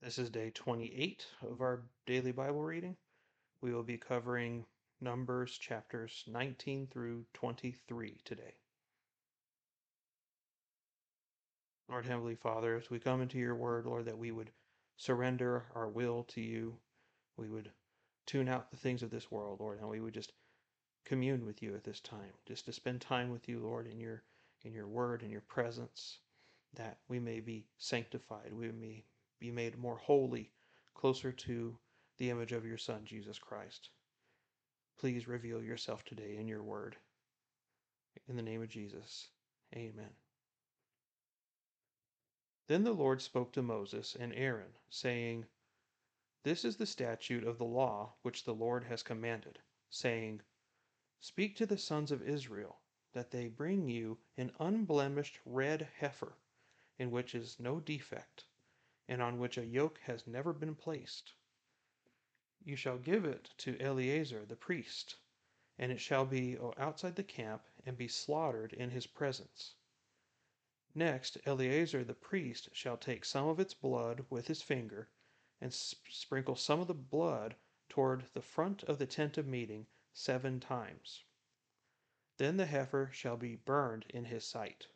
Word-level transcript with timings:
This 0.00 0.16
is 0.16 0.30
day 0.30 0.50
28 0.50 1.26
of 1.42 1.60
our 1.60 1.82
daily 2.06 2.30
Bible 2.30 2.62
reading. 2.62 2.96
We 3.60 3.74
will 3.74 3.82
be 3.82 3.98
covering 3.98 4.64
Numbers 5.00 5.58
chapters 5.58 6.22
19 6.28 6.86
through 6.86 7.26
23 7.34 8.20
today. 8.24 8.54
Lord 11.88 12.06
Heavenly 12.06 12.36
Father, 12.36 12.76
as 12.76 12.88
we 12.90 13.00
come 13.00 13.20
into 13.20 13.38
your 13.38 13.56
word, 13.56 13.86
Lord, 13.86 14.04
that 14.04 14.16
we 14.16 14.30
would 14.30 14.52
surrender 14.96 15.64
our 15.74 15.88
will 15.88 16.22
to 16.28 16.40
you. 16.40 16.78
We 17.36 17.48
would 17.48 17.72
tune 18.24 18.48
out 18.48 18.70
the 18.70 18.76
things 18.76 19.02
of 19.02 19.10
this 19.10 19.32
world, 19.32 19.58
Lord, 19.58 19.80
and 19.80 19.88
we 19.88 20.00
would 20.00 20.14
just 20.14 20.32
commune 21.06 21.44
with 21.44 21.60
you 21.60 21.74
at 21.74 21.82
this 21.82 21.98
time, 22.00 22.34
just 22.46 22.66
to 22.66 22.72
spend 22.72 23.00
time 23.00 23.30
with 23.30 23.48
you, 23.48 23.58
Lord, 23.58 23.88
in 23.88 23.98
your 23.98 24.22
in 24.62 24.72
your 24.72 24.86
word, 24.86 25.24
in 25.24 25.30
your 25.30 25.40
presence, 25.40 26.20
that 26.74 26.98
we 27.08 27.18
may 27.18 27.40
be 27.40 27.66
sanctified, 27.78 28.52
we 28.52 28.70
may 28.70 29.04
be 29.38 29.50
made 29.50 29.78
more 29.78 29.96
holy, 29.96 30.50
closer 30.94 31.32
to 31.32 31.78
the 32.16 32.30
image 32.30 32.52
of 32.52 32.66
your 32.66 32.78
Son, 32.78 33.04
Jesus 33.04 33.38
Christ. 33.38 33.90
Please 34.98 35.28
reveal 35.28 35.62
yourself 35.62 36.04
today 36.04 36.36
in 36.36 36.48
your 36.48 36.62
word. 36.62 36.96
In 38.28 38.36
the 38.36 38.42
name 38.42 38.62
of 38.62 38.68
Jesus, 38.68 39.28
amen. 39.74 40.10
Then 42.66 42.84
the 42.84 42.92
Lord 42.92 43.22
spoke 43.22 43.52
to 43.52 43.62
Moses 43.62 44.14
and 44.14 44.34
Aaron, 44.34 44.74
saying, 44.90 45.46
This 46.42 46.64
is 46.64 46.76
the 46.76 46.84
statute 46.84 47.44
of 47.44 47.56
the 47.56 47.64
law 47.64 48.12
which 48.22 48.44
the 48.44 48.54
Lord 48.54 48.84
has 48.84 49.02
commanded, 49.02 49.58
saying, 49.88 50.42
Speak 51.20 51.56
to 51.56 51.66
the 51.66 51.78
sons 51.78 52.10
of 52.10 52.28
Israel, 52.28 52.80
that 53.12 53.30
they 53.30 53.48
bring 53.48 53.88
you 53.88 54.18
an 54.36 54.52
unblemished 54.58 55.38
red 55.46 55.88
heifer, 55.98 56.36
in 56.98 57.10
which 57.10 57.34
is 57.34 57.58
no 57.58 57.80
defect, 57.80 58.44
and 59.08 59.22
on 59.22 59.38
which 59.38 59.56
a 59.56 59.64
yoke 59.64 59.98
has 60.04 60.26
never 60.26 60.52
been 60.52 60.74
placed. 60.74 61.32
You 62.62 62.76
shall 62.76 62.98
give 62.98 63.24
it 63.24 63.50
to 63.58 63.80
Eleazar 63.80 64.44
the 64.44 64.56
priest, 64.56 65.16
and 65.78 65.90
it 65.90 66.00
shall 66.00 66.26
be 66.26 66.58
outside 66.76 67.16
the 67.16 67.24
camp 67.24 67.62
and 67.86 67.96
be 67.96 68.08
slaughtered 68.08 68.72
in 68.74 68.90
his 68.90 69.06
presence. 69.06 69.74
Next, 70.94 71.38
Eleazar 71.46 72.04
the 72.04 72.14
priest 72.14 72.68
shall 72.72 72.96
take 72.96 73.24
some 73.24 73.48
of 73.48 73.60
its 73.60 73.74
blood 73.74 74.26
with 74.28 74.46
his 74.48 74.60
finger, 74.60 75.08
and 75.60 75.72
sprinkle 75.72 76.56
some 76.56 76.80
of 76.80 76.86
the 76.86 76.94
blood 76.94 77.56
toward 77.88 78.24
the 78.34 78.42
front 78.42 78.82
of 78.84 78.98
the 78.98 79.06
tent 79.06 79.38
of 79.38 79.46
meeting 79.46 79.86
seven 80.12 80.60
times. 80.60 81.24
Then 82.36 82.56
the 82.56 82.66
heifer 82.66 83.10
shall 83.12 83.36
be 83.36 83.56
burned 83.56 84.04
in 84.10 84.24
his 84.24 84.44
sight. 84.44 84.86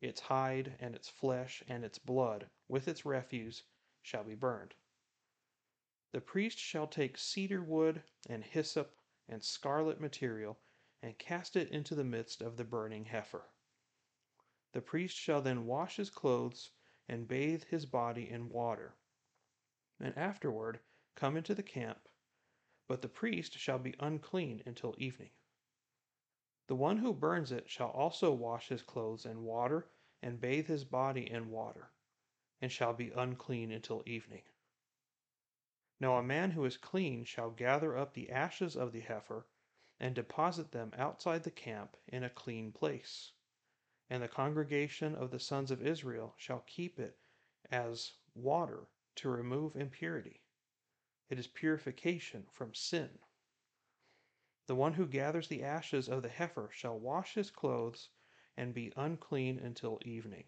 Its 0.00 0.20
hide 0.20 0.76
and 0.80 0.94
its 0.94 1.08
flesh 1.08 1.62
and 1.68 1.84
its 1.84 1.98
blood, 1.98 2.50
with 2.68 2.88
its 2.88 3.04
refuse, 3.04 3.62
shall 4.02 4.24
be 4.24 4.34
burned. 4.34 4.74
The 6.12 6.20
priest 6.20 6.58
shall 6.58 6.86
take 6.86 7.18
cedar 7.18 7.62
wood 7.62 8.02
and 8.28 8.44
hyssop 8.44 8.94
and 9.28 9.42
scarlet 9.42 10.00
material 10.00 10.58
and 11.02 11.18
cast 11.18 11.56
it 11.56 11.70
into 11.70 11.94
the 11.94 12.04
midst 12.04 12.40
of 12.40 12.56
the 12.56 12.64
burning 12.64 13.04
heifer. 13.04 13.44
The 14.72 14.80
priest 14.80 15.16
shall 15.16 15.42
then 15.42 15.66
wash 15.66 15.96
his 15.96 16.10
clothes 16.10 16.70
and 17.08 17.28
bathe 17.28 17.64
his 17.64 17.86
body 17.86 18.28
in 18.30 18.48
water, 18.48 18.94
and 20.00 20.16
afterward 20.16 20.80
come 21.14 21.36
into 21.36 21.54
the 21.54 21.62
camp, 21.62 22.08
but 22.88 23.02
the 23.02 23.08
priest 23.08 23.58
shall 23.58 23.78
be 23.78 23.94
unclean 24.00 24.62
until 24.66 24.94
evening. 24.98 25.30
The 26.66 26.74
one 26.74 26.98
who 26.98 27.12
burns 27.12 27.52
it 27.52 27.68
shall 27.68 27.90
also 27.90 28.32
wash 28.32 28.68
his 28.68 28.82
clothes 28.82 29.26
in 29.26 29.42
water 29.42 29.86
and 30.22 30.40
bathe 30.40 30.66
his 30.66 30.84
body 30.84 31.30
in 31.30 31.50
water, 31.50 31.90
and 32.64 32.72
shall 32.72 32.94
be 32.94 33.10
unclean 33.10 33.70
until 33.70 34.02
evening. 34.06 34.40
Now 36.00 36.16
a 36.16 36.22
man 36.22 36.52
who 36.52 36.64
is 36.64 36.78
clean 36.78 37.24
shall 37.24 37.50
gather 37.50 37.94
up 37.94 38.14
the 38.14 38.30
ashes 38.30 38.74
of 38.74 38.90
the 38.90 39.02
heifer 39.02 39.46
and 40.00 40.14
deposit 40.14 40.72
them 40.72 40.90
outside 40.96 41.42
the 41.42 41.50
camp 41.50 41.94
in 42.08 42.24
a 42.24 42.30
clean 42.30 42.72
place 42.72 43.32
and 44.08 44.22
the 44.22 44.28
congregation 44.28 45.14
of 45.14 45.30
the 45.30 45.38
sons 45.38 45.70
of 45.70 45.86
Israel 45.86 46.32
shall 46.38 46.64
keep 46.66 46.98
it 46.98 47.18
as 47.70 48.14
water 48.34 48.86
to 49.16 49.28
remove 49.28 49.76
impurity. 49.76 50.40
It 51.28 51.38
is 51.38 51.46
purification 51.46 52.46
from 52.50 52.72
sin. 52.72 53.10
The 54.68 54.74
one 54.74 54.94
who 54.94 55.06
gathers 55.06 55.48
the 55.48 55.62
ashes 55.62 56.08
of 56.08 56.22
the 56.22 56.30
heifer 56.30 56.70
shall 56.72 56.98
wash 56.98 57.34
his 57.34 57.50
clothes 57.50 58.08
and 58.56 58.72
be 58.72 58.90
unclean 58.96 59.58
until 59.58 60.00
evening. 60.02 60.44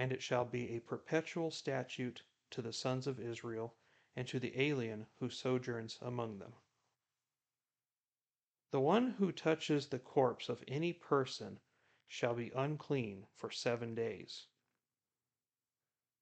And 0.00 0.12
it 0.12 0.22
shall 0.22 0.44
be 0.44 0.70
a 0.70 0.80
perpetual 0.80 1.50
statute 1.50 2.22
to 2.50 2.62
the 2.62 2.72
sons 2.72 3.08
of 3.08 3.18
Israel 3.18 3.74
and 4.14 4.28
to 4.28 4.38
the 4.38 4.58
alien 4.58 5.08
who 5.18 5.28
sojourns 5.28 5.98
among 6.00 6.38
them. 6.38 6.52
The 8.70 8.80
one 8.80 9.10
who 9.10 9.32
touches 9.32 9.88
the 9.88 9.98
corpse 9.98 10.48
of 10.48 10.62
any 10.68 10.92
person 10.92 11.58
shall 12.06 12.34
be 12.34 12.52
unclean 12.54 13.26
for 13.34 13.50
seven 13.50 13.96
days. 13.96 14.46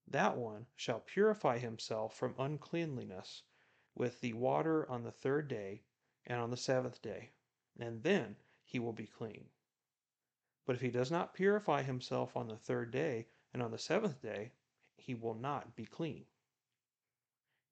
That 0.08 0.38
one 0.38 0.69
shall 0.75 1.00
purify 1.00 1.58
himself 1.58 2.16
from 2.16 2.34
uncleanliness 2.38 3.43
with 3.94 4.22
the 4.22 4.32
water 4.32 4.88
on 4.88 5.03
the 5.03 5.12
third 5.12 5.48
day 5.48 5.82
and 6.25 6.41
on 6.41 6.50
the 6.50 6.56
seventh 6.56 7.03
day, 7.03 7.32
and 7.78 8.03
then 8.03 8.37
he 8.64 8.78
will 8.78 8.94
be 8.94 9.06
clean. 9.06 9.50
But 10.64 10.76
if 10.76 10.82
he 10.82 10.91
does 10.91 11.10
not 11.10 11.34
purify 11.34 11.82
himself 11.82 12.37
on 12.37 12.48
the 12.48 12.56
third 12.56 12.91
day 12.91 13.26
and 13.56 13.62
on 13.62 13.71
the 13.71 13.78
seventh 13.78 14.21
day, 14.21 14.53
he 14.99 15.15
will 15.15 15.33
not 15.33 15.75
be 15.75 15.87
clean. 15.87 16.27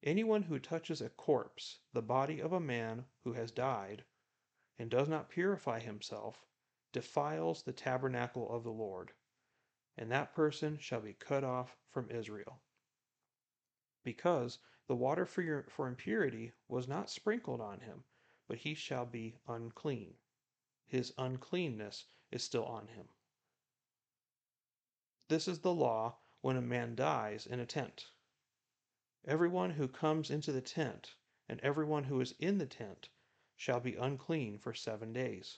Anyone 0.01 0.41
who 0.41 0.57
touches 0.57 0.99
a 0.99 1.09
corpse, 1.09 1.77
the 1.93 2.01
body 2.01 2.39
of 2.39 2.51
a 2.51 2.59
man 2.59 3.05
who 3.23 3.33
has 3.33 3.51
died, 3.51 4.03
and 4.79 4.89
does 4.89 5.07
not 5.07 5.29
purify 5.29 5.79
himself, 5.79 6.43
defiles 6.91 7.61
the 7.61 7.71
tabernacle 7.71 8.49
of 8.49 8.63
the 8.63 8.71
Lord, 8.71 9.11
and 9.95 10.11
that 10.11 10.33
person 10.33 10.79
shall 10.79 11.01
be 11.01 11.13
cut 11.13 11.43
off 11.43 11.77
from 11.91 12.09
Israel. 12.09 12.59
Because 14.03 14.57
the 14.87 14.95
water 14.95 15.27
for, 15.27 15.43
your, 15.43 15.67
for 15.69 15.87
impurity 15.87 16.51
was 16.67 16.87
not 16.87 17.11
sprinkled 17.11 17.61
on 17.61 17.79
him, 17.81 18.03
but 18.47 18.57
he 18.57 18.73
shall 18.73 19.05
be 19.05 19.35
unclean. 19.47 20.15
His 20.87 21.13
uncleanness 21.19 22.05
is 22.31 22.41
still 22.41 22.65
on 22.65 22.87
him. 22.87 23.05
This 25.27 25.47
is 25.47 25.61
the 25.61 25.73
law 25.73 26.19
when 26.41 26.55
a 26.55 26.61
man 26.61 26.95
dies 26.95 27.47
in 27.47 27.59
a 27.59 27.65
tent. 27.65 28.11
Everyone 29.25 29.71
who 29.71 29.87
comes 29.87 30.29
into 30.29 30.51
the 30.51 30.61
tent, 30.61 31.15
and 31.49 31.59
everyone 31.61 32.03
who 32.03 32.21
is 32.21 32.35
in 32.37 32.59
the 32.59 32.67
tent, 32.67 33.09
shall 33.55 33.79
be 33.79 33.95
unclean 33.95 34.59
for 34.59 34.75
seven 34.75 35.13
days. 35.13 35.57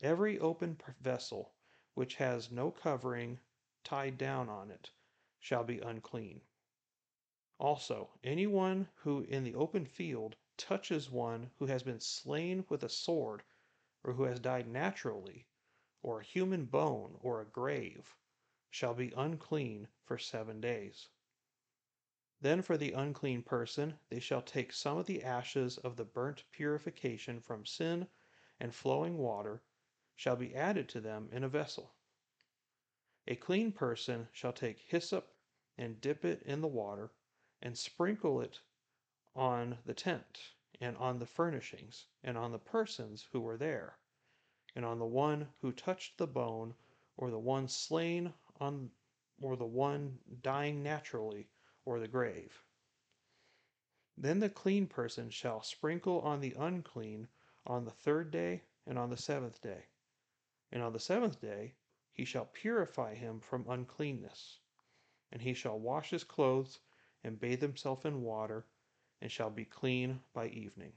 Every 0.00 0.36
open 0.40 0.80
vessel 1.00 1.54
which 1.94 2.16
has 2.16 2.50
no 2.50 2.72
covering 2.72 3.38
tied 3.84 4.18
down 4.18 4.48
on 4.48 4.72
it 4.72 4.90
shall 5.38 5.62
be 5.62 5.78
unclean. 5.78 6.40
Also, 7.58 8.10
anyone 8.24 8.88
who 8.96 9.20
in 9.20 9.44
the 9.44 9.54
open 9.54 9.86
field 9.86 10.34
touches 10.56 11.08
one 11.08 11.52
who 11.60 11.66
has 11.66 11.84
been 11.84 12.00
slain 12.00 12.64
with 12.68 12.82
a 12.82 12.88
sword, 12.88 13.44
or 14.02 14.14
who 14.14 14.24
has 14.24 14.40
died 14.40 14.66
naturally, 14.66 15.46
or 16.02 16.18
a 16.18 16.24
human 16.24 16.64
bone, 16.64 17.16
or 17.20 17.40
a 17.40 17.46
grave, 17.46 18.16
shall 18.70 18.94
be 18.94 19.12
unclean 19.16 19.88
for 20.04 20.16
seven 20.16 20.60
days. 20.60 21.08
Then 22.40 22.62
for 22.62 22.78
the 22.78 22.92
unclean 22.92 23.42
person 23.42 23.98
they 24.08 24.20
shall 24.20 24.42
take 24.42 24.72
some 24.72 24.96
of 24.96 25.06
the 25.06 25.22
ashes 25.22 25.76
of 25.78 25.96
the 25.96 26.04
burnt 26.04 26.44
purification 26.52 27.40
from 27.40 27.66
sin 27.66 28.08
and 28.60 28.74
flowing 28.74 29.18
water 29.18 29.62
shall 30.14 30.36
be 30.36 30.54
added 30.54 30.88
to 30.90 31.00
them 31.00 31.28
in 31.32 31.44
a 31.44 31.48
vessel. 31.48 31.94
A 33.26 33.36
clean 33.36 33.72
person 33.72 34.28
shall 34.32 34.52
take 34.52 34.78
hyssop 34.78 35.34
and 35.76 36.00
dip 36.00 36.24
it 36.24 36.42
in 36.42 36.60
the 36.60 36.68
water 36.68 37.12
and 37.60 37.76
sprinkle 37.76 38.40
it 38.40 38.60
on 39.34 39.78
the 39.84 39.94
tent 39.94 40.54
and 40.80 40.96
on 40.96 41.18
the 41.18 41.26
furnishings 41.26 42.06
and 42.22 42.38
on 42.38 42.52
the 42.52 42.58
persons 42.58 43.28
who 43.32 43.40
were 43.40 43.56
there 43.56 43.98
and 44.74 44.84
on 44.84 44.98
the 44.98 45.06
one 45.06 45.48
who 45.60 45.72
touched 45.72 46.16
the 46.18 46.26
bone 46.26 46.74
or 47.16 47.30
the 47.30 47.38
one 47.38 47.68
slain 47.68 48.32
on 48.60 48.90
or 49.40 49.56
the 49.56 49.64
one 49.64 50.18
dying 50.42 50.82
naturally 50.82 51.48
or 51.84 51.98
the 51.98 52.08
grave. 52.08 52.62
Then 54.16 54.38
the 54.38 54.50
clean 54.50 54.86
person 54.86 55.30
shall 55.30 55.62
sprinkle 55.62 56.20
on 56.20 56.40
the 56.40 56.54
unclean 56.58 57.28
on 57.66 57.84
the 57.84 57.90
third 57.90 58.30
day 58.30 58.62
and 58.86 58.98
on 58.98 59.08
the 59.08 59.16
seventh 59.16 59.60
day. 59.62 59.86
And 60.72 60.82
on 60.82 60.92
the 60.92 61.00
seventh 61.00 61.40
day 61.40 61.74
he 62.12 62.24
shall 62.24 62.44
purify 62.46 63.14
him 63.14 63.40
from 63.40 63.68
uncleanness. 63.68 64.58
And 65.32 65.40
he 65.40 65.54
shall 65.54 65.78
wash 65.78 66.10
his 66.10 66.24
clothes 66.24 66.80
and 67.24 67.38
bathe 67.38 67.62
himself 67.62 68.04
in 68.04 68.22
water, 68.22 68.66
and 69.20 69.30
shall 69.30 69.50
be 69.50 69.64
clean 69.64 70.20
by 70.32 70.48
evening. 70.48 70.92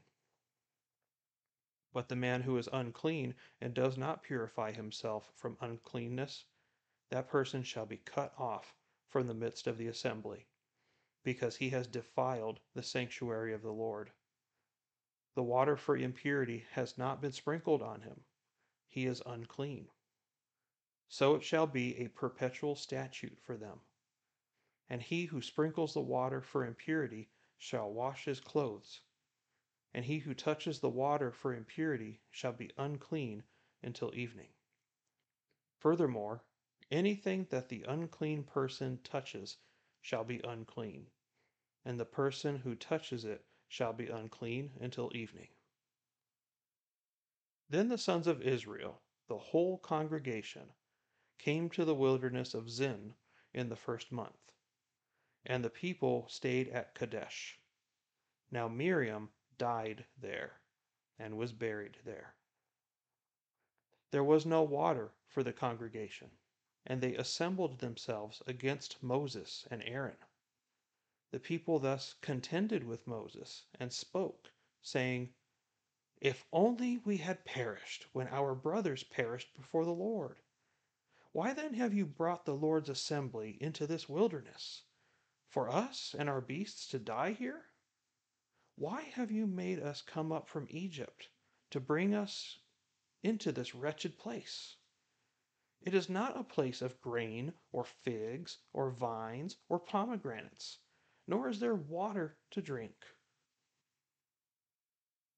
But 1.94 2.10
the 2.10 2.16
man 2.16 2.42
who 2.42 2.58
is 2.58 2.70
unclean 2.72 3.36
and 3.62 3.74
does 3.74 3.98
not 3.98 4.24
purify 4.24 4.72
himself 4.72 5.32
from 5.36 5.58
uncleanness, 5.62 6.46
that 7.10 7.30
person 7.30 7.64
shall 7.64 7.86
be 7.86 7.98
cut 7.98 8.34
off 8.38 8.76
from 9.10 9.28
the 9.28 9.34
midst 9.34 9.68
of 9.68 9.78
the 9.78 9.88
assembly. 9.88 10.48
because 11.24 11.56
he 11.58 11.70
has 11.70 11.88
defiled 11.88 12.60
the 12.76 12.84
sanctuary 12.84 13.54
of 13.54 13.62
the 13.62 13.72
Lord. 13.72 14.12
The 15.36 15.44
water 15.44 15.78
for 15.78 15.98
impurity 15.98 16.66
has 16.72 16.98
not 16.98 17.22
been 17.22 17.32
sprinkled 17.32 17.82
on 17.82 18.02
him. 18.02 18.22
He 18.90 19.06
is 19.06 19.22
unclean. 19.26 19.88
So 21.10 21.36
it 21.36 21.44
shall 21.44 21.68
be 21.68 21.98
a 22.00 22.10
perpetual 22.10 22.76
statute 22.76 23.40
for 23.42 23.58
them. 23.58 23.80
And 24.90 25.02
he 25.02 25.26
who 25.26 25.42
sprinkles 25.42 25.94
the 25.94 26.02
water 26.02 26.42
for 26.42 26.66
impurity 26.66 27.30
shall 27.58 27.92
wash 27.92 28.26
his 28.26 28.40
clothes. 28.40 29.02
And 29.94 30.06
he 30.06 30.20
who 30.20 30.34
touches 30.34 30.80
the 30.80 30.90
water 30.90 31.32
for 31.32 31.54
impurity 31.56 32.22
shall 32.32 32.54
be 32.54 32.72
unclean 32.78 33.44
until 33.84 34.14
evening. 34.16 34.50
Furthermore, 35.80 36.44
anything 36.92 37.48
that 37.50 37.70
the 37.70 37.84
unclean 37.88 38.44
person 38.44 39.00
touches 39.04 39.58
shall 40.02 40.24
be 40.24 40.42
unclean, 40.44 41.08
and 41.86 42.00
the 42.00 42.06
person 42.06 42.58
who 42.58 42.76
touches 42.76 43.26
it 43.26 43.46
shall 43.68 43.94
be 43.94 44.08
unclean 44.08 44.72
until 44.80 45.12
evening. 45.16 45.48
Then 47.70 47.90
the 47.90 47.98
sons 47.98 48.28
of 48.28 48.42
Israel, 48.42 49.02
the 49.28 49.38
whole 49.38 49.78
congregation, 49.78 50.74
came 51.40 51.70
to 51.72 51.86
the 51.86 51.96
wilderness 51.96 52.54
of 52.54 52.70
Zin 52.70 53.16
in 53.54 53.70
the 53.70 53.76
first 53.76 54.12
month, 54.12 54.52
and 55.46 55.64
the 55.64 55.70
people 55.70 56.28
stayed 56.30 56.70
at 56.70 56.94
Kadesh. 56.94 57.60
Now 58.52 58.68
Miriam 58.68 59.30
died 59.58 60.06
there 60.22 60.62
and 61.18 61.38
was 61.38 61.52
buried 61.52 61.98
there. 62.06 62.36
There 64.12 64.24
was 64.24 64.46
no 64.46 64.62
water 64.62 65.12
for 65.28 65.42
the 65.42 65.54
congregation, 65.54 66.30
and 66.86 67.02
they 67.02 67.16
assembled 67.16 67.80
themselves 67.80 68.42
against 68.46 69.02
Moses 69.02 69.66
and 69.72 69.82
Aaron. 69.84 70.18
The 71.32 71.40
people 71.40 71.80
thus 71.80 72.16
contended 72.22 72.84
with 72.84 73.08
Moses 73.08 73.66
and 73.80 73.92
spoke, 73.92 74.52
saying, 74.82 75.34
If 76.22 76.46
only 76.52 76.98
we 77.00 77.18
had 77.18 77.46
perished 77.46 78.08
when 78.14 78.28
our 78.28 78.54
brothers 78.54 79.04
perished 79.04 79.54
before 79.56 79.86
the 79.86 79.92
Lord. 79.92 80.42
Why 81.32 81.54
then 81.54 81.74
have 81.74 81.94
you 81.94 82.06
brought 82.06 82.46
the 82.46 82.56
Lord's 82.56 82.90
assembly 82.90 83.58
into 83.60 83.88
this 83.88 84.08
wilderness? 84.08 84.84
For 85.48 85.70
us 85.70 86.14
and 86.18 86.30
our 86.30 86.42
beasts 86.42 86.88
to 86.90 87.00
die 87.00 87.32
here? 87.32 87.66
Why 88.76 89.04
have 89.04 89.32
you 89.32 89.48
made 89.48 89.80
us 89.80 90.02
come 90.02 90.32
up 90.32 90.48
from 90.48 90.68
Egypt 90.70 91.30
to 91.72 91.80
bring 91.80 92.14
us 92.14 92.60
into 93.24 93.52
this 93.52 93.74
wretched 93.74 94.18
place? 94.18 94.76
It 95.84 95.94
is 95.94 96.10
not 96.10 96.38
a 96.38 96.44
place 96.44 96.82
of 96.82 97.00
grain, 97.02 97.54
or 97.72 97.84
figs, 97.84 98.60
or 98.72 98.90
vines, 98.90 99.58
or 99.70 99.80
pomegranates, 99.80 100.80
nor 101.28 101.50
is 101.50 101.60
there 101.60 101.76
water 101.76 102.38
to 102.52 102.62
drink. 102.62 103.06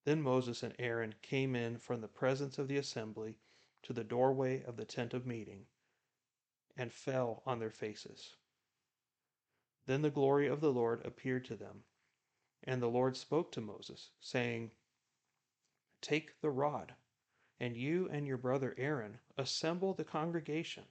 Then 0.05 0.21
Moses 0.21 0.61
and 0.61 0.75
Aaron 0.77 1.15
came 1.21 1.55
in 1.55 1.79
from 1.79 2.01
the 2.01 2.07
presence 2.07 2.57
of 2.59 2.67
the 2.67 2.77
assembly 2.77 3.39
to 3.83 3.93
the 3.93 4.03
doorway 4.03 4.63
of 4.63 4.77
the 4.77 4.85
tent 4.85 5.13
of 5.13 5.25
meeting, 5.25 5.65
and 6.77 6.93
fell 6.93 7.41
on 7.45 7.59
their 7.59 7.71
faces. 7.71 8.35
Then 9.87 10.01
the 10.01 10.11
glory 10.11 10.47
of 10.47 10.61
the 10.61 10.71
Lord 10.71 11.05
appeared 11.05 11.45
to 11.45 11.55
them 11.55 11.83
and 12.65 12.81
the 12.81 12.87
Lord 12.87 13.15
spoke 13.15 13.51
to 13.51 13.61
Moses, 13.61 14.09
saying, 14.19 14.71
Take 16.01 16.41
the 16.41 16.49
rod, 16.49 16.95
and 17.59 17.77
you 17.77 18.09
and 18.11 18.27
your 18.27 18.37
brother 18.37 18.75
Aaron 18.77 19.17
assemble 19.37 19.93
the 19.93 20.03
congregation, 20.03 20.83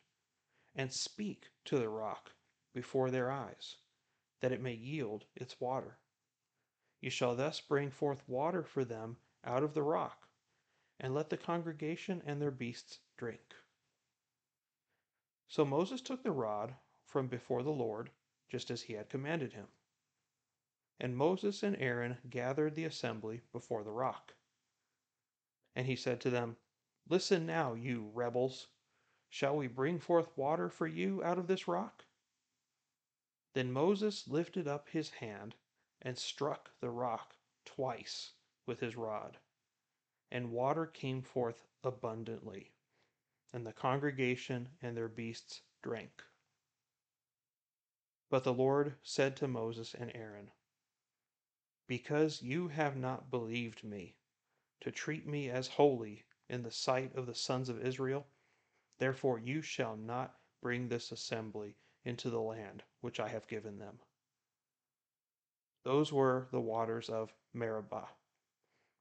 and 0.74 0.92
speak 0.92 1.50
to 1.64 1.78
the 1.78 1.88
rock 1.88 2.32
before 2.74 3.10
their 3.10 3.30
eyes, 3.30 3.76
that 4.40 4.52
it 4.52 4.60
may 4.60 4.72
yield 4.72 5.24
its 5.36 5.60
water. 5.60 5.98
You 7.00 7.10
shall 7.10 7.36
thus 7.36 7.60
bring 7.60 7.90
forth 7.90 8.28
water 8.28 8.64
for 8.64 8.84
them 8.84 9.16
out 9.44 9.62
of 9.62 9.74
the 9.74 9.82
rock, 9.82 10.28
and 10.98 11.14
let 11.14 11.30
the 11.30 11.36
congregation 11.36 12.22
and 12.26 12.40
their 12.40 12.50
beasts 12.50 12.98
drink. 13.16 13.54
So 15.48 15.64
Moses 15.64 16.00
took 16.00 16.22
the 16.22 16.32
rod 16.32 16.74
from 17.04 17.28
before 17.28 17.62
the 17.62 17.70
Lord, 17.70 18.10
just 18.48 18.70
as 18.70 18.82
he 18.82 18.94
had 18.94 19.08
commanded 19.08 19.52
him. 19.52 19.66
And 20.98 21.16
Moses 21.16 21.62
and 21.62 21.76
Aaron 21.78 22.16
gathered 22.30 22.74
the 22.74 22.84
assembly 22.84 23.42
before 23.52 23.84
the 23.84 23.90
rock. 23.90 24.34
And 25.74 25.86
he 25.86 25.96
said 25.96 26.20
to 26.20 26.30
them, 26.30 26.56
Listen 27.08 27.46
now, 27.46 27.74
you 27.74 28.10
rebels. 28.14 28.68
Shall 29.28 29.56
we 29.56 29.66
bring 29.66 29.98
forth 29.98 30.36
water 30.36 30.68
for 30.68 30.86
you 30.86 31.22
out 31.24 31.38
of 31.38 31.48
this 31.48 31.66
rock? 31.66 32.04
Then 33.54 33.72
Moses 33.72 34.28
lifted 34.28 34.66
up 34.66 34.88
his 34.88 35.10
hand 35.10 35.54
and 36.02 36.18
struck 36.18 36.70
the 36.80 36.90
rock 36.90 37.36
twice 37.64 38.32
with 38.66 38.80
his 38.80 38.96
rod, 38.96 39.38
and 40.30 40.52
water 40.52 40.86
came 40.86 41.22
forth 41.22 41.64
abundantly, 41.82 42.72
and 43.52 43.66
the 43.66 43.72
congregation 43.72 44.68
and 44.82 44.96
their 44.96 45.08
beasts 45.08 45.62
drank. 45.82 46.22
But 48.30 48.44
the 48.44 48.52
Lord 48.52 48.94
said 49.02 49.36
to 49.36 49.48
Moses 49.48 49.94
and 49.94 50.10
Aaron, 50.14 50.50
because 51.86 52.42
you 52.42 52.68
have 52.68 52.96
not 52.96 53.30
believed 53.30 53.84
me, 53.84 54.16
to 54.84 54.92
treat 54.92 55.26
me 55.26 55.48
as 55.48 55.66
holy 55.66 56.22
in 56.50 56.62
the 56.62 56.70
sight 56.70 57.16
of 57.16 57.24
the 57.24 57.34
sons 57.34 57.70
of 57.70 57.80
Israel, 57.82 58.26
therefore 58.98 59.38
you 59.38 59.62
shall 59.62 59.96
not 59.96 60.38
bring 60.60 60.86
this 60.86 61.10
assembly 61.10 61.74
into 62.04 62.28
the 62.28 62.40
land 62.40 62.82
which 63.00 63.18
I 63.18 63.28
have 63.28 63.48
given 63.48 63.78
them. 63.78 63.98
Those 65.84 66.12
were 66.12 66.48
the 66.50 66.60
waters 66.60 67.08
of 67.08 67.32
Meribah, 67.54 68.10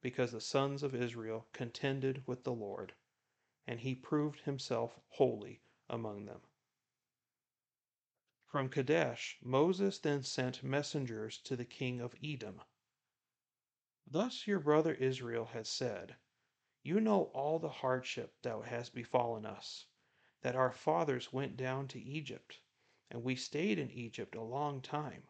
because 0.02 0.32
the 0.32 0.40
sons 0.40 0.84
of 0.84 0.96
Israel 0.96 1.48
contended 1.52 2.24
with 2.26 2.46
the 2.46 2.54
Lord, 2.54 2.94
and 3.68 3.82
he 3.82 3.94
proved 3.94 4.40
himself 4.40 4.98
holy 5.10 5.64
among 5.90 6.24
them. 6.24 6.40
From 8.46 8.70
Kadesh, 8.70 9.38
Moses 9.44 10.00
then 10.00 10.24
sent 10.24 10.64
messengers 10.64 11.40
to 11.40 11.58
the 11.58 11.66
king 11.66 12.00
of 12.00 12.16
Edom 12.24 12.62
Thus 14.06 14.46
your 14.46 14.60
brother 14.60 14.94
Israel 14.96 15.46
has 15.46 15.70
said, 15.70 16.18
You 16.82 17.00
know 17.00 17.32
all 17.34 17.58
the 17.58 17.70
hardship 17.70 18.36
that 18.42 18.66
has 18.66 18.90
befallen 18.90 19.46
us, 19.46 19.86
that 20.42 20.58
our 20.58 20.74
fathers 20.74 21.32
went 21.32 21.56
down 21.56 21.88
to 21.88 22.02
Egypt, 22.02 22.60
and 23.10 23.24
we 23.24 23.38
stayed 23.38 23.80
in 23.80 23.90
Egypt 23.92 24.36
a 24.36 24.42
long 24.42 24.82
time, 24.82 25.30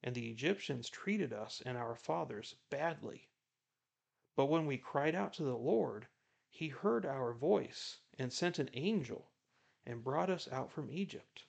and 0.00 0.14
the 0.14 0.30
Egyptians 0.30 0.88
treated 0.88 1.32
us 1.32 1.60
and 1.62 1.76
our 1.76 1.96
fathers 1.96 2.54
badly. 2.70 3.30
But 4.36 4.46
when 4.46 4.66
we 4.66 4.78
cried 4.78 5.16
out 5.16 5.32
to 5.32 5.42
the 5.42 5.58
Lord, 5.58 6.06
he 6.48 6.68
heard 6.68 7.04
our 7.04 7.32
voice 7.34 7.98
and 8.16 8.32
sent 8.32 8.60
an 8.60 8.70
angel 8.74 9.32
and 9.84 10.04
brought 10.04 10.30
us 10.30 10.46
out 10.52 10.70
from 10.70 10.88
Egypt. 10.88 11.46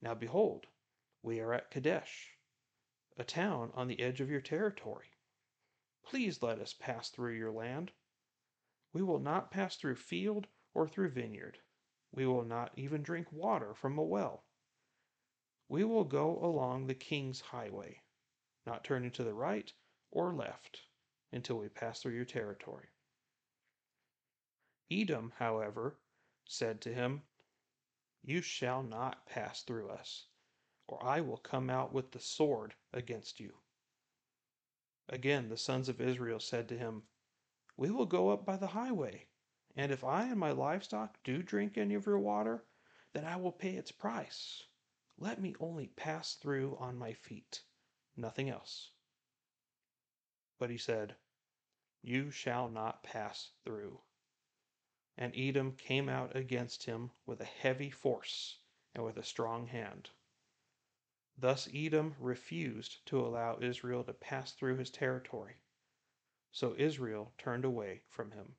Now 0.00 0.14
behold, 0.14 0.66
we 1.22 1.38
are 1.38 1.52
at 1.52 1.70
Kadesh, 1.70 2.36
a 3.16 3.22
town 3.22 3.70
on 3.74 3.86
the 3.86 4.00
edge 4.00 4.20
of 4.20 4.28
your 4.28 4.40
territory. 4.40 5.12
Please 6.06 6.40
let 6.40 6.60
us 6.60 6.72
pass 6.72 7.10
through 7.10 7.34
your 7.34 7.50
land. 7.50 7.90
We 8.92 9.02
will 9.02 9.18
not 9.18 9.50
pass 9.50 9.76
through 9.76 9.96
field 9.96 10.46
or 10.72 10.86
through 10.86 11.10
vineyard. 11.10 11.58
We 12.12 12.26
will 12.26 12.44
not 12.44 12.70
even 12.78 13.02
drink 13.02 13.32
water 13.32 13.74
from 13.74 13.98
a 13.98 14.04
well. 14.04 14.44
We 15.68 15.82
will 15.82 16.04
go 16.04 16.38
along 16.38 16.86
the 16.86 16.94
king's 16.94 17.40
highway, 17.40 18.02
not 18.64 18.84
turning 18.84 19.10
to 19.12 19.24
the 19.24 19.34
right 19.34 19.72
or 20.12 20.32
left 20.32 20.86
until 21.32 21.58
we 21.58 21.68
pass 21.68 22.00
through 22.00 22.14
your 22.14 22.24
territory. 22.24 22.86
Edom, 24.88 25.32
however, 25.38 25.98
said 26.44 26.80
to 26.82 26.94
him, 26.94 27.22
You 28.22 28.42
shall 28.42 28.84
not 28.84 29.26
pass 29.26 29.64
through 29.64 29.90
us, 29.90 30.28
or 30.86 31.04
I 31.04 31.20
will 31.20 31.38
come 31.38 31.68
out 31.68 31.92
with 31.92 32.12
the 32.12 32.20
sword 32.20 32.76
against 32.92 33.40
you. 33.40 33.58
Again 35.08 35.48
the 35.48 35.56
sons 35.56 35.88
of 35.88 36.00
Israel 36.00 36.40
said 36.40 36.68
to 36.68 36.76
him, 36.76 37.04
We 37.76 37.90
will 37.90 38.06
go 38.06 38.30
up 38.30 38.44
by 38.44 38.56
the 38.56 38.66
highway, 38.66 39.28
and 39.76 39.92
if 39.92 40.02
I 40.02 40.24
and 40.24 40.40
my 40.40 40.50
livestock 40.50 41.22
do 41.22 41.42
drink 41.42 41.78
any 41.78 41.94
of 41.94 42.06
your 42.06 42.18
water, 42.18 42.64
then 43.12 43.24
I 43.24 43.36
will 43.36 43.52
pay 43.52 43.76
its 43.76 43.92
price. 43.92 44.64
Let 45.16 45.40
me 45.40 45.54
only 45.60 45.86
pass 45.86 46.34
through 46.34 46.76
on 46.78 46.98
my 46.98 47.12
feet, 47.12 47.62
nothing 48.16 48.50
else. 48.50 48.90
But 50.58 50.70
he 50.70 50.78
said, 50.78 51.16
You 52.02 52.30
shall 52.30 52.68
not 52.68 53.02
pass 53.02 53.52
through. 53.64 54.00
And 55.16 55.32
Edom 55.36 55.76
came 55.76 56.08
out 56.08 56.34
against 56.34 56.84
him 56.84 57.12
with 57.24 57.40
a 57.40 57.44
heavy 57.44 57.90
force 57.90 58.58
and 58.94 59.04
with 59.04 59.16
a 59.16 59.24
strong 59.24 59.68
hand. 59.68 60.10
Thus 61.38 61.68
Edom 61.74 62.16
refused 62.18 63.04
to 63.06 63.20
allow 63.20 63.58
Israel 63.60 64.02
to 64.04 64.14
pass 64.14 64.52
through 64.52 64.78
his 64.78 64.90
territory. 64.90 65.56
So 66.50 66.74
Israel 66.78 67.34
turned 67.36 67.64
away 67.64 68.02
from 68.08 68.30
him. 68.30 68.56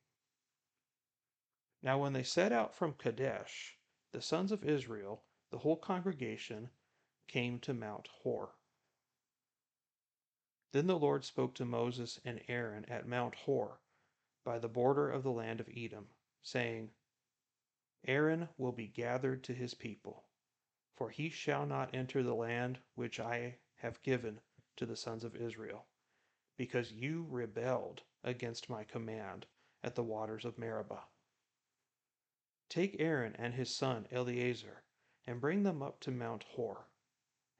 Now, 1.82 2.00
when 2.00 2.14
they 2.14 2.24
set 2.24 2.52
out 2.52 2.76
from 2.76 2.94
Kadesh, 2.94 3.78
the 4.12 4.22
sons 4.22 4.52
of 4.52 4.64
Israel, 4.64 5.24
the 5.50 5.60
whole 5.60 5.78
congregation, 5.78 6.70
came 7.28 7.60
to 7.60 7.74
Mount 7.74 8.08
Hor. 8.08 8.56
Then 10.72 10.88
the 10.88 11.00
Lord 11.00 11.26
spoke 11.26 11.56
to 11.56 11.66
Moses 11.66 12.20
and 12.24 12.42
Aaron 12.48 12.86
at 12.86 13.08
Mount 13.08 13.36
Hor, 13.36 13.80
by 14.44 14.60
the 14.60 14.68
border 14.68 15.10
of 15.10 15.24
the 15.24 15.32
land 15.32 15.60
of 15.60 15.70
Edom, 15.76 16.10
saying, 16.42 16.92
Aaron 18.06 18.50
will 18.58 18.72
be 18.72 18.88
gathered 18.88 19.44
to 19.46 19.54
his 19.54 19.74
people, 19.74 20.27
for 20.98 21.12
he 21.12 21.30
shall 21.30 21.66
not 21.66 21.94
enter 21.94 22.24
the 22.24 22.34
land 22.34 22.80
which 22.96 23.20
I 23.20 23.56
have 23.76 24.02
given 24.02 24.40
to 24.76 24.86
the 24.86 24.96
sons 24.96 25.24
of 25.24 25.36
Israel, 25.36 25.86
because 26.58 26.92
you 26.92 27.28
rebelled 27.30 28.02
against 28.24 28.70
my 28.70 28.84
command 28.84 29.46
at 29.84 29.94
the 29.94 30.04
waters 30.04 30.44
of 30.44 30.58
Meribah. 30.58 31.04
Take 32.68 32.96
Aaron 33.00 33.36
and 33.38 33.54
his 33.54 33.74
son 33.74 34.08
Eleazar, 34.12 34.84
and 35.28 35.40
bring 35.40 35.62
them 35.62 35.84
up 35.84 36.00
to 36.02 36.12
Mount 36.12 36.44
Hor, 36.44 36.88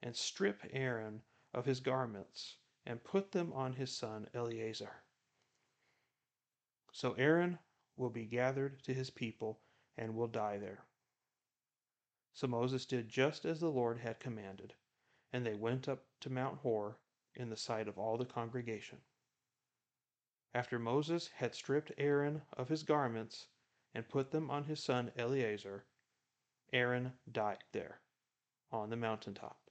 and 0.02 0.16
strip 0.16 0.60
Aaron 0.72 1.22
of 1.54 1.64
his 1.64 1.78
garments, 1.78 2.56
and 2.84 3.04
put 3.04 3.30
them 3.30 3.52
on 3.52 3.72
his 3.72 3.96
son 3.96 4.28
Eleazar. 4.34 5.04
So 6.92 7.12
Aaron 7.12 7.58
will 7.96 8.10
be 8.10 8.24
gathered 8.24 8.82
to 8.82 8.92
his 8.92 9.10
people 9.10 9.60
and 9.96 10.16
will 10.16 10.26
die 10.26 10.58
there. 10.58 10.84
So 12.32 12.46
Moses 12.46 12.86
did 12.86 13.08
just 13.08 13.44
as 13.44 13.60
the 13.60 13.70
Lord 13.70 13.98
had 13.98 14.20
commanded, 14.20 14.74
and 15.32 15.44
they 15.44 15.54
went 15.54 15.88
up 15.88 16.04
to 16.20 16.30
Mount 16.30 16.58
Hor 16.58 16.98
in 17.34 17.50
the 17.50 17.56
sight 17.56 17.88
of 17.88 17.98
all 17.98 18.16
the 18.16 18.24
congregation. 18.24 18.98
After 20.54 20.78
Moses 20.78 21.28
had 21.28 21.54
stripped 21.54 21.92
Aaron 21.98 22.42
of 22.52 22.68
his 22.68 22.82
garments 22.82 23.48
and 23.94 24.08
put 24.08 24.30
them 24.30 24.50
on 24.50 24.64
his 24.64 24.82
son 24.82 25.12
Eleazar, 25.16 25.86
Aaron 26.72 27.12
died 27.30 27.64
there 27.72 28.00
on 28.70 28.90
the 28.90 28.96
mountaintop. 28.96 29.70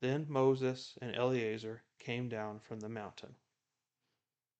Then 0.00 0.26
Moses 0.28 0.98
and 1.00 1.14
Eleazar 1.14 1.84
came 1.98 2.28
down 2.28 2.58
from 2.60 2.80
the 2.80 2.88
mountain. 2.88 3.36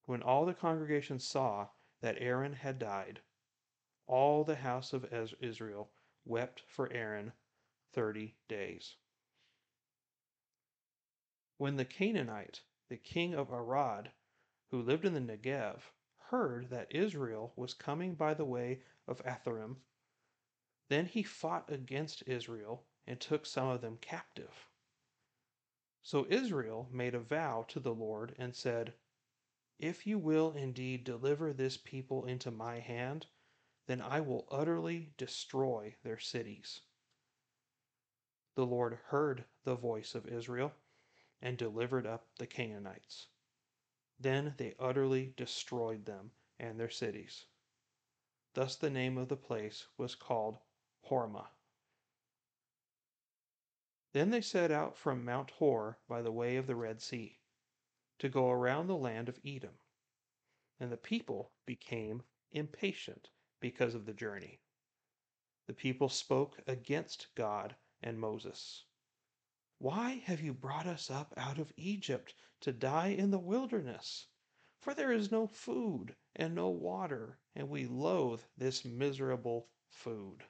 When 0.04 0.22
all 0.22 0.46
the 0.46 0.54
congregation 0.54 1.18
saw 1.18 1.68
that 2.00 2.20
Aaron 2.20 2.52
had 2.52 2.78
died, 2.78 3.20
all 4.06 4.44
the 4.44 4.56
house 4.56 4.92
of 4.92 5.12
Israel 5.40 5.90
wept 6.24 6.62
for 6.66 6.92
Aaron 6.92 7.32
thirty 7.92 8.36
days. 8.48 8.96
When 11.58 11.76
the 11.76 11.84
Canaanite, 11.84 12.62
the 12.88 12.96
king 12.96 13.34
of 13.34 13.52
Arad, 13.52 14.10
who 14.70 14.82
lived 14.82 15.04
in 15.04 15.14
the 15.14 15.20
Negev, 15.20 15.80
heard 16.18 16.70
that 16.70 16.94
Israel 16.94 17.52
was 17.56 17.74
coming 17.74 18.14
by 18.14 18.34
the 18.34 18.44
way 18.44 18.82
of 19.06 19.22
Atharim, 19.24 19.76
then 20.88 21.06
he 21.06 21.22
fought 21.22 21.70
against 21.70 22.22
Israel 22.26 22.86
and 23.06 23.20
took 23.20 23.46
some 23.46 23.68
of 23.68 23.80
them 23.80 23.98
captive. 23.98 24.68
So 26.02 26.26
Israel 26.28 26.88
made 26.90 27.14
a 27.14 27.20
vow 27.20 27.64
to 27.68 27.80
the 27.80 27.94
Lord 27.94 28.34
and 28.38 28.54
said, 28.54 28.94
If 29.78 30.06
you 30.06 30.18
will 30.18 30.52
indeed 30.52 31.04
deliver 31.04 31.52
this 31.52 31.76
people 31.76 32.24
into 32.24 32.50
my 32.50 32.80
hand, 32.80 33.26
then 33.86 34.00
I 34.00 34.20
will 34.20 34.46
utterly 34.50 35.12
destroy 35.16 35.96
their 36.02 36.18
cities. 36.18 36.82
The 38.54 38.66
Lord 38.66 38.98
heard 39.06 39.44
the 39.64 39.74
voice 39.74 40.14
of 40.14 40.26
Israel 40.26 40.72
and 41.40 41.58
delivered 41.58 42.06
up 42.06 42.26
the 42.38 42.46
Canaanites. 42.46 43.26
Then 44.20 44.54
they 44.56 44.74
utterly 44.78 45.34
destroyed 45.36 46.04
them 46.04 46.30
and 46.58 46.78
their 46.78 46.90
cities. 46.90 47.46
Thus 48.54 48.76
the 48.76 48.90
name 48.90 49.18
of 49.18 49.28
the 49.28 49.36
place 49.36 49.86
was 49.96 50.14
called 50.14 50.58
Hormah. 51.08 51.48
Then 54.12 54.30
they 54.30 54.42
set 54.42 54.70
out 54.70 54.96
from 54.96 55.24
Mount 55.24 55.50
Hor 55.52 55.98
by 56.06 56.22
the 56.22 56.30
way 56.30 56.56
of 56.56 56.66
the 56.66 56.76
Red 56.76 57.00
Sea, 57.00 57.40
to 58.18 58.28
go 58.28 58.50
around 58.50 58.86
the 58.86 58.96
land 58.96 59.28
of 59.28 59.40
Edom. 59.44 59.78
And 60.78 60.92
the 60.92 60.98
people 60.98 61.50
became 61.66 62.22
impatient 62.52 63.30
because 63.62 63.94
of 63.94 64.04
the 64.04 64.12
journey. 64.12 64.60
The 65.66 65.72
people 65.72 66.10
spoke 66.10 66.60
against 66.66 67.28
God 67.34 67.74
and 68.02 68.20
Moses. 68.20 68.84
Why 69.78 70.22
have 70.26 70.42
you 70.42 70.52
brought 70.52 70.86
us 70.86 71.10
up 71.10 71.32
out 71.36 71.58
of 71.58 71.72
Egypt 71.76 72.34
to 72.60 72.72
die 72.72 73.08
in 73.08 73.30
the 73.30 73.38
wilderness? 73.38 74.26
For 74.80 74.94
there 74.94 75.12
is 75.12 75.32
no 75.32 75.46
food 75.46 76.14
and 76.34 76.54
no 76.54 76.68
water, 76.68 77.38
and 77.54 77.68
we 77.68 77.86
loathe 77.86 78.42
this 78.58 78.84
miserable 78.84 79.68
food. 79.88 80.44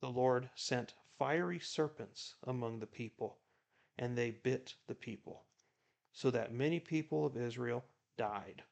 The 0.00 0.10
Lord 0.10 0.50
sent 0.54 0.94
fiery 1.18 1.58
serpents 1.58 2.34
among 2.46 2.78
the 2.78 2.86
people, 2.86 3.38
and 3.96 4.16
they 4.16 4.30
bit 4.30 4.74
the 4.86 4.94
people, 4.94 5.46
so 6.12 6.30
that 6.30 6.52
many 6.52 6.80
people 6.80 7.24
of 7.24 7.36
Israel 7.36 7.84
died. 8.18 8.62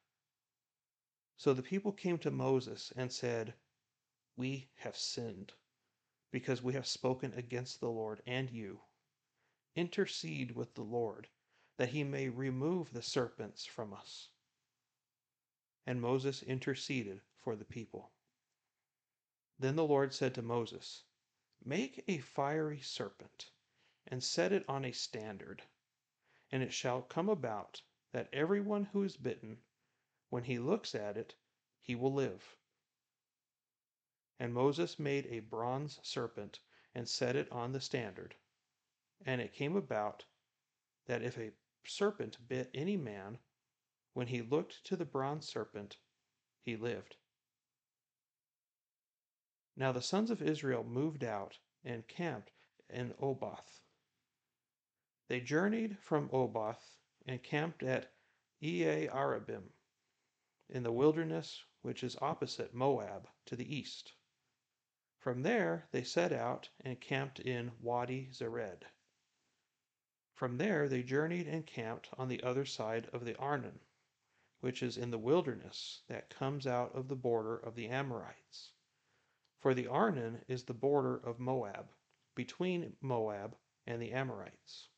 So 1.37 1.55
the 1.55 1.63
people 1.63 1.93
came 1.93 2.19
to 2.19 2.31
Moses 2.31 2.93
and 2.95 3.13
said, 3.13 3.55
We 4.37 4.71
have 4.77 4.97
sinned, 4.97 5.55
because 6.31 6.63
we 6.63 6.75
have 6.75 6.87
spoken 6.87 7.33
against 7.35 7.81
the 7.81 7.91
Lord 7.91 8.23
and 8.27 8.51
you. 8.51 8.83
Intercede 9.75 10.53
with 10.53 10.75
the 10.75 10.83
Lord, 10.83 11.29
that 11.79 11.89
he 11.89 12.05
may 12.05 12.29
remove 12.29 12.93
the 12.93 13.03
serpents 13.03 13.65
from 13.65 13.93
us. 13.93 14.29
And 15.87 16.01
Moses 16.01 16.43
interceded 16.43 17.23
for 17.41 17.57
the 17.57 17.65
people. 17.65 18.13
Then 19.59 19.77
the 19.77 19.87
Lord 19.87 20.13
said 20.13 20.35
to 20.35 20.43
Moses, 20.43 21.05
Make 21.65 22.05
a 22.07 22.19
fiery 22.19 22.81
serpent, 22.81 23.51
and 24.07 24.23
set 24.23 24.53
it 24.53 24.69
on 24.69 24.85
a 24.85 24.93
standard, 24.93 25.63
and 26.51 26.63
it 26.63 26.73
shall 26.73 27.03
come 27.03 27.29
about 27.29 27.83
that 28.13 28.29
everyone 28.33 28.85
who 28.85 29.03
is 29.03 29.17
bitten 29.17 29.63
when 30.33 30.45
he 30.45 30.59
looks 30.59 30.95
at 30.95 31.19
it, 31.19 31.35
he 31.83 31.95
will 31.95 32.15
live. 32.15 32.57
And 34.41 34.55
Moses 34.55 34.99
made 34.99 35.27
a 35.27 35.41
bronze 35.41 36.01
serpent 36.03 36.59
and 36.95 37.07
set 37.07 37.37
it 37.37 37.53
on 37.53 37.73
the 37.73 37.83
standard. 37.83 38.35
And 39.27 39.43
it 39.43 39.53
came 39.53 39.77
about 39.77 40.25
that 41.05 41.23
if 41.23 41.37
a 41.37 41.53
serpent 41.85 42.39
bit 42.49 42.71
any 42.73 42.97
man, 42.97 43.37
when 44.15 44.27
he 44.27 44.41
looked 44.41 44.83
to 44.87 44.97
the 44.97 45.05
bronze 45.05 45.47
serpent, 45.47 45.99
he 46.63 46.77
lived. 46.77 47.17
Now 49.77 49.93
the 49.93 50.01
sons 50.01 50.31
of 50.31 50.41
Israel 50.41 50.83
moved 50.83 51.25
out 51.25 51.59
and 51.85 52.09
camped 52.09 52.53
in 52.89 53.13
Oboth. 53.21 53.83
They 55.29 55.41
journeyed 55.41 55.99
from 55.99 56.31
Oboth 56.33 56.97
and 57.27 57.43
camped 57.43 57.83
at 57.83 58.15
Iye 58.63 59.11
Arabim 59.13 59.65
in 60.69 60.85
the 60.85 60.93
wilderness 60.93 61.65
which 61.81 62.05
is 62.05 62.17
opposite 62.21 62.73
Moab 62.73 63.29
to 63.47 63.57
the 63.57 63.75
east. 63.75 64.15
From 65.19 65.43
there 65.43 65.89
they 65.91 66.05
set 66.05 66.33
out 66.33 66.71
and 66.79 67.01
camped 67.01 67.41
in 67.41 67.73
Wadi 67.81 68.29
Zered. 68.33 68.85
From 70.33 70.59
there 70.59 70.89
they 70.89 71.03
journeyed 71.03 71.49
and 71.49 71.67
camped 71.67 72.11
on 72.17 72.29
the 72.29 72.43
other 72.45 72.65
side 72.65 73.07
of 73.07 73.25
the 73.25 73.37
Arnon, 73.39 73.81
which 74.61 74.85
is 74.85 74.97
in 74.97 75.11
the 75.11 75.19
wilderness 75.19 76.03
that 76.07 76.31
comes 76.31 76.65
out 76.65 76.95
of 76.95 77.09
the 77.09 77.17
border 77.17 77.57
of 77.57 77.75
the 77.75 77.89
Amorites. 77.89 78.71
For 79.59 79.75
the 79.75 79.89
Arnon 79.89 80.45
is 80.47 80.65
the 80.65 80.75
border 80.75 81.17
of 81.17 81.41
Moab, 81.41 81.93
between 82.37 82.97
Moab 83.01 83.57
and 83.85 84.01
the 84.01 84.13
Amorites. 84.13 84.91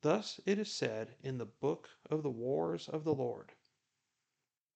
Thus 0.00 0.40
it 0.46 0.58
is 0.58 0.72
said 0.72 1.16
in 1.20 1.36
the 1.36 1.44
book 1.44 1.90
of 2.06 2.22
the 2.22 2.30
wars 2.30 2.88
of 2.88 3.04
the 3.04 3.14
Lord 3.14 3.52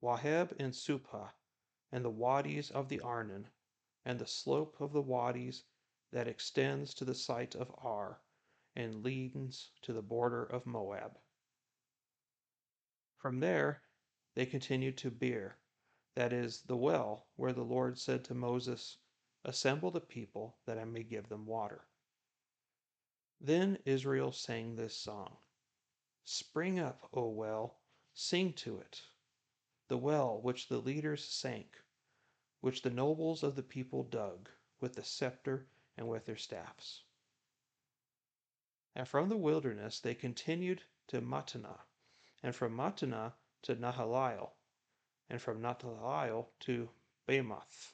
Waheb 0.02 0.52
and 0.58 0.74
Suphah, 0.74 1.32
and 1.92 2.04
the 2.04 2.10
wadis 2.10 2.72
of 2.72 2.88
the 2.88 2.98
Arnon, 2.98 3.48
and 4.04 4.18
the 4.18 4.26
slope 4.26 4.80
of 4.80 4.92
the 4.92 5.00
wadis 5.00 5.62
that 6.10 6.26
extends 6.26 6.92
to 6.94 7.04
the 7.04 7.14
site 7.14 7.54
of 7.54 7.72
Ar, 7.78 8.20
and 8.74 9.04
leads 9.04 9.70
to 9.82 9.92
the 9.92 10.02
border 10.02 10.44
of 10.44 10.66
Moab. 10.66 11.20
From 13.16 13.38
there 13.38 13.84
they 14.34 14.44
continued 14.44 14.98
to 14.98 15.10
Beer, 15.12 15.60
that 16.16 16.32
is, 16.32 16.62
the 16.62 16.76
well 16.76 17.28
where 17.36 17.52
the 17.52 17.62
Lord 17.64 17.96
said 17.96 18.24
to 18.24 18.34
Moses, 18.34 18.98
Assemble 19.44 19.92
the 19.92 20.00
people, 20.00 20.58
that 20.66 20.78
I 20.78 20.84
may 20.84 21.04
give 21.04 21.28
them 21.28 21.46
water. 21.46 21.86
Then 23.40 23.78
Israel 23.84 24.32
sang 24.32 24.74
this 24.74 24.96
song 24.96 25.36
Spring 26.24 26.80
up, 26.80 27.08
O 27.12 27.28
well, 27.28 27.78
sing 28.14 28.52
to 28.54 28.78
it 28.78 29.02
the 29.92 29.98
well 29.98 30.40
which 30.40 30.68
the 30.68 30.78
leaders 30.78 31.22
sank, 31.22 31.78
which 32.62 32.80
the 32.80 32.88
nobles 32.88 33.42
of 33.42 33.56
the 33.56 33.62
people 33.62 34.02
dug 34.04 34.48
with 34.80 34.94
the 34.94 35.04
scepter 35.04 35.66
and 35.98 36.08
with 36.08 36.24
their 36.24 36.34
staffs. 36.34 37.02
And 38.96 39.06
from 39.06 39.28
the 39.28 39.36
wilderness 39.36 40.00
they 40.00 40.14
continued 40.14 40.82
to 41.08 41.20
Mattanah, 41.20 41.80
and 42.42 42.56
from 42.56 42.74
Mattanah 42.74 43.34
to 43.64 43.76
Nahaliel, 43.76 44.52
and 45.28 45.42
from 45.42 45.60
Nahaliel 45.60 46.46
to 46.60 46.88
Bamoth, 47.28 47.92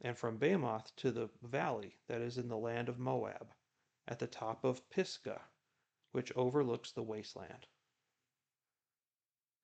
and 0.00 0.16
from 0.16 0.38
Bamoth 0.38 0.94
to 0.94 1.10
the 1.10 1.28
valley 1.42 1.96
that 2.06 2.20
is 2.20 2.38
in 2.38 2.46
the 2.46 2.56
land 2.56 2.88
of 2.88 3.00
Moab, 3.00 3.52
at 4.06 4.20
the 4.20 4.28
top 4.28 4.62
of 4.62 4.88
Pisgah, 4.90 5.42
which 6.12 6.30
overlooks 6.36 6.92
the 6.92 7.02
wasteland. 7.02 7.66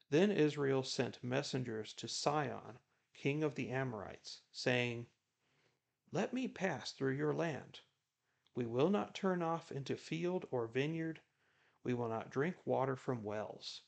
Then 0.08 0.30
Israel 0.30 0.84
sent 0.84 1.24
messengers 1.24 1.92
to 1.94 2.06
Sihon, 2.06 2.78
king 3.12 3.42
of 3.42 3.56
the 3.56 3.70
Amorites, 3.70 4.42
saying, 4.52 5.08
Let 6.12 6.32
me 6.32 6.46
pass 6.46 6.92
through 6.92 7.14
your 7.14 7.34
land. 7.34 7.80
We 8.54 8.66
will 8.66 8.88
not 8.88 9.14
turn 9.14 9.42
off 9.42 9.72
into 9.72 9.96
field 9.96 10.46
or 10.50 10.68
vineyard. 10.68 11.20
We 11.82 11.92
will 11.92 12.08
not 12.08 12.30
drink 12.30 12.56
water 12.64 12.94
from 12.94 13.24
wells. 13.24 13.82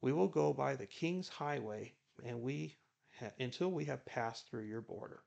We 0.00 0.12
will 0.12 0.28
go 0.28 0.52
by 0.52 0.74
the 0.74 0.86
king's 0.86 1.28
highway 1.28 1.94
and 2.24 2.42
we 2.42 2.78
ha- 3.18 3.32
until 3.38 3.70
we 3.70 3.84
have 3.84 4.04
passed 4.04 4.48
through 4.48 4.64
your 4.64 4.80
border. 4.80 5.22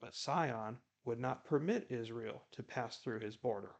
But 0.00 0.14
Sihon 0.14 0.78
would 1.04 1.20
not 1.20 1.44
permit 1.44 1.90
Israel 1.90 2.46
to 2.52 2.62
pass 2.62 2.98
through 2.98 3.20
his 3.20 3.36
border. 3.36 3.76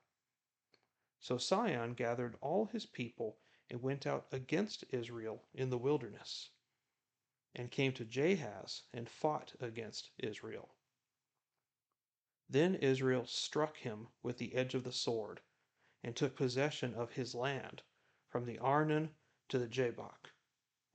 So 1.18 1.38
Sihon 1.38 1.94
gathered 1.94 2.36
all 2.40 2.66
his 2.66 2.86
people 2.86 3.38
and 3.68 3.82
went 3.82 4.06
out 4.06 4.26
against 4.30 4.85
Israel 4.90 5.42
in 5.52 5.70
the 5.70 5.78
wilderness, 5.78 6.50
and 7.54 7.70
came 7.70 7.92
to 7.92 8.04
Jahaz 8.04 8.82
and 8.92 9.08
fought 9.08 9.54
against 9.61 10.11
Israel. 10.18 10.75
Then 12.49 12.76
Israel 12.76 13.26
struck 13.26 13.78
him 13.78 14.08
with 14.23 14.38
the 14.38 14.54
edge 14.54 14.75
of 14.75 14.85
the 14.85 14.92
sword, 14.92 15.40
and 16.04 16.14
took 16.14 16.37
possession 16.37 16.94
of 16.94 17.12
his 17.12 17.35
land, 17.35 17.82
from 18.28 18.44
the 18.44 18.58
Arnon 18.58 19.14
to 19.49 19.58
the 19.58 19.66
Jabbok, 19.66 20.30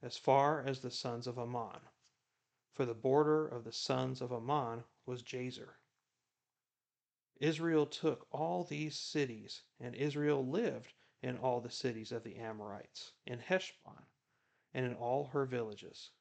as 0.02 0.18
far 0.18 0.64
as 0.64 0.80
the 0.80 0.92
sons 0.92 1.28
of 1.28 1.38
Ammon. 1.38 1.82
For 2.74 2.86
the 2.86 2.94
border 2.94 3.46
of 3.46 3.66
the 3.66 3.74
sons 3.74 4.22
of 4.22 4.32
Ammon 4.32 4.86
was 5.06 5.24
Jazer. 5.24 5.76
Israel 7.42 7.86
took 7.86 8.28
all 8.32 8.64
these 8.64 8.98
cities, 8.98 9.64
and 9.80 9.96
Israel 9.96 10.48
lived 10.48 10.94
in 11.22 11.38
all 11.38 11.62
the 11.62 11.70
cities 11.70 12.12
of 12.12 12.24
the 12.24 12.38
Amorites, 12.38 13.14
in 13.26 13.40
Heshbon, 13.40 14.08
and 14.74 14.86
in 14.86 14.96
all 14.96 15.26
her 15.26 15.46
villages. 15.46 16.12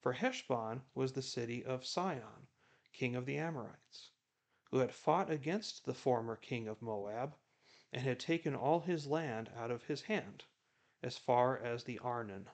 For 0.00 0.12
Heshbon 0.12 0.82
was 0.94 1.12
the 1.12 1.22
city 1.22 1.64
of 1.64 1.86
Sihon, 1.86 2.48
king 2.92 3.14
of 3.14 3.24
the 3.24 3.38
Amorites, 3.38 4.10
who 4.70 4.78
had 4.78 4.92
fought 4.92 5.30
against 5.30 5.84
the 5.84 5.94
former 5.94 6.36
king 6.36 6.68
of 6.68 6.82
Moab, 6.82 7.36
and 7.92 8.02
had 8.02 8.20
taken 8.20 8.54
all 8.54 8.80
his 8.80 9.06
land 9.06 9.50
out 9.56 9.70
of 9.70 9.84
his 9.84 10.02
hand, 10.02 10.44
as 11.02 11.16
far 11.16 11.56
as 11.56 11.84
the 11.84 11.98
Arnon. 12.00 12.50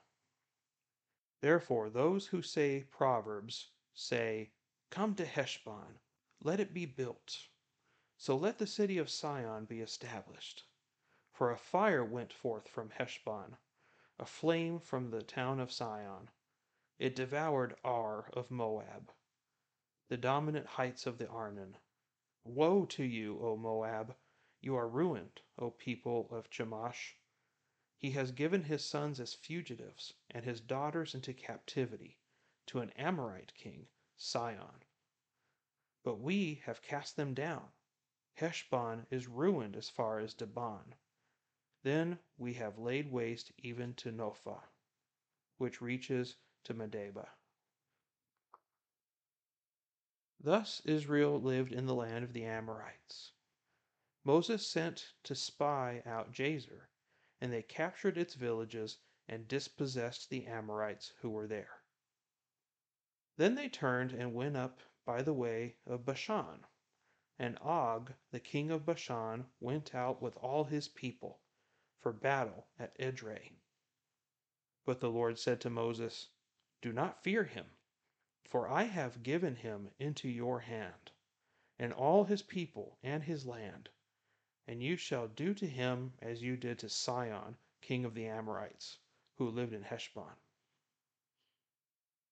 Therefore, 1.40 1.90
those 1.90 2.26
who 2.26 2.42
say 2.42 2.84
Proverbs 2.84 3.70
say, 3.94 4.52
Come 4.90 5.14
to 5.16 5.24
Heshbon, 5.24 5.98
let 6.42 6.60
it 6.60 6.72
be 6.72 6.86
built. 6.86 7.48
So 8.16 8.36
let 8.36 8.58
the 8.58 8.66
city 8.66 8.98
of 8.98 9.10
Sihon 9.10 9.64
be 9.64 9.80
established. 9.80 10.67
For 11.38 11.52
a 11.52 11.56
fire 11.56 12.04
went 12.04 12.32
forth 12.32 12.66
from 12.66 12.90
Heshbon, 12.90 13.58
a 14.18 14.26
flame 14.26 14.80
from 14.80 15.10
the 15.12 15.22
town 15.22 15.60
of 15.60 15.70
Sihon. 15.70 16.30
It 16.98 17.14
devoured 17.14 17.78
Ar 17.84 18.28
of 18.30 18.50
Moab, 18.50 19.12
the 20.08 20.16
dominant 20.16 20.66
heights 20.66 21.06
of 21.06 21.18
the 21.18 21.28
Arnon. 21.28 21.76
Woe 22.42 22.86
to 22.86 23.04
you, 23.04 23.38
O 23.38 23.56
Moab! 23.56 24.16
You 24.60 24.74
are 24.74 24.88
ruined, 24.88 25.40
O 25.56 25.70
people 25.70 26.26
of 26.32 26.50
Chemosh. 26.50 27.14
He 27.96 28.10
has 28.10 28.32
given 28.32 28.64
his 28.64 28.84
sons 28.84 29.20
as 29.20 29.32
fugitives, 29.32 30.14
and 30.28 30.44
his 30.44 30.60
daughters 30.60 31.14
into 31.14 31.32
captivity, 31.32 32.18
to 32.66 32.80
an 32.80 32.90
Amorite 32.96 33.54
king, 33.54 33.86
Sihon. 34.16 34.82
But 36.02 36.16
we 36.16 36.56
have 36.64 36.82
cast 36.82 37.14
them 37.14 37.32
down. 37.32 37.70
Heshbon 38.34 39.06
is 39.08 39.28
ruined 39.28 39.76
as 39.76 39.88
far 39.88 40.18
as 40.18 40.34
Dibon. 40.34 40.96
Then 41.88 42.18
we 42.36 42.52
have 42.52 42.78
laid 42.78 43.10
waste 43.10 43.50
even 43.56 43.94
to 43.94 44.12
Nophah, 44.12 44.60
which 45.56 45.80
reaches 45.80 46.36
to 46.64 46.74
Medeba. 46.74 47.30
Thus 50.38 50.82
Israel 50.84 51.40
lived 51.40 51.72
in 51.72 51.86
the 51.86 51.94
land 51.94 52.24
of 52.24 52.34
the 52.34 52.44
Amorites. 52.44 53.32
Moses 54.22 54.66
sent 54.70 55.14
to 55.22 55.34
spy 55.34 56.02
out 56.04 56.30
Jazer, 56.30 56.88
and 57.40 57.50
they 57.50 57.62
captured 57.62 58.18
its 58.18 58.34
villages 58.34 58.98
and 59.26 59.48
dispossessed 59.48 60.28
the 60.28 60.46
Amorites 60.46 61.14
who 61.22 61.30
were 61.30 61.46
there. 61.46 61.84
Then 63.38 63.54
they 63.54 63.70
turned 63.70 64.12
and 64.12 64.34
went 64.34 64.58
up 64.58 64.82
by 65.06 65.22
the 65.22 65.32
way 65.32 65.78
of 65.86 66.04
Bashan, 66.04 66.66
and 67.38 67.56
Og, 67.62 68.12
the 68.30 68.40
king 68.40 68.70
of 68.70 68.84
Bashan, 68.84 69.46
went 69.58 69.94
out 69.94 70.20
with 70.20 70.36
all 70.36 70.64
his 70.64 70.88
people 70.88 71.40
for 72.00 72.12
battle 72.12 72.66
at 72.78 72.96
Edrei. 72.98 73.52
But 74.84 75.00
the 75.00 75.10
Lord 75.10 75.38
said 75.38 75.60
to 75.62 75.70
Moses, 75.70 76.28
Do 76.80 76.92
not 76.92 77.22
fear 77.22 77.44
him, 77.44 77.66
for 78.44 78.68
I 78.68 78.84
have 78.84 79.22
given 79.22 79.56
him 79.56 79.90
into 79.98 80.28
your 80.28 80.60
hand, 80.60 81.10
and 81.78 81.92
all 81.92 82.24
his 82.24 82.42
people 82.42 82.98
and 83.02 83.22
his 83.22 83.44
land, 83.44 83.90
and 84.66 84.82
you 84.82 84.96
shall 84.96 85.28
do 85.28 85.54
to 85.54 85.66
him 85.66 86.14
as 86.20 86.42
you 86.42 86.56
did 86.56 86.78
to 86.78 86.88
Sihon, 86.88 87.56
king 87.80 88.04
of 88.04 88.14
the 88.14 88.26
Amorites, 88.26 88.98
who 89.36 89.50
lived 89.50 89.72
in 89.72 89.82
Heshbon. 89.82 90.36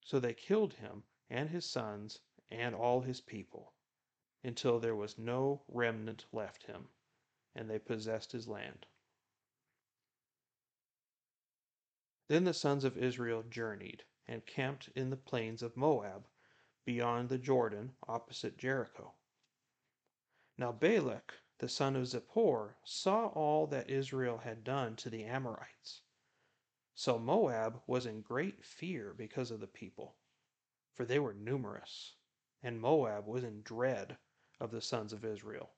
So 0.04 0.20
they 0.20 0.34
killed 0.34 0.74
him 0.74 1.02
and 1.28 1.50
his 1.50 1.68
sons 1.68 2.20
and 2.50 2.74
all 2.74 3.00
his 3.00 3.20
people, 3.20 3.72
until 4.44 4.78
there 4.78 4.94
was 4.94 5.18
no 5.18 5.62
remnant 5.68 6.26
left 6.32 6.62
him, 6.64 6.88
and 7.54 7.68
they 7.68 7.78
possessed 7.78 8.32
his 8.32 8.46
land. 8.46 8.86
Then 12.28 12.44
the 12.44 12.54
sons 12.54 12.84
of 12.84 12.96
Israel 12.96 13.42
journeyed 13.42 14.04
and 14.26 14.46
camped 14.46 14.88
in 14.96 15.10
the 15.10 15.16
plains 15.16 15.62
of 15.62 15.76
Moab, 15.76 16.26
beyond 16.84 17.28
the 17.28 17.38
Jordan, 17.38 17.96
opposite 18.08 18.58
Jericho. 18.58 19.14
Now 20.58 20.72
Balak, 20.72 21.34
the 21.58 21.68
son 21.68 21.94
of 21.94 22.04
Zippor, 22.06 22.74
saw 22.84 23.26
all 23.26 23.66
that 23.68 23.90
Israel 23.90 24.38
had 24.38 24.64
done 24.64 24.96
to 24.96 25.10
the 25.10 25.24
Amorites. 25.24 26.02
So 26.94 27.18
Moab 27.18 27.82
was 27.86 28.06
in 28.06 28.22
great 28.22 28.64
fear 28.64 29.12
because 29.12 29.50
of 29.50 29.60
the 29.60 29.66
people, 29.66 30.16
for 30.94 31.04
they 31.04 31.18
were 31.18 31.34
numerous, 31.34 32.14
and 32.62 32.80
Moab 32.80 33.26
was 33.26 33.44
in 33.44 33.62
dread 33.62 34.16
of 34.58 34.70
the 34.70 34.80
sons 34.80 35.12
of 35.12 35.24
Israel. 35.24 35.74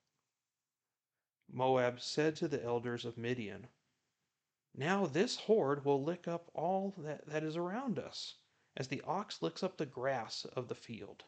Moab 1.51 2.01
said 2.01 2.37
to 2.37 2.49
the 2.49 2.63
elders 2.63 3.05
of 3.05 3.19
Midian, 3.19 3.69
now 4.79 5.07
this 5.07 5.37
horde 5.37 5.85
will 5.85 6.05
lick 6.05 6.29
up 6.29 6.49
all 6.55 6.95
that, 6.99 7.27
that 7.27 7.43
is 7.43 7.57
around 7.57 7.99
us, 7.99 8.37
as 8.77 8.87
the 8.87 9.03
ox 9.03 9.43
licks 9.43 9.65
up 9.65 9.77
the 9.77 9.85
grass 9.85 10.45
of 10.45 10.69
the 10.69 10.75
field. 10.77 11.25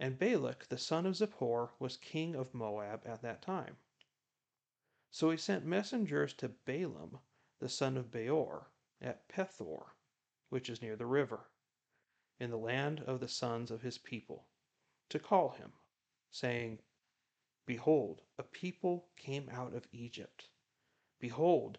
And 0.00 0.18
Balak 0.18 0.66
the 0.68 0.78
son 0.78 1.06
of 1.06 1.14
Zippor 1.14 1.70
was 1.78 1.96
king 1.96 2.34
of 2.34 2.52
Moab 2.52 3.06
at 3.06 3.22
that 3.22 3.40
time. 3.40 3.76
So 5.12 5.30
he 5.30 5.36
sent 5.36 5.64
messengers 5.64 6.34
to 6.34 6.48
Balaam 6.48 7.20
the 7.60 7.68
son 7.68 7.96
of 7.96 8.10
Beor 8.10 8.72
at 9.00 9.28
Pethor, 9.28 9.92
which 10.48 10.68
is 10.68 10.82
near 10.82 10.96
the 10.96 11.06
river, 11.06 11.48
in 12.40 12.50
the 12.50 12.58
land 12.58 13.00
of 13.00 13.20
the 13.20 13.28
sons 13.28 13.70
of 13.70 13.82
his 13.82 13.96
people, 13.96 14.48
to 15.08 15.20
call 15.20 15.50
him, 15.50 15.72
saying, 16.32 16.80
Behold, 17.64 18.22
a 18.38 18.42
people 18.42 19.08
came 19.14 19.48
out 19.50 19.72
of 19.72 19.86
Egypt. 19.92 20.48
Behold, 21.20 21.78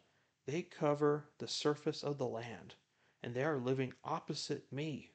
they 0.50 0.64
cover 0.64 1.30
the 1.38 1.48
surface 1.48 2.04
of 2.04 2.18
the 2.18 2.26
land, 2.26 2.74
and 3.22 3.36
they 3.36 3.44
are 3.44 3.60
living 3.60 3.94
opposite 4.04 4.72
me. 4.74 5.12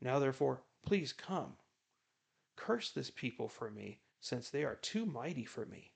Now, 0.00 0.18
therefore, 0.18 0.62
please 0.82 1.12
come. 1.12 1.56
Curse 2.56 2.90
this 2.90 3.10
people 3.10 3.48
for 3.48 3.70
me, 3.70 4.00
since 4.18 4.48
they 4.48 4.64
are 4.64 4.76
too 4.76 5.04
mighty 5.04 5.44
for 5.44 5.66
me. 5.66 5.92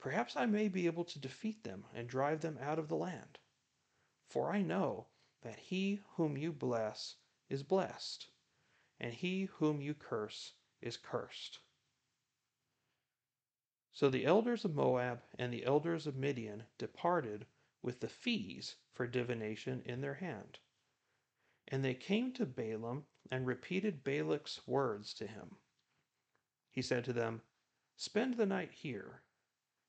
Perhaps 0.00 0.36
I 0.36 0.46
may 0.46 0.66
be 0.66 0.86
able 0.86 1.04
to 1.04 1.20
defeat 1.20 1.62
them 1.62 1.84
and 1.94 2.08
drive 2.08 2.40
them 2.40 2.58
out 2.60 2.80
of 2.80 2.88
the 2.88 2.96
land. 2.96 3.38
For 4.28 4.50
I 4.50 4.60
know 4.60 5.06
that 5.42 5.58
he 5.60 6.00
whom 6.16 6.36
you 6.36 6.52
bless 6.52 7.14
is 7.48 7.62
blessed, 7.62 8.26
and 8.98 9.14
he 9.14 9.44
whom 9.44 9.80
you 9.80 9.94
curse 9.94 10.54
is 10.82 10.96
cursed. 10.96 11.60
So 13.94 14.10
the 14.10 14.26
elders 14.26 14.64
of 14.64 14.74
Moab 14.74 15.22
and 15.38 15.52
the 15.52 15.64
elders 15.64 16.08
of 16.08 16.16
Midian 16.16 16.64
departed 16.78 17.46
with 17.80 18.00
the 18.00 18.08
fees 18.08 18.74
for 18.92 19.06
divination 19.06 19.82
in 19.86 20.00
their 20.00 20.14
hand. 20.14 20.58
And 21.68 21.84
they 21.84 21.94
came 21.94 22.32
to 22.32 22.44
Balaam 22.44 23.06
and 23.30 23.46
repeated 23.46 24.02
Balak's 24.02 24.66
words 24.66 25.14
to 25.14 25.28
him. 25.28 25.58
He 26.72 26.82
said 26.82 27.04
to 27.04 27.12
them, 27.12 27.42
Spend 27.96 28.36
the 28.36 28.46
night 28.46 28.72
here, 28.72 29.22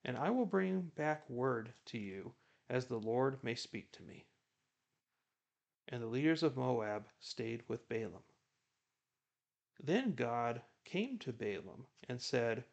and 0.04 0.16
I 0.18 0.30
will 0.30 0.46
bring 0.46 0.92
back 0.96 1.28
word 1.28 1.74
to 1.86 1.98
you 1.98 2.36
as 2.70 2.86
the 2.86 3.00
Lord 3.00 3.44
may 3.44 3.56
speak 3.56 3.92
to 3.94 4.04
me. 4.04 4.28
And 5.88 6.04
the 6.04 6.08
leaders 6.08 6.44
of 6.44 6.56
Moab 6.56 7.08
stayed 7.20 7.64
with 7.68 7.90
Balaam. 7.90 8.24
Then 9.84 10.14
God 10.14 10.62
came 10.84 11.18
to 11.20 11.34
Balaam 11.34 11.88
and 12.08 12.22
said, 12.22 12.66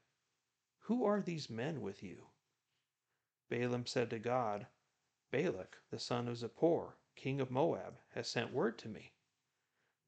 who 0.86 1.04
are 1.04 1.22
these 1.22 1.48
men 1.48 1.80
with 1.80 2.02
you? 2.02 2.26
Balaam 3.48 3.86
said 3.86 4.10
to 4.10 4.18
God, 4.18 4.66
Balak, 5.30 5.76
the 5.90 5.98
son 5.98 6.26
of 6.26 6.36
Zippor, 6.36 6.94
king 7.14 7.40
of 7.40 7.50
Moab, 7.50 8.00
has 8.14 8.28
sent 8.28 8.52
word 8.52 8.78
to 8.78 8.88
me. 8.88 9.12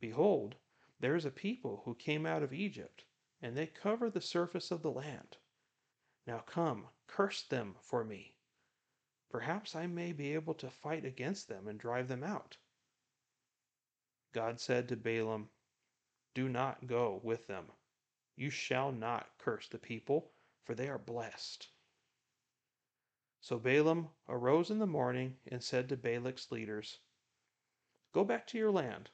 Behold, 0.00 0.56
there 0.98 1.14
is 1.14 1.24
a 1.24 1.30
people 1.30 1.82
who 1.84 1.94
came 1.94 2.26
out 2.26 2.42
of 2.42 2.52
Egypt, 2.52 3.04
and 3.40 3.56
they 3.56 3.66
cover 3.66 4.10
the 4.10 4.20
surface 4.20 4.70
of 4.70 4.82
the 4.82 4.90
land. 4.90 5.36
Now 6.26 6.40
come, 6.40 6.88
curse 7.06 7.42
them 7.42 7.76
for 7.80 8.04
me. 8.04 8.34
Perhaps 9.30 9.76
I 9.76 9.86
may 9.86 10.12
be 10.12 10.34
able 10.34 10.54
to 10.54 10.70
fight 10.70 11.04
against 11.04 11.48
them 11.48 11.68
and 11.68 11.78
drive 11.78 12.08
them 12.08 12.24
out. 12.24 12.56
God 14.32 14.60
said 14.60 14.88
to 14.88 14.96
Balaam, 14.96 15.50
Do 16.34 16.48
not 16.48 16.86
go 16.86 17.20
with 17.22 17.46
them. 17.46 17.72
You 18.36 18.50
shall 18.50 18.90
not 18.90 19.38
curse 19.38 19.68
the 19.68 19.78
people, 19.78 20.33
for 20.64 20.74
they 20.74 20.88
are 20.88 20.98
blessed. 20.98 21.68
So 23.40 23.58
Balaam 23.58 24.08
arose 24.28 24.70
in 24.70 24.78
the 24.78 24.86
morning 24.86 25.36
and 25.46 25.62
said 25.62 25.88
to 25.90 25.96
Balak's 25.96 26.50
leaders, 26.50 26.98
Go 28.12 28.24
back 28.24 28.46
to 28.48 28.58
your 28.58 28.70
land, 28.70 29.10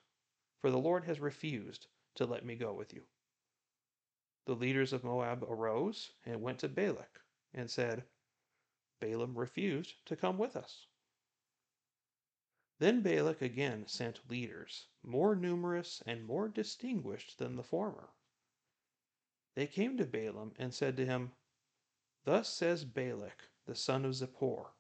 for 0.61 0.71
the 0.71 0.79
Lord 0.79 1.05
has 1.05 1.19
refused 1.19 1.89
to 2.15 2.27
let 2.27 2.45
me 2.45 2.55
go 2.55 2.73
with 2.73 2.95
you. 2.95 3.03
The 4.47 4.55
leaders 4.55 4.93
of 4.93 5.05
Moab 5.05 5.43
arose 5.43 6.13
and 6.25 6.43
went 6.43 6.61
to 6.61 6.69
Balak 6.69 7.21
and 7.53 7.69
said, 7.69 8.05
Balaam 9.01 9.37
refused 9.37 9.95
to 10.07 10.17
come 10.17 10.39
with 10.39 10.55
us. 10.55 10.87
Then 12.79 13.03
Balak 13.03 13.43
again 13.43 13.87
sent 13.89 14.31
leaders, 14.31 14.87
more 15.03 15.35
numerous 15.35 16.03
and 16.07 16.25
more 16.25 16.49
distinguished 16.49 17.39
than 17.39 17.57
the 17.57 17.63
former. 17.63 18.11
They 19.55 19.67
came 19.67 19.99
to 19.99 20.07
Balaam 20.07 20.55
and 20.59 20.73
said 20.73 20.97
to 20.97 21.05
him, 21.05 21.33
Thus 22.25 22.53
says 22.53 22.85
Balak, 22.85 23.49
the 23.65 23.75
son 23.75 24.05
of 24.05 24.13
Zippor, 24.13 24.73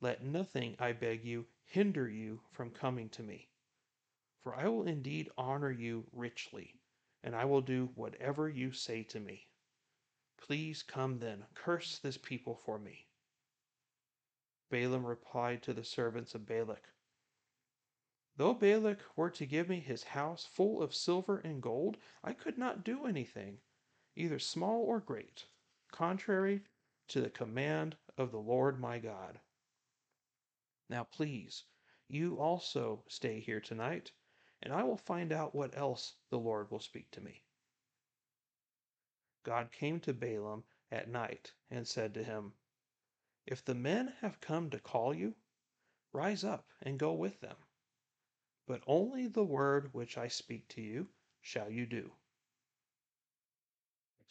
Let 0.00 0.22
nothing, 0.22 0.76
I 0.78 0.92
beg 0.92 1.24
you, 1.24 1.46
hinder 1.64 2.08
you 2.08 2.42
from 2.50 2.70
coming 2.70 3.08
to 3.10 3.22
me. 3.22 3.48
For 4.40 4.54
I 4.54 4.68
will 4.68 4.86
indeed 4.86 5.30
honor 5.38 5.70
you 5.70 6.06
richly, 6.12 6.80
and 7.22 7.34
I 7.34 7.46
will 7.46 7.62
do 7.62 7.86
whatever 7.94 8.48
you 8.48 8.72
say 8.72 9.02
to 9.04 9.20
me. 9.20 9.48
Please 10.36 10.82
come 10.82 11.20
then, 11.20 11.46
curse 11.54 11.98
this 11.98 12.18
people 12.18 12.56
for 12.56 12.78
me. 12.78 13.06
Balaam 14.68 15.06
replied 15.06 15.62
to 15.62 15.72
the 15.72 15.84
servants 15.84 16.34
of 16.34 16.44
Balak, 16.44 16.88
Though 18.36 18.54
Balak 18.54 18.98
were 19.16 19.30
to 19.30 19.46
give 19.46 19.68
me 19.68 19.80
his 19.80 20.02
house 20.02 20.44
full 20.44 20.82
of 20.82 20.94
silver 20.94 21.38
and 21.38 21.62
gold, 21.62 21.96
I 22.24 22.32
could 22.32 22.58
not 22.58 22.84
do 22.84 23.06
anything, 23.06 23.60
either 24.16 24.38
small 24.38 24.82
or 24.82 25.00
great, 25.00 25.46
contrary 25.92 26.64
to 27.08 27.20
the 27.20 27.30
command 27.30 27.96
of 28.18 28.32
the 28.32 28.40
Lord 28.40 28.80
my 28.80 28.98
God. 28.98 29.40
Now 30.88 31.04
please, 31.04 31.64
you 32.08 32.40
also 32.40 33.04
stay 33.08 33.38
here 33.38 33.60
tonight, 33.60 34.10
and 34.62 34.72
I 34.72 34.82
will 34.82 34.96
find 34.96 35.32
out 35.32 35.54
what 35.54 35.76
else 35.76 36.16
the 36.30 36.38
Lord 36.38 36.70
will 36.70 36.80
speak 36.80 37.10
to 37.12 37.20
me. 37.20 37.44
God 39.44 39.70
came 39.70 40.00
to 40.00 40.12
Balaam 40.12 40.64
at 40.90 41.08
night 41.08 41.52
and 41.70 41.86
said 41.86 42.14
to 42.14 42.24
him, 42.24 42.54
If 43.46 43.64
the 43.64 43.74
men 43.74 44.08
have 44.20 44.40
come 44.40 44.70
to 44.70 44.80
call 44.80 45.14
you, 45.14 45.36
rise 46.12 46.42
up 46.42 46.66
and 46.80 46.98
go 46.98 47.12
with 47.12 47.40
them 47.40 47.56
but 48.66 48.82
only 48.86 49.26
the 49.26 49.44
word 49.44 49.92
which 49.92 50.16
I 50.16 50.28
speak 50.28 50.68
to 50.68 50.80
you 50.80 51.08
shall 51.40 51.68
you 51.68 51.84
do. 51.84 52.12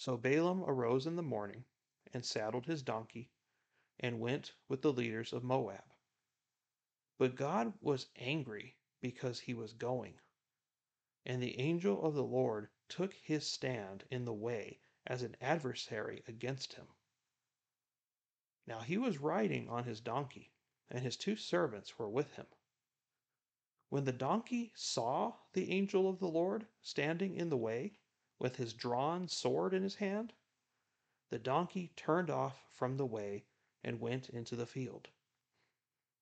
So 0.01 0.17
Balaam 0.17 0.63
arose 0.63 1.05
in 1.05 1.15
the 1.15 1.21
morning 1.21 1.63
and 2.11 2.25
saddled 2.25 2.65
his 2.65 2.81
donkey 2.81 3.29
and 3.99 4.19
went 4.19 4.55
with 4.67 4.81
the 4.81 4.91
leaders 4.91 5.31
of 5.31 5.43
Moab. 5.43 5.83
But 7.19 7.35
God 7.35 7.75
was 7.81 8.07
angry 8.15 8.79
because 8.99 9.39
he 9.41 9.53
was 9.53 9.73
going. 9.73 10.19
And 11.23 11.39
the 11.39 11.59
angel 11.59 12.03
of 12.03 12.15
the 12.15 12.23
Lord 12.23 12.69
took 12.89 13.13
his 13.13 13.45
stand 13.45 14.03
in 14.09 14.25
the 14.25 14.33
way 14.33 14.79
as 15.05 15.21
an 15.21 15.37
adversary 15.39 16.23
against 16.27 16.73
him. 16.73 16.87
Now 18.65 18.79
he 18.79 18.97
was 18.97 19.19
riding 19.19 19.69
on 19.69 19.83
his 19.83 20.01
donkey, 20.01 20.51
and 20.89 21.03
his 21.03 21.15
two 21.15 21.35
servants 21.35 21.99
were 21.99 22.09
with 22.09 22.31
him. 22.31 22.47
When 23.89 24.05
the 24.05 24.13
donkey 24.13 24.73
saw 24.73 25.35
the 25.53 25.69
angel 25.69 26.09
of 26.09 26.17
the 26.17 26.27
Lord 26.27 26.65
standing 26.81 27.35
in 27.35 27.49
the 27.49 27.55
way, 27.55 27.99
with 28.41 28.55
his 28.55 28.73
drawn 28.73 29.27
sword 29.27 29.71
in 29.71 29.83
his 29.83 29.93
hand, 29.93 30.33
the 31.29 31.37
donkey 31.37 31.91
turned 31.95 32.31
off 32.31 32.65
from 32.71 32.97
the 32.97 33.05
way 33.05 33.45
and 33.83 34.01
went 34.01 34.29
into 34.29 34.55
the 34.55 34.65
field. 34.65 35.07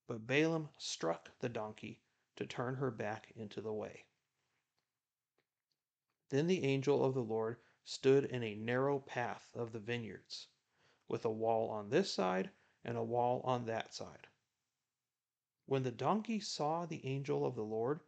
But 0.05 0.27
Balaam 0.27 0.67
struck 0.77 1.31
the 1.39 1.47
donkey 1.47 2.01
to 2.35 2.45
turn 2.45 2.75
her 2.75 2.91
back 2.91 3.31
into 3.37 3.61
the 3.61 3.71
way. 3.71 4.03
Then 6.27 6.47
the 6.47 6.65
angel 6.65 7.05
of 7.05 7.13
the 7.13 7.23
Lord 7.23 7.55
stood 7.85 8.25
in 8.25 8.43
a 8.43 8.53
narrow 8.53 8.99
path 8.99 9.49
of 9.55 9.71
the 9.71 9.79
vineyards, 9.79 10.47
with 11.07 11.23
a 11.23 11.31
wall 11.31 11.69
on 11.69 11.89
this 11.89 12.13
side 12.13 12.51
and 12.83 12.97
a 12.97 13.03
wall 13.03 13.39
on 13.45 13.63
that 13.67 13.93
side. 13.93 14.27
When 15.67 15.83
the 15.83 15.91
donkey 15.91 16.41
saw 16.41 16.85
the 16.85 17.05
angel 17.05 17.45
of 17.45 17.55
the 17.55 17.63
Lord, 17.63 18.01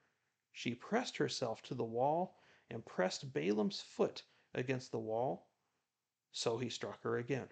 she 0.51 0.75
pressed 0.75 1.15
herself 1.15 1.61
to 1.63 1.73
the 1.73 1.85
wall 1.85 2.40
and 2.71 2.85
pressed 2.85 3.33
Balaam's 3.33 3.81
foot 3.81 4.23
against 4.55 4.91
the 4.91 4.99
wall. 4.99 5.49
So 6.31 6.57
he 6.57 6.69
struck 6.69 7.03
her 7.03 7.17
again. 7.17 7.49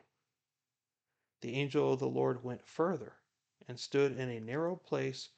The 1.42 1.54
angel 1.56 1.94
of 1.94 2.00
the 2.00 2.08
Lord 2.08 2.44
went 2.44 2.66
further 2.66 3.14
and 3.68 3.80
stood 3.80 4.18
in 4.18 4.30
a 4.30 4.40
narrow 4.40 4.76
place 4.76 5.30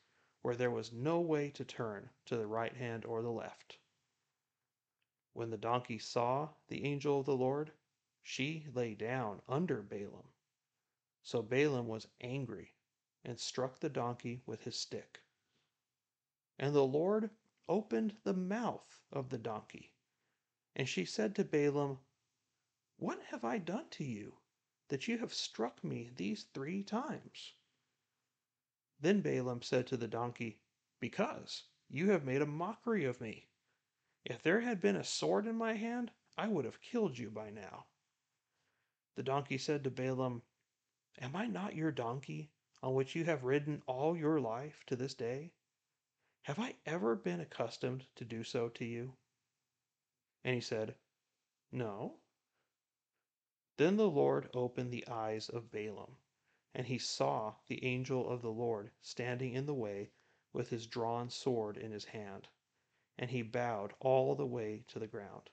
where 0.42 0.56
there 0.56 0.72
was 0.72 0.94
no 0.94 1.20
way 1.20 1.50
to 1.52 1.66
turn 1.66 2.10
to 2.26 2.38
the 2.38 2.48
right 2.48 2.76
hand 2.76 3.06
or 3.06 3.22
the 3.22 3.32
left. 3.32 3.78
When 5.34 5.50
the 5.50 5.58
donkey 5.58 5.98
saw 5.98 6.50
the 6.68 6.86
angel 6.86 7.20
of 7.20 7.26
the 7.26 7.36
Lord, 7.36 7.72
she 8.24 8.66
lay 8.74 8.96
down 8.96 9.42
under 9.48 9.82
Balaam. 9.82 10.28
So 11.24 11.42
Balaam 11.42 11.88
was 11.88 12.08
angry 12.22 12.74
and 13.24 13.40
struck 13.40 13.80
the 13.80 13.90
donkey 13.90 14.42
with 14.46 14.64
his 14.64 14.76
stick. 14.76 15.22
And 16.58 16.76
the 16.76 16.86
Lord 16.86 17.30
opened 17.68 18.16
the 18.24 18.34
mouth 18.34 19.02
of 19.12 19.30
the 19.30 19.38
donkey. 19.38 19.94
And 20.76 20.88
she 20.88 21.06
said 21.06 21.36
to 21.36 21.44
Balaam, 21.44 22.00
What 22.98 23.22
have 23.30 23.44
I 23.44 23.58
done 23.58 23.90
to 23.92 24.04
you, 24.04 24.38
that 24.90 25.08
you 25.08 25.18
have 25.18 25.34
struck 25.34 25.84
me 25.84 26.12
these 26.16 26.46
three 26.54 26.84
times? 26.84 27.54
Then 29.00 29.22
Balaam 29.22 29.62
said 29.62 29.88
to 29.88 29.98
the 29.98 30.08
donkey, 30.08 30.62
Because 31.00 31.64
you 31.90 32.12
have 32.12 32.24
made 32.24 32.42
a 32.42 32.46
mockery 32.46 33.06
of 33.06 33.20
me. 33.20 33.50
If 34.24 34.44
there 34.44 34.62
had 34.62 34.80
been 34.80 34.96
a 34.96 35.04
sword 35.04 35.48
in 35.48 35.56
my 35.56 35.74
hand, 35.74 36.12
I 36.38 36.48
would 36.48 36.66
have 36.66 36.82
killed 36.82 37.18
you 37.18 37.30
by 37.30 37.50
now. 37.50 37.88
The 39.16 39.24
donkey 39.24 39.58
said 39.58 39.84
to 39.84 39.92
Balaam, 39.92 40.44
Am 41.20 41.36
I 41.36 41.48
not 41.48 41.76
your 41.76 41.92
donkey, 41.92 42.52
on 42.82 42.94
which 42.94 43.16
you 43.16 43.26
have 43.26 43.44
ridden 43.44 43.84
all 43.86 44.16
your 44.16 44.40
life 44.40 44.84
to 44.88 44.96
this 44.96 45.14
day? 45.14 45.52
Have 46.46 46.58
I 46.58 46.76
ever 46.88 47.16
been 47.16 47.40
accustomed 47.40 48.08
to 48.16 48.26
do 48.26 48.44
so 48.44 48.68
to 48.70 48.84
you? 48.84 49.16
And 50.44 50.56
he 50.56 50.62
said, 50.62 50.96
No. 51.72 52.18
Then 53.78 53.96
the 53.98 54.10
Lord 54.10 54.50
opened 54.54 54.92
the 54.92 55.08
eyes 55.08 55.50
of 55.50 55.72
Balaam, 55.72 56.18
and 56.74 56.88
he 56.88 56.98
saw 56.98 57.56
the 57.68 57.84
angel 57.86 58.28
of 58.28 58.42
the 58.42 58.52
Lord 58.52 58.92
standing 59.02 59.54
in 59.54 59.68
the 59.68 59.76
way 59.76 60.12
with 60.52 60.70
his 60.70 60.88
drawn 60.88 61.30
sword 61.30 61.78
in 61.78 61.92
his 61.92 62.06
hand, 62.06 62.48
and 63.20 63.30
he 63.30 63.44
bowed 63.44 63.94
all 64.00 64.34
the 64.34 64.48
way 64.48 64.84
to 64.88 64.98
the 64.98 65.08
ground. 65.08 65.52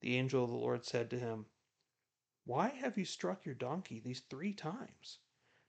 The 0.00 0.16
angel 0.16 0.42
of 0.44 0.50
the 0.50 0.56
Lord 0.56 0.84
said 0.84 1.10
to 1.10 1.18
him, 1.18 1.46
Why 2.44 2.70
have 2.70 2.98
you 2.98 3.04
struck 3.04 3.44
your 3.44 3.54
donkey 3.54 4.00
these 4.00 4.20
three 4.20 4.52
times? 4.52 5.20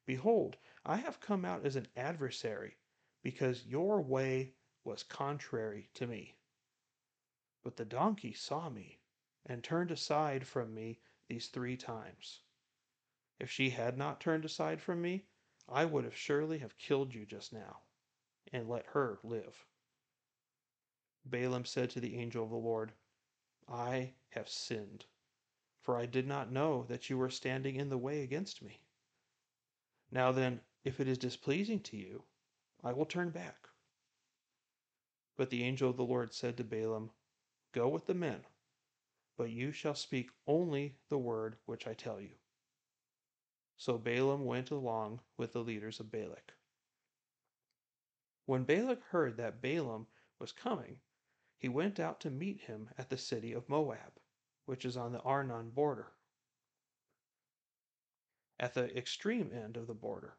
Behold, 0.08 0.58
I 0.84 0.98
have 0.98 1.20
come 1.20 1.46
out 1.46 1.66
as 1.66 1.76
an 1.76 1.88
adversary, 1.96 2.78
because 3.22 3.66
your 3.66 4.02
way 4.02 4.54
was 4.84 5.04
contrary 5.04 5.90
to 5.94 6.08
me. 6.08 6.36
But 7.64 7.76
the 7.76 7.86
donkey 7.86 8.34
saw 8.34 8.70
me, 8.70 9.00
and 9.46 9.64
turned 9.64 9.92
aside 9.92 10.48
from 10.48 10.74
me 10.74 11.00
these 11.28 11.48
three 11.48 11.78
times. 11.78 12.42
If 13.40 13.50
she 13.50 13.70
had 13.70 13.98
not 13.98 14.20
turned 14.20 14.46
aside 14.46 14.82
from 14.82 15.02
me, 15.02 15.26
I 15.68 15.86
would 15.86 16.04
have 16.04 16.16
surely 16.16 16.60
have 16.60 16.78
killed 16.78 17.14
you 17.14 17.26
just 17.26 17.54
now, 17.54 17.82
and 18.52 18.68
let 18.68 18.86
her 18.88 19.20
live. 19.24 19.66
Balaam 21.26 21.66
said 21.66 21.90
to 21.92 22.00
the 22.00 22.18
angel 22.18 22.44
of 22.44 22.50
the 22.50 22.56
Lord, 22.56 22.94
I 23.68 24.14
have 24.30 24.50
sinned, 24.50 25.06
for 25.82 25.98
I 25.98 26.06
did 26.06 26.26
not 26.26 26.52
know 26.52 26.84
that 26.90 27.10
you 27.10 27.18
were 27.18 27.30
standing 27.30 27.76
in 27.76 27.90
the 27.90 27.98
way 27.98 28.24
against 28.24 28.62
me. 28.62 28.82
Now 30.12 30.32
then, 30.32 30.62
if 30.84 31.00
it 31.00 31.08
is 31.08 31.18
displeasing 31.18 31.82
to 31.82 31.98
you, 31.98 32.24
I 32.84 32.94
will 32.94 33.06
turn 33.06 33.30
back. 33.30 33.68
But 35.36 35.50
the 35.50 35.64
angel 35.64 35.90
of 35.90 35.98
the 35.98 36.06
Lord 36.06 36.34
said 36.34 36.58
to 36.58 36.64
Balaam, 36.64 37.12
Go 37.72 37.88
with 37.88 38.06
the 38.06 38.14
men, 38.14 38.46
but 39.38 39.50
you 39.50 39.72
shall 39.72 39.96
speak 39.96 40.32
only 40.48 40.96
the 41.10 41.18
word 41.18 41.58
which 41.66 41.88
I 41.88 41.94
tell 41.94 42.20
you. 42.20 42.36
So 43.78 43.98
Balaam 43.98 44.46
went 44.46 44.72
along 44.72 45.22
with 45.38 45.54
the 45.54 45.64
leaders 45.64 46.00
of 46.00 46.12
Balak. 46.12 46.54
When 48.46 48.64
Balak 48.64 49.04
heard 49.04 49.38
that 49.38 49.62
Balaam 49.62 50.08
was 50.40 50.52
coming, 50.52 51.00
he 51.58 51.70
went 51.70 52.00
out 52.00 52.20
to 52.22 52.30
meet 52.30 52.62
him 52.62 52.90
at 52.98 53.10
the 53.10 53.18
city 53.18 53.54
of 53.54 53.70
Moab, 53.70 54.20
which 54.66 54.86
is 54.86 54.98
on 54.98 55.12
the 55.12 55.22
Arnon 55.22 55.70
border, 55.70 56.12
at 58.60 58.74
the 58.74 58.96
extreme 58.98 59.52
end 59.54 59.78
of 59.78 59.88
the 59.88 59.94
border. 59.94 60.36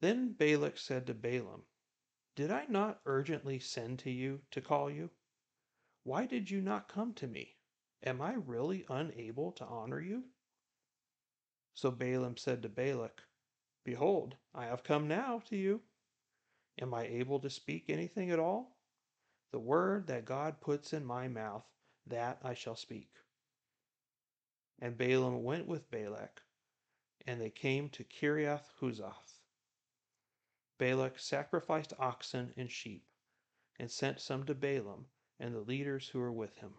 Then 0.00 0.32
Balak 0.32 0.78
said 0.78 1.06
to 1.06 1.14
Balaam, 1.14 1.62
Did 2.34 2.50
I 2.50 2.66
not 2.66 3.00
urgently 3.06 3.58
send 3.58 3.98
to 4.00 4.10
you 4.10 4.42
to 4.50 4.60
call 4.60 4.90
you? 4.90 5.10
Why 6.02 6.26
did 6.26 6.50
you 6.50 6.60
not 6.60 6.88
come 6.88 7.14
to 7.14 7.26
me? 7.26 7.56
Am 8.02 8.20
I 8.20 8.34
really 8.34 8.84
unable 8.88 9.52
to 9.52 9.64
honor 9.64 10.00
you? 10.00 10.24
So 11.74 11.90
Balaam 11.90 12.36
said 12.36 12.62
to 12.62 12.68
Balak, 12.68 13.22
Behold, 13.84 14.36
I 14.54 14.66
have 14.66 14.84
come 14.84 15.08
now 15.08 15.40
to 15.46 15.56
you. 15.56 15.82
Am 16.80 16.92
I 16.92 17.04
able 17.06 17.40
to 17.40 17.50
speak 17.50 17.88
anything 17.88 18.30
at 18.30 18.38
all? 18.38 18.76
The 19.52 19.58
word 19.58 20.06
that 20.08 20.24
God 20.24 20.60
puts 20.60 20.92
in 20.92 21.04
my 21.04 21.28
mouth, 21.28 21.64
that 22.06 22.38
I 22.42 22.52
shall 22.54 22.76
speak. 22.76 23.10
And 24.78 24.98
Balaam 24.98 25.42
went 25.42 25.66
with 25.66 25.90
Balak, 25.90 26.42
and 27.26 27.40
they 27.40 27.50
came 27.50 27.88
to 27.90 28.04
Kiriath 28.04 28.68
Huzoth. 28.80 29.35
Balak 30.78 31.18
sacrificed 31.18 31.92
oxen 31.98 32.52
and 32.56 32.70
sheep, 32.70 33.06
and 33.78 33.90
sent 33.90 34.20
some 34.20 34.44
to 34.46 34.54
Balaam 34.54 35.06
and 35.38 35.54
the 35.54 35.60
leaders 35.60 36.08
who 36.08 36.18
were 36.18 36.32
with 36.32 36.56
him. 36.58 36.74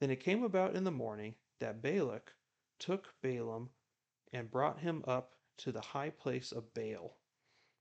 Then 0.00 0.10
it 0.10 0.20
came 0.20 0.42
about 0.42 0.76
in 0.76 0.84
the 0.84 0.90
morning 0.90 1.34
that 1.58 1.82
Balak 1.82 2.34
took 2.78 3.14
Balaam 3.20 3.70
and 4.32 4.50
brought 4.50 4.80
him 4.80 5.02
up 5.06 5.34
to 5.58 5.72
the 5.72 5.80
high 5.80 6.10
place 6.10 6.52
of 6.52 6.72
Baal, 6.74 7.18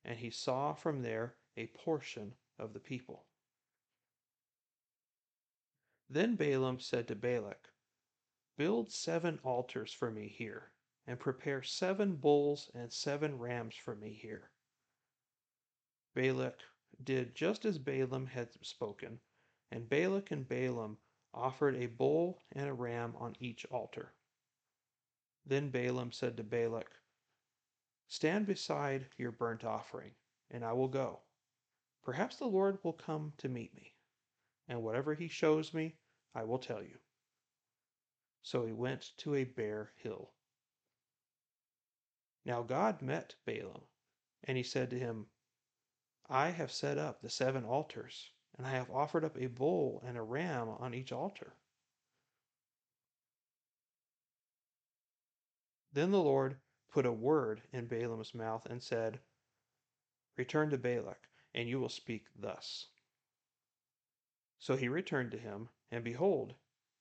and 0.03 0.17
he 0.17 0.31
saw 0.31 0.73
from 0.73 1.01
there 1.01 1.35
a 1.55 1.67
portion 1.67 2.35
of 2.57 2.73
the 2.73 2.79
people. 2.79 3.25
Then 6.09 6.35
Balaam 6.35 6.79
said 6.79 7.07
to 7.09 7.15
Balak, 7.15 7.69
Build 8.57 8.91
seven 8.91 9.39
altars 9.43 9.93
for 9.93 10.09
me 10.09 10.27
here, 10.27 10.71
and 11.07 11.19
prepare 11.19 11.63
seven 11.63 12.15
bulls 12.15 12.69
and 12.73 12.91
seven 12.91 13.39
rams 13.39 13.75
for 13.75 13.95
me 13.95 14.11
here. 14.21 14.51
Balak 16.13 16.59
did 17.03 17.33
just 17.33 17.63
as 17.63 17.77
Balaam 17.77 18.25
had 18.25 18.49
spoken, 18.61 19.19
and 19.71 19.87
Balak 19.87 20.31
and 20.31 20.47
Balaam 20.47 20.97
offered 21.33 21.75
a 21.75 21.85
bull 21.85 22.41
and 22.51 22.67
a 22.67 22.73
ram 22.73 23.15
on 23.17 23.35
each 23.39 23.65
altar. 23.67 24.13
Then 25.45 25.69
Balaam 25.69 26.11
said 26.11 26.35
to 26.37 26.43
Balak, 26.43 26.89
Stand 28.09 28.45
beside 28.45 29.07
your 29.17 29.31
burnt 29.31 29.63
offering, 29.63 30.11
and 30.51 30.65
I 30.65 30.73
will 30.73 30.87
go. 30.87 31.19
Perhaps 32.03 32.37
the 32.37 32.47
Lord 32.47 32.79
will 32.83 32.93
come 32.93 33.33
to 33.37 33.49
meet 33.49 33.75
me, 33.75 33.93
and 34.67 34.81
whatever 34.81 35.13
he 35.13 35.27
shows 35.27 35.73
me, 35.73 35.95
I 36.33 36.43
will 36.43 36.59
tell 36.59 36.81
you. 36.81 36.97
So 38.41 38.65
he 38.65 38.73
went 38.73 39.11
to 39.17 39.35
a 39.35 39.43
bare 39.43 39.91
hill. 39.97 40.31
Now 42.47 42.63
God 42.63 43.01
met 43.01 43.35
Balaam, 43.45 43.81
and 44.45 44.55
he 44.55 44.63
said 44.63 44.89
to 44.91 44.97
him, 44.97 45.27
I 46.29 46.51
have 46.51 46.71
set 46.71 46.97
up 46.97 47.21
the 47.21 47.29
seven 47.29 47.65
altars, 47.65 48.31
and 48.57 48.65
I 48.65 48.69
have 48.69 48.89
offered 48.89 49.25
up 49.25 49.37
a 49.37 49.47
bull 49.47 50.01
and 50.05 50.17
a 50.17 50.21
ram 50.21 50.69
on 50.69 50.93
each 50.93 51.11
altar. 51.11 51.57
Then 55.91 56.11
the 56.11 56.23
Lord 56.23 56.55
put 56.89 57.05
a 57.05 57.11
word 57.11 57.63
in 57.73 57.85
Balaam's 57.85 58.33
mouth 58.33 58.65
and 58.65 58.81
said, 58.81 59.19
Return 60.37 60.69
to 60.69 60.77
Balak, 60.77 61.27
and 61.53 61.67
you 61.67 61.81
will 61.81 61.89
speak 61.89 62.27
thus. 62.33 62.87
So 64.57 64.77
he 64.77 64.87
returned 64.87 65.31
to 65.31 65.37
him, 65.37 65.67
and 65.91 66.01
behold, 66.01 66.55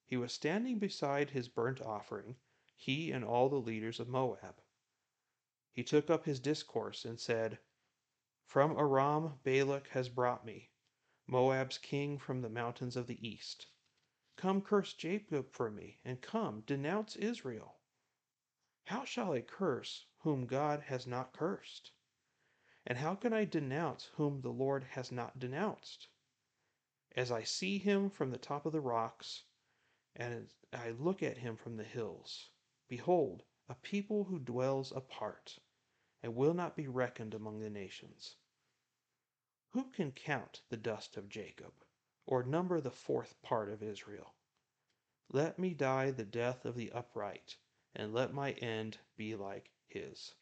he 0.06 0.16
was 0.16 0.32
standing 0.32 0.80
beside 0.80 1.30
his 1.30 1.46
burnt 1.46 1.80
offering, 1.80 2.34
he 2.74 3.12
and 3.12 3.24
all 3.24 3.48
the 3.48 3.56
leaders 3.56 4.00
of 4.00 4.08
Moab. 4.08 4.60
He 5.76 5.84
took 5.84 6.08
up 6.08 6.24
his 6.24 6.40
discourse 6.40 7.04
and 7.04 7.20
said, 7.20 7.58
From 8.46 8.78
Aram 8.78 9.40
Balak 9.42 9.88
has 9.88 10.08
brought 10.08 10.42
me, 10.42 10.70
Moab's 11.26 11.76
king 11.76 12.16
from 12.16 12.40
the 12.40 12.48
mountains 12.48 12.96
of 12.96 13.06
the 13.06 13.28
east. 13.28 13.66
Come 14.36 14.62
curse 14.62 14.94
Jacob 14.94 15.52
for 15.52 15.70
me, 15.70 16.00
and 16.02 16.22
come 16.22 16.62
denounce 16.62 17.14
Israel. 17.16 17.76
How 18.84 19.04
shall 19.04 19.34
I 19.34 19.42
curse 19.42 20.06
whom 20.20 20.46
God 20.46 20.80
has 20.80 21.06
not 21.06 21.34
cursed? 21.34 21.92
And 22.86 22.96
how 22.96 23.14
can 23.14 23.34
I 23.34 23.44
denounce 23.44 24.06
whom 24.14 24.40
the 24.40 24.48
Lord 24.48 24.82
has 24.82 25.12
not 25.12 25.38
denounced? 25.38 26.08
As 27.14 27.30
I 27.30 27.42
see 27.42 27.76
him 27.76 28.08
from 28.08 28.30
the 28.30 28.38
top 28.38 28.64
of 28.64 28.72
the 28.72 28.80
rocks, 28.80 29.44
and 30.14 30.48
I 30.72 30.92
look 30.92 31.22
at 31.22 31.36
him 31.36 31.54
from 31.54 31.76
the 31.76 31.84
hills, 31.84 32.48
behold, 32.88 33.44
a 33.68 33.74
people 33.74 34.24
who 34.24 34.38
dwells 34.38 34.90
apart 34.90 35.58
and 36.22 36.34
will 36.34 36.54
not 36.54 36.76
be 36.76 36.88
reckoned 36.88 37.34
among 37.34 37.60
the 37.60 37.70
nations. 37.70 38.36
Who 39.70 39.90
can 39.90 40.12
count 40.12 40.62
the 40.68 40.76
dust 40.76 41.16
of 41.16 41.28
Jacob, 41.28 41.72
or 42.24 42.42
number 42.42 42.80
the 42.80 42.90
fourth 42.90 43.40
part 43.42 43.68
of 43.70 43.82
Israel? 43.82 44.34
Let 45.28 45.58
me 45.58 45.74
die 45.74 46.10
the 46.12 46.24
death 46.24 46.64
of 46.64 46.76
the 46.76 46.92
upright, 46.92 47.56
and 47.94 48.14
let 48.14 48.32
my 48.32 48.52
end 48.52 48.98
be 49.16 49.34
like 49.34 49.70
his. 49.86 50.34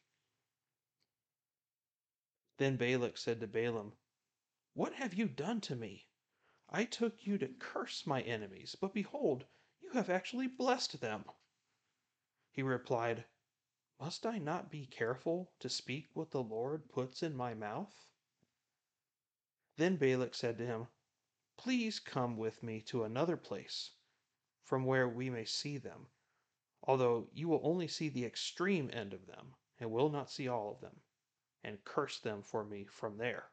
Then 2.59 2.77
Balak 2.77 3.19
said 3.19 3.41
to 3.41 3.49
Balaam, 3.49 3.95
What 4.75 4.95
have 4.95 5.15
you 5.15 5.27
done 5.27 5.61
to 5.63 5.75
me? 5.75 6.07
I 6.69 6.85
took 6.85 7.27
you 7.27 7.39
to 7.39 7.49
curse 7.49 8.07
my 8.07 8.23
enemies, 8.23 8.77
but 8.81 8.95
behold, 8.95 9.47
you 9.81 9.91
have 9.91 10.09
actually 10.09 10.47
blessed 10.47 11.01
them. 11.01 11.25
He 12.53 12.63
replied, 12.63 13.25
must 14.01 14.27
I 14.27 14.39
not 14.39 14.71
be 14.71 14.87
careful 14.87 15.53
to 15.61 15.69
speak 15.69 16.09
what 16.15 16.31
the 16.31 16.43
Lord 16.43 16.89
puts 16.89 17.23
in 17.23 17.37
my 17.37 17.55
mouth? 17.55 18.07
Then 19.77 19.97
Balak 19.97 20.35
said 20.35 20.59
to 20.59 20.67
him, 20.67 20.89
Please 21.57 22.01
come 22.01 22.37
with 22.37 22.63
me 22.63 22.81
to 22.83 23.05
another 23.05 23.37
place, 23.37 23.93
from 24.63 24.85
where 24.85 25.09
we 25.09 25.31
may 25.31 25.45
see 25.45 25.79
them, 25.79 26.09
although 26.83 27.29
you 27.33 27.49
will 27.49 27.61
only 27.63 27.89
see 27.89 28.09
the 28.09 28.25
extreme 28.25 28.91
end 28.93 29.13
of 29.13 29.27
them, 29.27 29.55
and 29.79 29.91
will 29.91 30.11
not 30.11 30.31
see 30.31 30.49
all 30.49 30.73
of 30.73 30.81
them, 30.81 31.01
and 31.63 31.85
curse 31.85 32.19
them 32.19 32.43
for 32.43 32.65
me 32.65 32.85
from 32.85 33.19
there. 33.19 33.51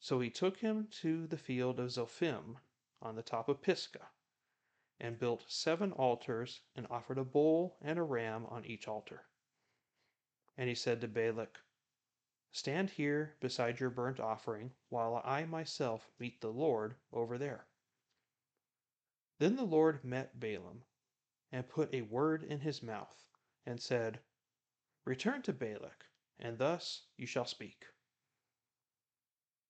So 0.00 0.20
he 0.20 0.30
took 0.30 0.58
him 0.58 0.88
to 1.02 1.26
the 1.26 1.38
field 1.38 1.78
of 1.78 1.90
Zophim 1.90 2.58
on 3.00 3.14
the 3.14 3.22
top 3.22 3.48
of 3.48 3.62
Pisgah 3.62 4.10
and 5.02 5.18
built 5.18 5.44
seven 5.48 5.90
altars 5.92 6.60
and 6.76 6.86
offered 6.88 7.18
a 7.18 7.24
bull 7.24 7.76
and 7.82 7.98
a 7.98 8.02
ram 8.02 8.46
on 8.46 8.64
each 8.64 8.86
altar. 8.86 9.24
And 10.56 10.68
he 10.68 10.76
said 10.76 11.00
to 11.00 11.08
Balak, 11.08 11.58
Stand 12.52 12.88
here 12.90 13.34
beside 13.40 13.80
your 13.80 13.90
burnt 13.90 14.20
offering, 14.20 14.70
while 14.90 15.20
I 15.24 15.44
myself 15.44 16.08
meet 16.20 16.40
the 16.40 16.52
Lord 16.52 16.94
over 17.12 17.36
there. 17.36 17.66
Then 19.38 19.56
the 19.56 19.64
Lord 19.64 20.04
met 20.04 20.38
Balaam, 20.38 20.84
and 21.50 21.68
put 21.68 21.92
a 21.92 22.02
word 22.02 22.44
in 22.44 22.60
his 22.60 22.80
mouth, 22.80 23.24
and 23.66 23.80
said, 23.80 24.20
Return 25.04 25.42
to 25.42 25.52
Balak, 25.52 26.04
and 26.38 26.58
thus 26.58 27.06
you 27.16 27.26
shall 27.26 27.46
speak. 27.46 27.86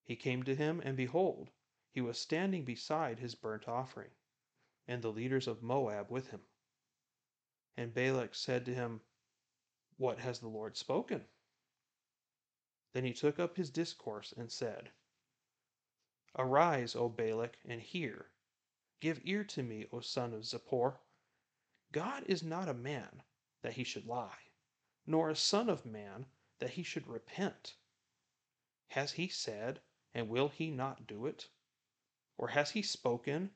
He 0.05 0.15
came 0.15 0.43
to 0.43 0.55
him, 0.55 0.83
and 0.85 0.95
behold, 0.95 1.49
he 1.91 2.03
was 2.03 2.19
standing 2.19 2.65
beside 2.65 3.19
his 3.19 3.35
burnt 3.35 3.67
offering 3.67 4.11
and 4.93 5.01
the 5.01 5.09
leaders 5.09 5.49
of 5.49 5.63
Moab 5.63 6.11
with 6.11 6.29
him. 6.29 6.43
And 7.79 7.95
Balak 7.95 8.35
said 8.35 8.67
to 8.67 8.75
him, 8.75 9.01
What 9.97 10.19
has 10.19 10.39
the 10.39 10.49
Lord 10.49 10.77
spoken? 10.77 11.25
Then 12.93 13.03
he 13.03 13.15
took 13.15 13.39
up 13.39 13.57
his 13.57 13.71
discourse 13.71 14.35
and 14.37 14.53
said, 14.53 14.91
Arise, 16.37 16.95
O 16.95 17.09
Balak, 17.09 17.57
and 17.65 17.81
hear. 17.81 18.27
Give 19.01 19.19
ear 19.25 19.45
to 19.45 19.63
me, 19.63 19.87
O 19.93 20.01
son 20.01 20.35
of 20.35 20.43
Zippor. 20.43 20.99
God 21.91 22.25
is 22.27 22.43
not 22.43 22.69
a 22.69 22.75
man 22.75 23.23
that 23.63 23.73
he 23.73 23.85
should 23.85 24.05
lie, 24.05 24.51
nor 25.07 25.31
a 25.31 25.37
son 25.37 25.71
of 25.71 25.87
man 25.87 26.27
that 26.59 26.71
he 26.71 26.83
should 26.83 27.07
repent. 27.07 27.77
Has 28.89 29.13
he 29.13 29.29
said, 29.29 29.81
and 30.13 30.29
will 30.29 30.51
he 30.51 30.71
not 30.71 31.07
do 31.07 31.25
it? 31.25 31.49
Or 32.37 32.49
has 32.49 32.73
he 32.73 32.83
spoken, 32.83 33.53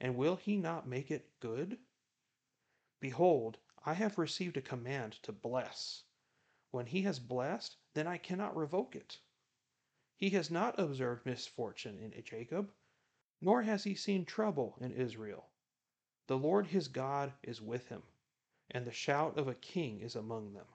and 0.00 0.16
will 0.16 0.36
he 0.36 0.56
not 0.56 0.86
make 0.86 1.10
it 1.10 1.30
good? 1.40 1.78
Behold, 3.00 3.58
I 3.84 3.94
have 3.94 4.18
received 4.18 4.56
a 4.56 4.62
command 4.62 5.12
to 5.22 5.32
bless. 5.32 6.02
When 6.70 6.86
he 6.86 7.02
has 7.02 7.18
blessed, 7.18 7.76
then 7.94 8.06
I 8.06 8.18
cannot 8.18 8.56
revoke 8.56 8.96
it. 8.96 9.18
He 10.16 10.30
has 10.30 10.50
not 10.50 10.78
observed 10.78 11.26
misfortune 11.26 11.98
in 11.98 12.22
Jacob, 12.24 12.72
nor 13.40 13.62
has 13.62 13.84
he 13.84 13.94
seen 13.94 14.24
trouble 14.24 14.76
in 14.80 14.92
Israel. 14.92 15.48
The 16.26 16.38
Lord 16.38 16.66
his 16.66 16.88
God 16.88 17.32
is 17.42 17.60
with 17.60 17.88
him, 17.88 18.02
and 18.70 18.84
the 18.84 18.92
shout 18.92 19.38
of 19.38 19.46
a 19.46 19.54
king 19.54 20.00
is 20.00 20.16
among 20.16 20.54
them. 20.54 20.66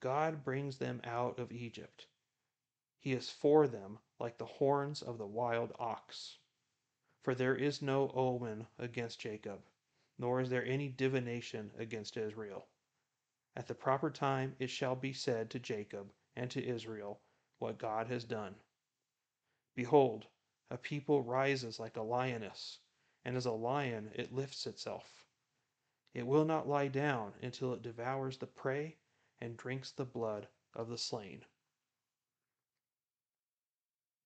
God 0.00 0.44
brings 0.44 0.78
them 0.78 1.00
out 1.04 1.38
of 1.38 1.50
Egypt. 1.50 2.06
He 2.98 3.12
is 3.12 3.30
for 3.30 3.66
them 3.66 3.98
like 4.18 4.38
the 4.38 4.46
horns 4.46 5.00
of 5.00 5.18
the 5.18 5.26
wild 5.26 5.72
ox. 5.78 6.38
For 7.28 7.34
there 7.34 7.56
is 7.56 7.82
no 7.82 8.10
omen 8.14 8.68
against 8.78 9.20
Jacob, 9.20 9.60
nor 10.18 10.40
is 10.40 10.48
there 10.48 10.64
any 10.64 10.88
divination 10.88 11.70
against 11.76 12.16
Israel. 12.16 12.68
At 13.54 13.66
the 13.66 13.74
proper 13.74 14.10
time 14.10 14.56
it 14.58 14.70
shall 14.70 14.96
be 14.96 15.12
said 15.12 15.50
to 15.50 15.58
Jacob 15.58 16.10
and 16.34 16.50
to 16.50 16.66
Israel 16.66 17.20
what 17.58 17.76
God 17.76 18.06
has 18.06 18.24
done. 18.24 18.54
Behold, 19.74 20.26
a 20.70 20.78
people 20.78 21.22
rises 21.22 21.78
like 21.78 21.98
a 21.98 22.02
lioness, 22.02 22.78
and 23.26 23.36
as 23.36 23.44
a 23.44 23.52
lion 23.52 24.10
it 24.14 24.32
lifts 24.32 24.66
itself. 24.66 25.26
It 26.14 26.26
will 26.26 26.46
not 26.46 26.66
lie 26.66 26.88
down 26.88 27.34
until 27.42 27.74
it 27.74 27.82
devours 27.82 28.38
the 28.38 28.46
prey 28.46 28.96
and 29.38 29.54
drinks 29.54 29.92
the 29.92 30.06
blood 30.06 30.48
of 30.72 30.88
the 30.88 30.96
slain. 30.96 31.44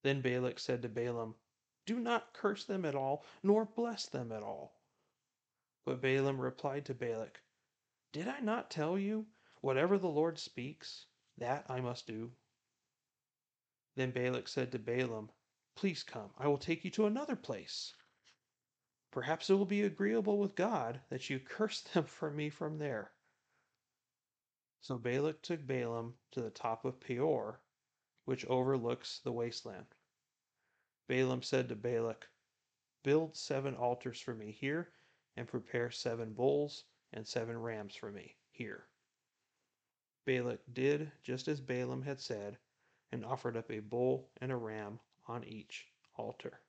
Then 0.03 0.21
Balak 0.21 0.57
said 0.57 0.81
to 0.83 0.87
Balaam, 0.87 1.35
Do 1.85 1.99
not 1.99 2.33
curse 2.33 2.63
them 2.63 2.85
at 2.85 2.95
all, 2.95 3.25
nor 3.43 3.65
bless 3.65 4.05
them 4.05 4.31
at 4.31 4.41
all. 4.41 4.79
But 5.85 5.99
Balaam 5.99 6.39
replied 6.39 6.85
to 6.85 6.93
Balak, 6.93 7.41
Did 8.13 8.27
I 8.27 8.39
not 8.39 8.71
tell 8.71 8.97
you, 8.97 9.27
whatever 9.59 9.97
the 9.97 10.07
Lord 10.07 10.39
speaks, 10.39 11.07
that 11.37 11.65
I 11.69 11.81
must 11.81 12.07
do? 12.07 12.31
Then 13.95 14.11
Balak 14.11 14.47
said 14.47 14.71
to 14.71 14.79
Balaam, 14.79 15.29
Please 15.75 16.03
come, 16.03 16.33
I 16.37 16.47
will 16.47 16.57
take 16.57 16.85
you 16.85 16.91
to 16.91 17.05
another 17.05 17.35
place. 17.35 17.93
Perhaps 19.11 19.49
it 19.49 19.55
will 19.55 19.65
be 19.65 19.83
agreeable 19.83 20.37
with 20.37 20.55
God 20.55 21.01
that 21.09 21.29
you 21.29 21.39
curse 21.39 21.81
them 21.93 22.05
for 22.05 22.31
me 22.31 22.49
from 22.49 22.77
there. 22.77 23.11
So 24.79 24.97
Balak 24.97 25.41
took 25.41 25.67
Balaam 25.67 26.15
to 26.31 26.41
the 26.41 26.49
top 26.49 26.85
of 26.85 26.99
Peor, 26.99 27.59
which 28.25 28.45
overlooks 28.45 29.19
the 29.19 29.31
wasteland. 29.31 29.87
Balaam 31.07 31.41
said 31.41 31.69
to 31.69 31.75
Balak, 31.75 32.27
Build 33.03 33.35
seven 33.35 33.75
altars 33.75 34.19
for 34.19 34.33
me 34.33 34.51
here, 34.51 34.91
and 35.35 35.47
prepare 35.47 35.91
seven 35.91 36.33
bulls 36.33 36.85
and 37.11 37.27
seven 37.27 37.57
rams 37.57 37.95
for 37.95 38.11
me 38.11 38.37
here. 38.51 38.87
Balak 40.25 40.61
did 40.73 41.11
just 41.21 41.47
as 41.47 41.59
Balaam 41.59 42.01
had 42.01 42.19
said, 42.19 42.57
and 43.11 43.25
offered 43.25 43.57
up 43.57 43.69
a 43.71 43.79
bull 43.79 44.29
and 44.41 44.51
a 44.51 44.55
ram 44.55 44.99
on 45.27 45.43
each 45.43 45.87
altar. 46.15 46.59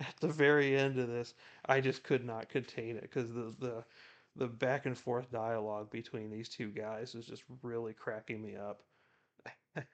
At 0.00 0.16
the 0.20 0.28
very 0.28 0.76
end 0.76 0.98
of 0.98 1.08
this, 1.08 1.34
I 1.66 1.80
just 1.80 2.02
could 2.02 2.24
not 2.24 2.48
contain 2.48 2.96
it 2.96 3.02
because 3.02 3.32
the, 3.32 3.54
the 3.58 3.84
the 4.34 4.48
back 4.48 4.84
and 4.86 4.98
forth 4.98 5.30
dialogue 5.30 5.90
between 5.90 6.30
these 6.30 6.48
two 6.48 6.70
guys 6.70 7.14
is 7.14 7.26
just 7.26 7.44
really 7.62 7.94
cracking 7.94 8.42
me 8.42 8.56
up. 8.56 8.82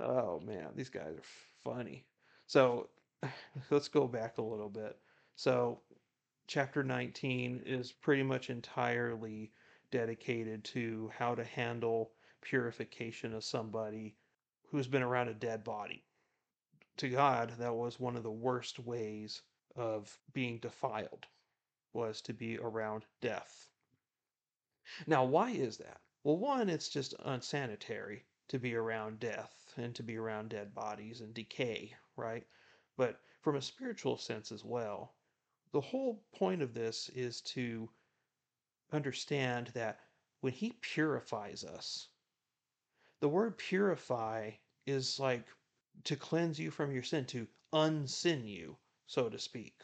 oh 0.00 0.40
man, 0.44 0.68
these 0.74 0.88
guys 0.88 1.14
are 1.16 1.72
funny. 1.72 2.04
So 2.46 2.88
let's 3.70 3.88
go 3.88 4.06
back 4.06 4.38
a 4.38 4.42
little 4.42 4.68
bit. 4.68 4.98
So 5.36 5.80
chapter 6.46 6.82
19 6.82 7.62
is 7.66 7.92
pretty 7.92 8.22
much 8.22 8.50
entirely 8.50 9.52
dedicated 9.90 10.64
to 10.64 11.10
how 11.16 11.34
to 11.34 11.44
handle 11.44 12.12
purification 12.40 13.34
of 13.34 13.44
somebody 13.44 14.16
who's 14.70 14.86
been 14.86 15.02
around 15.02 15.28
a 15.28 15.34
dead 15.34 15.64
body. 15.64 16.04
To 16.98 17.08
God, 17.08 17.52
that 17.58 17.74
was 17.74 18.00
one 18.00 18.16
of 18.16 18.22
the 18.22 18.30
worst 18.30 18.78
ways 18.78 19.42
of 19.76 20.18
being 20.32 20.58
defiled 20.58 21.26
was 21.92 22.20
to 22.22 22.32
be 22.32 22.58
around 22.58 23.04
death. 23.20 23.68
Now, 25.06 25.24
why 25.24 25.50
is 25.50 25.78
that? 25.78 26.00
Well, 26.24 26.36
one, 26.36 26.68
it's 26.68 26.88
just 26.88 27.14
unsanitary 27.24 28.24
to 28.48 28.58
be 28.58 28.74
around 28.74 29.20
death 29.20 29.59
and 29.80 29.94
to 29.94 30.02
be 30.02 30.16
around 30.16 30.50
dead 30.50 30.74
bodies 30.74 31.20
and 31.20 31.34
decay, 31.34 31.94
right? 32.16 32.46
But 32.96 33.20
from 33.42 33.56
a 33.56 33.62
spiritual 33.62 34.16
sense 34.18 34.52
as 34.52 34.64
well, 34.64 35.14
the 35.72 35.80
whole 35.80 36.22
point 36.34 36.62
of 36.62 36.74
this 36.74 37.08
is 37.14 37.40
to 37.42 37.88
understand 38.92 39.68
that 39.74 40.00
when 40.40 40.52
He 40.52 40.72
purifies 40.80 41.64
us, 41.64 42.08
the 43.20 43.28
word 43.28 43.58
purify 43.58 44.50
is 44.86 45.20
like 45.20 45.46
to 46.04 46.16
cleanse 46.16 46.58
you 46.58 46.70
from 46.70 46.92
your 46.92 47.02
sin, 47.02 47.26
to 47.26 47.46
unsin 47.72 48.46
you, 48.46 48.76
so 49.06 49.28
to 49.28 49.38
speak. 49.38 49.80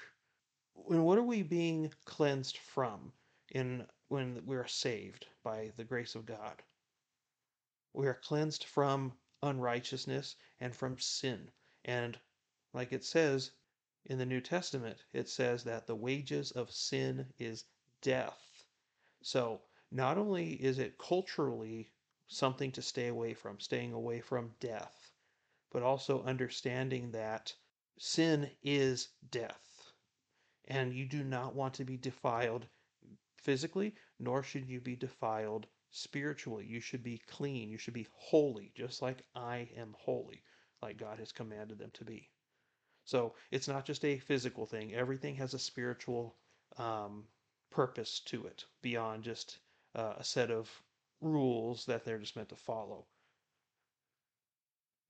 And 0.90 1.04
what 1.04 1.18
are 1.18 1.22
we 1.22 1.42
being 1.42 1.92
cleansed 2.04 2.58
from 2.58 3.12
in 3.50 3.86
when 4.08 4.42
we 4.46 4.56
are 4.56 4.66
saved 4.66 5.26
by 5.42 5.72
the 5.76 5.84
grace 5.84 6.14
of 6.14 6.26
God? 6.26 6.62
We 7.92 8.06
are 8.06 8.20
cleansed 8.22 8.64
from 8.64 9.12
unrighteousness 9.46 10.36
and 10.60 10.74
from 10.74 10.98
sin. 10.98 11.50
And 11.84 12.18
like 12.72 12.92
it 12.92 13.04
says 13.04 13.52
in 14.04 14.18
the 14.18 14.26
New 14.26 14.40
Testament, 14.40 14.98
it 15.12 15.28
says 15.28 15.64
that 15.64 15.86
the 15.86 15.96
wages 15.96 16.52
of 16.52 16.70
sin 16.70 17.32
is 17.38 17.64
death. 18.02 18.64
So 19.22 19.62
not 19.90 20.18
only 20.18 20.52
is 20.54 20.78
it 20.78 20.98
culturally 20.98 21.90
something 22.28 22.72
to 22.72 22.82
stay 22.82 23.08
away 23.08 23.34
from, 23.34 23.60
staying 23.60 23.92
away 23.92 24.20
from 24.20 24.54
death, 24.60 25.10
but 25.70 25.82
also 25.82 26.22
understanding 26.24 27.12
that 27.12 27.54
sin 27.98 28.50
is 28.62 29.08
death. 29.30 29.92
And 30.66 30.92
you 30.92 31.06
do 31.06 31.22
not 31.22 31.54
want 31.54 31.74
to 31.74 31.84
be 31.84 31.96
defiled 31.96 32.66
physically, 33.36 33.94
nor 34.18 34.42
should 34.42 34.68
you 34.68 34.80
be 34.80 34.96
defiled 34.96 35.66
spiritually. 35.96 36.66
You 36.66 36.80
should 36.80 37.02
be 37.02 37.22
clean. 37.26 37.70
You 37.70 37.78
should 37.78 37.94
be 37.94 38.06
holy, 38.12 38.70
just 38.76 39.00
like 39.00 39.24
I 39.34 39.70
am 39.76 39.94
holy, 39.98 40.42
like 40.82 40.98
God 40.98 41.18
has 41.18 41.32
commanded 41.32 41.78
them 41.78 41.90
to 41.94 42.04
be. 42.04 42.28
So 43.04 43.34
it's 43.50 43.68
not 43.68 43.86
just 43.86 44.04
a 44.04 44.18
physical 44.18 44.66
thing, 44.66 44.94
everything 44.94 45.36
has 45.36 45.54
a 45.54 45.58
spiritual 45.58 46.36
um, 46.76 47.24
purpose 47.70 48.20
to 48.26 48.46
it 48.46 48.64
beyond 48.82 49.22
just 49.22 49.58
uh, 49.94 50.14
a 50.18 50.24
set 50.24 50.50
of 50.50 50.68
rules 51.20 51.86
that 51.86 52.04
they're 52.04 52.18
just 52.18 52.36
meant 52.36 52.50
to 52.50 52.56
follow. 52.56 53.06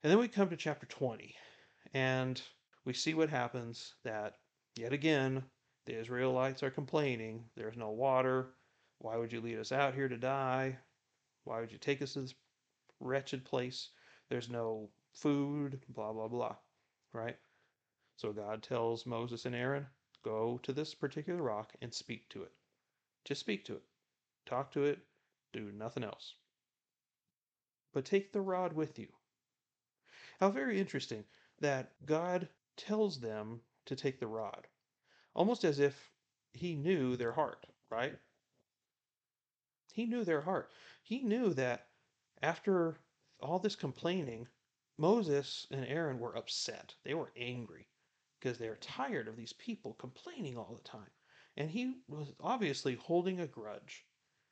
And 0.02 0.10
then 0.10 0.18
we 0.18 0.28
come 0.28 0.50
to 0.50 0.56
chapter 0.56 0.86
20, 0.86 1.34
and 1.94 2.40
we 2.84 2.92
see 2.92 3.14
what 3.14 3.30
happens 3.30 3.94
that 4.04 4.34
yet 4.76 4.92
again 4.92 5.42
the 5.86 5.98
Israelites 5.98 6.62
are 6.62 6.70
complaining 6.70 7.44
there's 7.56 7.76
no 7.76 7.90
water. 7.90 8.50
Why 8.98 9.16
would 9.16 9.32
you 9.32 9.40
lead 9.40 9.58
us 9.58 9.72
out 9.72 9.94
here 9.94 10.08
to 10.08 10.16
die? 10.16 10.78
Why 11.44 11.60
would 11.60 11.72
you 11.72 11.78
take 11.78 12.02
us 12.02 12.14
to 12.14 12.22
this 12.22 12.34
wretched 13.00 13.44
place? 13.44 13.90
There's 14.28 14.48
no 14.48 14.90
food, 15.12 15.80
blah, 15.88 16.12
blah, 16.12 16.28
blah. 16.28 16.56
Right? 17.12 17.36
So 18.16 18.32
God 18.32 18.62
tells 18.62 19.06
Moses 19.06 19.44
and 19.44 19.54
Aaron, 19.54 19.86
go 20.24 20.58
to 20.62 20.72
this 20.72 20.94
particular 20.94 21.42
rock 21.42 21.72
and 21.82 21.92
speak 21.92 22.28
to 22.30 22.42
it. 22.42 22.52
Just 23.24 23.40
speak 23.40 23.64
to 23.66 23.74
it. 23.74 23.82
Talk 24.46 24.72
to 24.72 24.84
it. 24.84 24.98
Do 25.52 25.70
nothing 25.72 26.04
else. 26.04 26.34
But 27.92 28.04
take 28.04 28.32
the 28.32 28.40
rod 28.40 28.72
with 28.72 28.98
you. 28.98 29.08
How 30.40 30.50
very 30.50 30.80
interesting 30.80 31.24
that 31.60 31.92
God 32.04 32.48
tells 32.76 33.20
them 33.20 33.60
to 33.86 33.96
take 33.96 34.20
the 34.20 34.26
rod, 34.26 34.66
almost 35.34 35.64
as 35.64 35.78
if 35.78 36.10
he 36.52 36.74
knew 36.74 37.16
their 37.16 37.32
heart, 37.32 37.66
right? 37.90 38.14
He 39.96 40.04
knew 40.04 40.24
their 40.24 40.42
heart. 40.42 40.70
He 41.02 41.22
knew 41.22 41.54
that 41.54 41.88
after 42.42 42.98
all 43.40 43.58
this 43.58 43.74
complaining, 43.74 44.46
Moses 44.98 45.66
and 45.70 45.86
Aaron 45.86 46.18
were 46.18 46.36
upset. 46.36 46.94
They 47.02 47.14
were 47.14 47.32
angry 47.34 47.88
because 48.38 48.58
they're 48.58 48.76
tired 48.76 49.26
of 49.26 49.36
these 49.36 49.54
people 49.54 49.94
complaining 49.94 50.58
all 50.58 50.74
the 50.74 50.86
time. 50.86 51.10
And 51.56 51.70
he 51.70 51.94
was 52.08 52.34
obviously 52.40 52.96
holding 52.96 53.40
a 53.40 53.46
grudge 53.46 54.04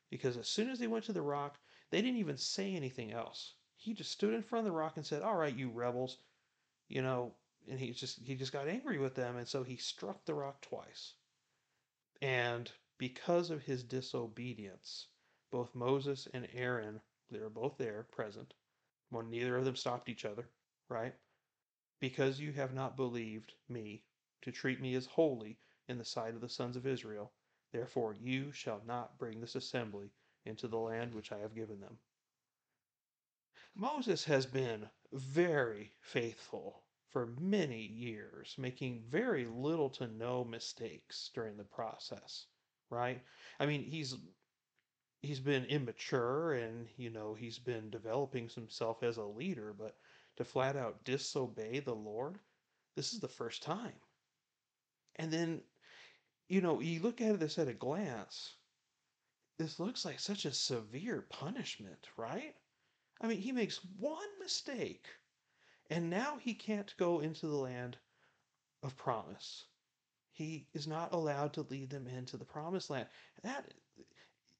because 0.09 0.35
as 0.35 0.47
soon 0.47 0.67
as 0.67 0.79
they 0.79 0.87
went 0.87 1.05
to 1.05 1.13
the 1.13 1.21
rock, 1.21 1.59
they 1.91 2.01
didn't 2.01 2.17
even 2.17 2.37
say 2.37 2.73
anything 2.73 3.11
else. 3.11 3.53
He 3.75 3.93
just 3.93 4.11
stood 4.11 4.33
in 4.33 4.41
front 4.41 4.65
of 4.65 4.73
the 4.73 4.75
rock 4.75 4.97
and 4.97 5.05
said, 5.05 5.21
"All 5.21 5.35
right, 5.35 5.55
you 5.55 5.69
rebels," 5.69 6.17
you 6.87 7.03
know, 7.03 7.35
and 7.69 7.79
he 7.79 7.91
just 7.91 8.17
he 8.17 8.33
just 8.33 8.51
got 8.51 8.67
angry 8.67 8.97
with 8.97 9.13
them, 9.13 9.37
and 9.37 9.47
so 9.47 9.61
he 9.61 9.77
struck 9.77 10.25
the 10.25 10.33
rock 10.33 10.61
twice. 10.61 11.13
And 12.19 12.71
because 12.97 13.51
of 13.51 13.61
his 13.61 13.83
disobedience, 13.83 15.05
both 15.55 15.73
Moses 15.73 16.27
and 16.33 16.49
Aaron, 16.53 16.99
they 17.31 17.39
were 17.39 17.49
both 17.49 17.77
there, 17.77 18.03
present. 18.11 18.53
When 19.09 19.29
neither 19.29 19.55
of 19.55 19.63
them 19.63 19.77
stopped 19.77 20.09
each 20.09 20.25
other, 20.25 20.49
right? 20.89 21.15
Because 22.01 22.41
you 22.41 22.51
have 22.51 22.73
not 22.73 22.97
believed 22.97 23.53
me 23.69 24.03
to 24.41 24.51
treat 24.51 24.81
me 24.81 24.95
as 24.95 25.05
holy 25.05 25.57
in 25.87 25.97
the 25.97 26.03
sight 26.03 26.35
of 26.35 26.41
the 26.41 26.49
sons 26.49 26.75
of 26.75 26.85
Israel, 26.85 27.31
therefore 27.71 28.13
you 28.19 28.51
shall 28.51 28.81
not 28.85 29.17
bring 29.17 29.39
this 29.39 29.55
assembly 29.55 30.11
into 30.43 30.67
the 30.67 30.77
land 30.77 31.13
which 31.13 31.31
I 31.31 31.37
have 31.37 31.55
given 31.55 31.79
them. 31.79 31.99
Moses 33.75 34.25
has 34.25 34.45
been 34.45 34.89
very 35.13 35.93
faithful 36.01 36.83
for 37.07 37.27
many 37.39 37.81
years, 37.81 38.55
making 38.57 39.03
very 39.07 39.45
little 39.45 39.89
to 39.91 40.07
no 40.07 40.43
mistakes 40.43 41.31
during 41.33 41.55
the 41.55 41.63
process. 41.63 42.47
right? 42.89 43.21
I 43.59 43.65
mean, 43.65 43.83
he's 43.83 44.15
he's 45.25 45.39
been 45.39 45.65
immature 45.65 46.53
and 46.53 46.87
you 46.97 47.09
know 47.09 47.33
he's 47.33 47.59
been 47.59 47.89
developing 47.89 48.47
himself 48.49 49.03
as 49.03 49.17
a 49.17 49.23
leader, 49.23 49.73
but 49.77 49.97
to 50.37 50.43
flat 50.43 50.75
out 50.75 51.03
disobey 51.03 51.79
the 51.79 51.95
Lord, 51.95 52.39
this 52.95 53.13
is 53.13 53.19
the 53.19 53.27
first 53.27 53.63
time. 53.63 53.93
And 55.17 55.31
then, 55.31 55.61
you 56.47 56.61
know, 56.61 56.79
you 56.79 57.01
look 57.01 57.21
at 57.21 57.39
this 57.39 57.57
at 57.57 57.67
a 57.67 57.73
glance, 57.73 58.55
this 59.57 59.79
looks 59.79 60.03
like 60.05 60.19
such 60.19 60.45
a 60.45 60.53
severe 60.53 61.21
punishment, 61.29 62.09
right? 62.17 62.55
I 63.21 63.27
mean, 63.27 63.39
he 63.39 63.51
makes 63.51 63.79
one 63.97 64.27
mistake, 64.39 65.07
and 65.89 66.09
now 66.09 66.37
he 66.37 66.53
can't 66.53 66.93
go 66.97 67.21
into 67.21 67.47
the 67.47 67.55
land 67.55 67.97
of 68.83 68.97
promise. 68.97 69.65
He 70.31 70.67
is 70.73 70.85
not 70.85 71.13
allowed 71.13 71.53
to 71.53 71.61
lead 71.61 71.89
them 71.89 72.07
into 72.07 72.35
the 72.35 72.43
promised 72.43 72.89
land. 72.89 73.07
That, 73.43 73.73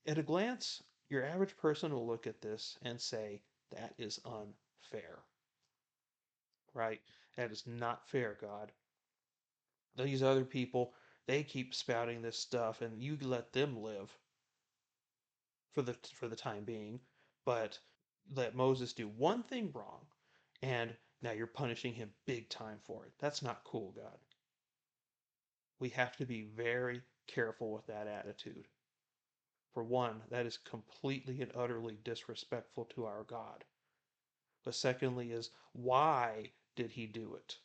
at 0.06 0.18
a 0.18 0.24
glance, 0.24 0.84
your 1.10 1.24
average 1.24 1.56
person 1.58 1.94
will 1.94 2.08
look 2.08 2.28
at 2.28 2.42
this 2.42 2.78
and 2.82 3.00
say, 3.00 3.42
that 3.72 3.94
is 3.98 4.20
unfair. 4.26 5.20
Right? 6.74 7.02
That 7.38 7.52
is 7.52 7.66
not 7.66 8.08
fair, 8.08 8.38
God. 8.40 8.72
These 9.98 10.24
other 10.24 10.44
people, 10.44 10.94
they 11.28 11.44
keep 11.44 11.74
spouting 11.74 12.22
this 12.22 12.38
stuff 12.38 12.82
and 12.82 13.02
you 13.02 13.18
let 13.22 13.54
them 13.54 13.82
live 13.82 14.12
for 15.74 15.82
the 15.82 15.96
for 16.14 16.28
the 16.28 16.36
time 16.36 16.64
being, 16.64 17.00
but 17.46 17.80
let 18.34 18.56
Moses 18.56 18.94
do 18.94 19.08
one 19.08 19.44
thing 19.44 19.72
wrong 19.74 20.02
and 20.62 20.96
now 21.22 21.32
you're 21.32 21.48
punishing 21.48 21.94
him 21.94 22.10
big 22.26 22.50
time 22.50 22.80
for 22.84 23.06
it. 23.06 23.14
That's 23.20 23.42
not 23.42 23.64
cool, 23.64 23.92
God. 23.96 24.18
We 25.80 25.90
have 25.90 26.16
to 26.18 26.26
be 26.26 26.44
very 26.56 27.02
careful 27.28 27.72
with 27.72 27.88
that 27.88 28.08
attitude. 28.08 28.68
For 29.76 29.84
one, 29.84 30.24
that 30.30 30.46
is 30.46 30.58
completely 30.58 31.42
and 31.42 31.52
utterly 31.54 31.98
disrespectful 32.02 32.86
to 32.86 33.04
our 33.04 33.24
God. 33.24 33.66
But 34.64 34.74
secondly, 34.74 35.34
is 35.34 35.52
why 35.74 36.54
did 36.78 36.92
he 36.92 37.08
do 37.08 37.36
it? 37.36 37.60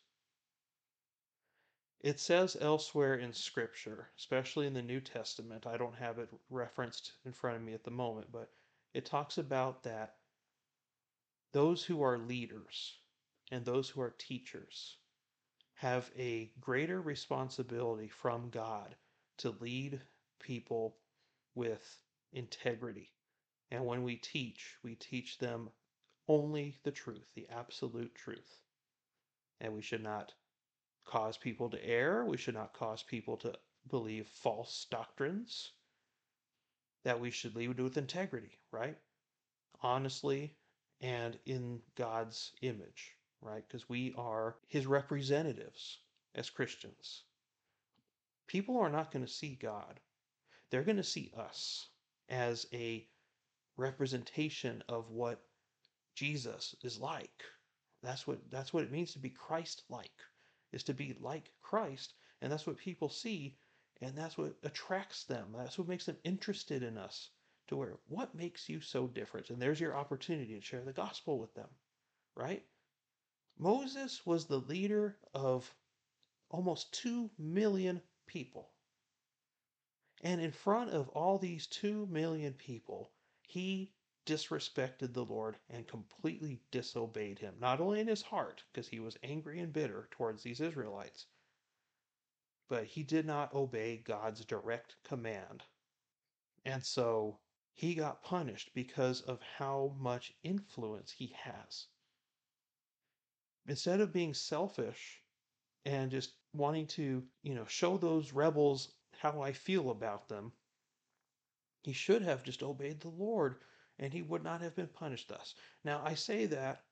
It 2.01 2.19
says 2.19 2.57
elsewhere 2.61 3.15
in 3.15 3.33
Scripture, 3.33 4.11
especially 4.19 4.67
in 4.67 4.75
the 4.75 4.83
New 4.83 5.01
Testament, 5.01 5.69
I 5.69 5.77
don't 5.77 5.95
have 5.95 6.19
it 6.19 6.29
referenced 6.51 7.13
in 7.25 7.33
front 7.33 7.59
of 7.59 7.63
me 7.63 7.75
at 7.75 7.85
the 7.85 7.93
moment, 7.93 8.33
but 8.33 8.51
it 8.93 9.07
talks 9.07 9.39
about 9.39 9.85
that 9.85 10.17
those 11.53 11.85
who 11.85 12.03
are 12.03 12.19
leaders 12.19 12.99
and 13.53 13.65
those 13.65 13.89
who 13.89 14.01
are 14.01 14.17
teachers 14.19 14.97
have 15.75 16.11
a 16.19 16.51
greater 16.61 17.01
responsibility 17.01 18.09
from 18.09 18.51
God 18.51 18.97
to 19.37 19.51
lead 19.61 20.03
people 20.41 20.97
with 21.55 21.99
integrity. 22.33 23.13
And 23.71 23.87
when 23.87 24.03
we 24.03 24.17
teach, 24.17 24.77
we 24.83 24.95
teach 24.95 25.39
them 25.39 25.71
only 26.29 26.79
the 26.83 26.91
truth, 26.91 27.27
the 27.35 27.49
absolute 27.49 28.15
truth. 28.15 28.61
And 29.61 29.75
we 29.75 29.83
should 29.83 30.03
not 30.03 30.33
cause 31.07 31.37
people 31.37 31.71
to 31.71 31.85
err. 31.85 32.25
We 32.25 32.37
should 32.37 32.55
not 32.55 32.73
cause 32.73 33.03
people 33.03 33.37
to 33.39 33.55
believe 33.89 34.27
false 34.29 34.87
doctrines. 34.91 35.73
That 37.05 37.21
we 37.21 37.31
should 37.31 37.57
lead 37.57 37.81
with 37.81 37.97
integrity, 37.97 38.59
right? 38.71 38.97
Honestly 39.83 40.55
and 41.01 41.39
in 41.47 41.81
God's 41.97 42.53
image, 42.61 43.17
right? 43.41 43.65
Because 43.67 43.89
we 43.89 44.15
are 44.19 44.57
his 44.69 44.87
representatives 44.87 45.99
as 46.35 46.51
Christians. 46.51 47.25
People 48.47 48.79
are 48.79 48.91
not 48.91 49.11
going 49.11 49.25
to 49.25 49.33
see 49.33 49.59
God, 49.61 50.01
they're 50.71 50.83
going 50.83 50.97
to 50.97 51.03
see 51.03 51.33
us 51.37 51.89
as 52.29 52.67
a 52.73 53.07
representation 53.77 54.83
of 54.89 55.11
what 55.11 55.43
Jesus 56.15 56.75
is 56.83 56.99
like. 56.99 57.45
That's 58.03 58.27
what 58.27 58.39
that's 58.51 58.73
what 58.73 58.85
it 58.85 58.93
means 58.93 59.13
to 59.13 59.19
be 59.19 59.31
Christ-like 59.31 60.11
is 60.73 60.83
to 60.85 60.95
be 60.95 61.17
like 61.21 61.53
Christ. 61.61 62.15
And 62.41 62.51
that's 62.51 62.67
what 62.67 62.79
people 62.79 63.09
see. 63.09 63.57
And 64.01 64.17
that's 64.17 64.39
what 64.39 64.55
attracts 64.63 65.25
them. 65.25 65.49
That's 65.57 65.79
what 65.79 65.89
makes 65.89 66.07
them 66.07 66.17
interested 66.25 66.83
in 66.83 66.97
us. 66.97 67.31
To 67.69 67.77
where, 67.77 67.99
what 68.09 68.35
makes 68.35 68.69
you 68.69 68.81
so 68.81 69.07
different? 69.07 69.51
And 69.51 69.63
there's 69.63 69.79
your 69.79 69.97
opportunity 69.97 70.59
to 70.59 70.65
share 70.65 70.83
the 70.85 70.93
gospel 70.93 71.39
with 71.39 71.55
them, 71.55 71.69
right? 72.35 72.65
Moses 73.59 74.27
was 74.27 74.47
the 74.47 74.59
leader 74.59 75.17
of 75.35 75.73
almost 76.51 76.93
2 76.95 77.31
million 77.39 78.01
people. 78.27 78.71
And 80.23 80.41
in 80.41 80.53
front 80.53 80.91
of 80.91 81.09
all 81.11 81.39
these 81.39 81.67
2 81.67 82.07
million 82.07 82.53
people, 82.53 83.13
he 83.49 83.93
disrespected 84.27 85.15
the 85.15 85.25
Lord 85.25 85.59
and 85.71 85.89
completely 85.89 86.61
disobeyed 86.71 87.39
him, 87.39 87.55
not 87.59 87.81
only 87.81 88.01
in 88.01 88.07
his 88.07 88.23
heart, 88.23 88.63
because 88.71 88.89
he 88.89 89.01
was 89.01 89.17
angry 89.23 89.61
and 89.61 89.73
bitter 89.73 90.09
towards 90.11 90.43
these 90.43 90.61
Israelites, 90.61 91.27
but 92.69 92.85
he 92.85 93.03
did 93.03 93.27
not 93.27 93.53
obey 93.55 93.97
God's 93.97 94.45
direct 94.45 94.97
command. 95.03 95.65
And 96.65 96.85
so 96.85 97.41
he 97.73 97.95
got 97.95 98.23
punished 98.23 98.75
because 98.75 99.23
of 99.23 99.41
how 99.41 99.97
much 99.99 100.35
influence 100.43 101.11
he 101.11 101.29
has. 101.29 101.87
Instead 103.67 104.01
of 104.01 104.13
being 104.13 104.35
selfish 104.35 105.23
and 105.87 106.11
just 106.11 106.35
wanting 106.53 106.87
to, 106.87 107.27
you 107.43 107.55
know, 107.55 107.65
show 107.65 107.97
those 107.97 108.33
rebels 108.33 108.93
how 109.21 109.43
I 109.43 109.53
feel 109.53 109.91
about 109.91 110.29
them, 110.29 110.51
he 111.83 111.93
should 111.93 112.23
have 112.23 112.43
just 112.43 112.63
obeyed 112.63 113.01
the 113.01 113.11
Lord 113.11 113.57
and 113.99 114.15
he 114.15 114.23
would 114.23 114.43
not 114.43 114.63
have 114.63 114.75
been 114.75 114.89
punished 114.89 115.29
thus. 115.29 115.55
Now, 115.85 116.01
I 116.03 116.15
say 116.15 116.47
that 116.47 116.85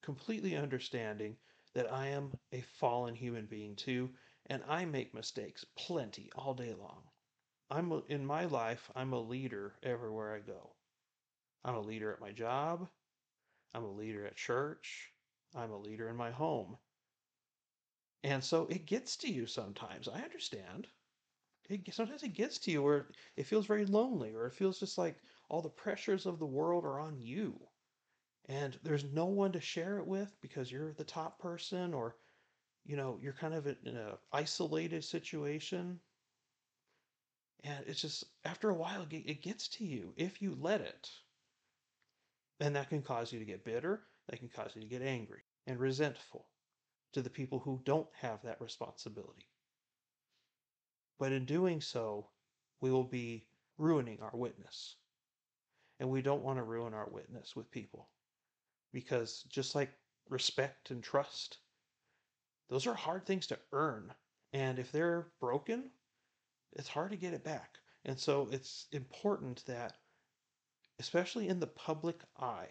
completely 0.00 0.54
understanding 0.54 1.36
that 1.74 1.92
I 1.92 2.06
am 2.06 2.32
a 2.52 2.60
fallen 2.60 3.16
human 3.16 3.46
being 3.46 3.74
too, 3.74 4.10
and 4.46 4.62
I 4.68 4.84
make 4.84 5.12
mistakes 5.12 5.64
plenty 5.76 6.30
all 6.36 6.54
day 6.54 6.72
long. 6.72 7.02
I'm 7.68 7.90
a, 7.90 8.02
in 8.06 8.24
my 8.24 8.44
life, 8.44 8.88
I'm 8.94 9.12
a 9.12 9.20
leader 9.20 9.74
everywhere 9.82 10.36
I 10.36 10.38
go. 10.38 10.70
I'm 11.64 11.74
a 11.74 11.80
leader 11.80 12.12
at 12.12 12.20
my 12.20 12.30
job. 12.30 12.86
I'm 13.74 13.82
a 13.82 13.92
leader 13.92 14.24
at 14.24 14.36
church. 14.36 15.10
I'm 15.52 15.72
a 15.72 15.80
leader 15.80 16.08
in 16.08 16.14
my 16.14 16.30
home. 16.30 16.78
And 18.22 18.42
so 18.44 18.68
it 18.68 18.86
gets 18.86 19.16
to 19.16 19.28
you 19.28 19.46
sometimes. 19.46 20.06
I 20.06 20.20
understand. 20.20 20.86
It, 21.68 21.92
sometimes 21.92 22.22
it 22.22 22.34
gets 22.34 22.58
to 22.60 22.70
you 22.70 22.82
where 22.82 23.06
it 23.36 23.46
feels 23.46 23.66
very 23.66 23.86
lonely, 23.86 24.34
or 24.34 24.46
it 24.46 24.54
feels 24.54 24.78
just 24.78 24.98
like 24.98 25.16
all 25.48 25.62
the 25.62 25.68
pressures 25.68 26.26
of 26.26 26.38
the 26.38 26.46
world 26.46 26.84
are 26.84 27.00
on 27.00 27.18
you. 27.20 27.58
And 28.48 28.78
there's 28.82 29.04
no 29.04 29.26
one 29.26 29.52
to 29.52 29.60
share 29.60 29.98
it 29.98 30.06
with 30.06 30.34
because 30.40 30.70
you're 30.70 30.92
the 30.92 31.04
top 31.04 31.38
person 31.40 31.92
or 31.92 32.16
you 32.86 32.96
know, 32.96 33.18
you're 33.20 33.32
kind 33.32 33.54
of 33.54 33.66
in 33.66 33.76
an 33.96 34.12
isolated 34.32 35.04
situation. 35.04 35.98
And 37.64 37.84
it's 37.86 38.00
just 38.00 38.24
after 38.44 38.70
a 38.70 38.74
while 38.74 39.04
it 39.10 39.42
gets 39.42 39.68
to 39.68 39.84
you 39.84 40.12
if 40.16 40.40
you 40.40 40.56
let 40.60 40.80
it. 40.80 41.10
And 42.60 42.76
that 42.76 42.88
can 42.88 43.02
cause 43.02 43.32
you 43.32 43.40
to 43.40 43.44
get 43.44 43.64
bitter, 43.64 44.02
that 44.28 44.38
can 44.38 44.48
cause 44.48 44.70
you 44.74 44.82
to 44.82 44.88
get 44.88 45.02
angry 45.02 45.42
and 45.66 45.78
resentful 45.78 46.46
to 47.12 47.22
the 47.22 47.30
people 47.30 47.58
who 47.58 47.80
don't 47.84 48.08
have 48.20 48.42
that 48.42 48.60
responsibility. 48.60 49.46
But 51.18 51.32
in 51.32 51.44
doing 51.44 51.80
so, 51.80 52.28
we 52.80 52.90
will 52.90 53.04
be 53.04 53.46
ruining 53.78 54.20
our 54.20 54.34
witness. 54.34 54.96
And 55.98 56.10
we 56.10 56.22
don't 56.22 56.42
want 56.42 56.58
to 56.58 56.62
ruin 56.62 56.92
our 56.92 57.08
witness 57.10 57.56
with 57.56 57.70
people. 57.70 58.08
Because 58.92 59.42
just 59.48 59.74
like 59.74 59.90
respect 60.28 60.90
and 60.90 61.02
trust, 61.02 61.58
those 62.68 62.86
are 62.86 62.94
hard 62.94 63.24
things 63.24 63.46
to 63.48 63.58
earn. 63.72 64.12
And 64.52 64.78
if 64.78 64.92
they're 64.92 65.28
broken, 65.40 65.90
it's 66.72 66.88
hard 66.88 67.10
to 67.12 67.16
get 67.16 67.34
it 67.34 67.44
back. 67.44 67.78
And 68.04 68.18
so 68.18 68.48
it's 68.52 68.86
important 68.92 69.64
that, 69.66 69.96
especially 70.98 71.48
in 71.48 71.60
the 71.60 71.66
public 71.66 72.22
eye, 72.38 72.68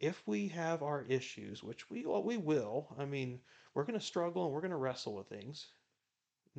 if 0.00 0.22
we 0.26 0.48
have 0.48 0.82
our 0.82 1.02
issues, 1.08 1.62
which 1.62 1.88
we 1.88 2.04
well, 2.04 2.22
we 2.22 2.36
will, 2.36 2.94
I 2.98 3.04
mean, 3.04 3.40
we're 3.72 3.84
going 3.84 3.98
to 3.98 4.04
struggle 4.04 4.44
and 4.44 4.52
we're 4.52 4.60
going 4.60 4.72
to 4.72 4.76
wrestle 4.76 5.14
with 5.14 5.28
things, 5.28 5.68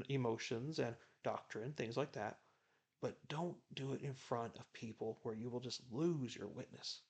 emotions 0.10 0.80
and 0.80 0.96
doctrine, 1.24 1.74
things 1.74 1.98
like 1.98 2.12
that 2.14 2.40
but 3.04 3.18
don't 3.28 3.58
do 3.74 3.92
it 3.92 4.02
in 4.02 4.14
front 4.14 4.56
of 4.56 4.72
people 4.72 5.20
where 5.24 5.36
you 5.36 5.50
will 5.50 5.60
just 5.60 5.82
lose 5.92 6.34
your 6.34 6.48
witness. 6.48 7.02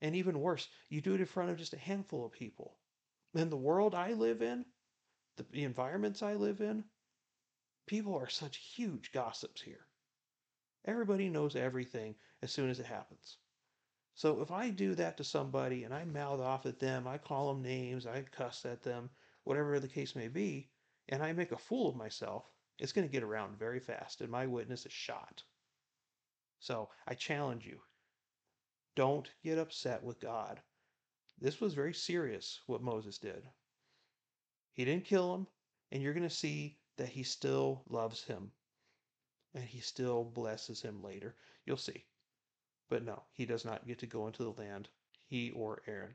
And 0.00 0.16
even 0.16 0.40
worse, 0.40 0.66
you 0.88 1.02
do 1.02 1.12
it 1.12 1.20
in 1.20 1.26
front 1.26 1.50
of 1.50 1.58
just 1.58 1.74
a 1.74 1.78
handful 1.78 2.24
of 2.24 2.32
people. 2.32 2.78
In 3.34 3.50
the 3.50 3.56
world 3.56 3.94
I 3.94 4.14
live 4.14 4.40
in, 4.40 4.64
the, 5.36 5.62
environments 5.62 6.22
I 6.22 6.36
live 6.36 6.62
in, 6.62 6.84
people 7.86 8.16
are 8.16 8.30
such 8.30 8.56
huge 8.56 9.12
gossips 9.12 9.60
here. 9.60 9.84
Everybody 10.86 11.28
knows 11.28 11.54
everything 11.54 12.14
as 12.40 12.50
soon 12.50 12.70
as 12.70 12.80
it 12.80 12.86
happens. 12.86 13.36
So 14.14 14.40
if 14.40 14.50
I 14.50 14.70
do 14.70 14.94
that 14.94 15.18
to 15.18 15.24
somebody 15.24 15.84
and 15.84 15.92
I 15.92 16.06
mouth 16.06 16.40
off 16.40 16.64
at 16.64 16.78
them, 16.78 17.06
I 17.06 17.18
call 17.18 17.52
them 17.52 17.62
names, 17.62 18.06
I 18.06 18.22
cuss 18.22 18.64
at 18.64 18.82
them, 18.82 19.10
whatever 19.44 19.78
the 19.78 19.86
case 19.86 20.16
may 20.16 20.28
be, 20.28 20.70
and 21.08 21.22
I 21.22 21.32
make 21.32 21.52
a 21.52 21.58
fool 21.58 21.88
of 21.88 21.96
myself, 21.96 22.50
It's 22.78 22.92
going 22.92 23.06
to 23.06 23.12
get 23.12 23.22
around 23.22 23.58
very 23.58 23.80
fast, 23.80 24.20
and 24.20 24.30
my 24.30 24.46
witness 24.46 24.86
is 24.86 24.92
shot. 24.92 25.42
So 26.60 26.90
I 27.06 27.14
challenge 27.14 27.66
you 27.66 27.80
don't 28.94 29.30
get 29.42 29.58
upset 29.58 30.02
with 30.02 30.20
God. 30.20 30.60
This 31.40 31.60
was 31.60 31.74
very 31.74 31.94
serious 31.94 32.60
what 32.66 32.82
Moses 32.82 33.18
did. 33.18 33.42
He 34.72 34.84
didn't 34.84 35.04
kill 35.04 35.34
him, 35.34 35.46
and 35.92 36.02
you're 36.02 36.14
going 36.14 36.28
to 36.28 36.34
see 36.34 36.78
that 36.96 37.08
he 37.08 37.22
still 37.22 37.84
loves 37.88 38.24
him 38.24 38.50
and 39.54 39.64
he 39.64 39.80
still 39.80 40.24
blesses 40.24 40.80
him 40.82 41.02
later. 41.02 41.34
You'll 41.64 41.76
see. 41.76 42.04
But 42.90 43.04
no, 43.04 43.22
he 43.32 43.46
does 43.46 43.64
not 43.64 43.86
get 43.86 43.98
to 44.00 44.06
go 44.06 44.26
into 44.26 44.42
the 44.42 44.50
land, 44.50 44.88
he 45.26 45.50
or 45.50 45.82
Aaron. 45.86 46.14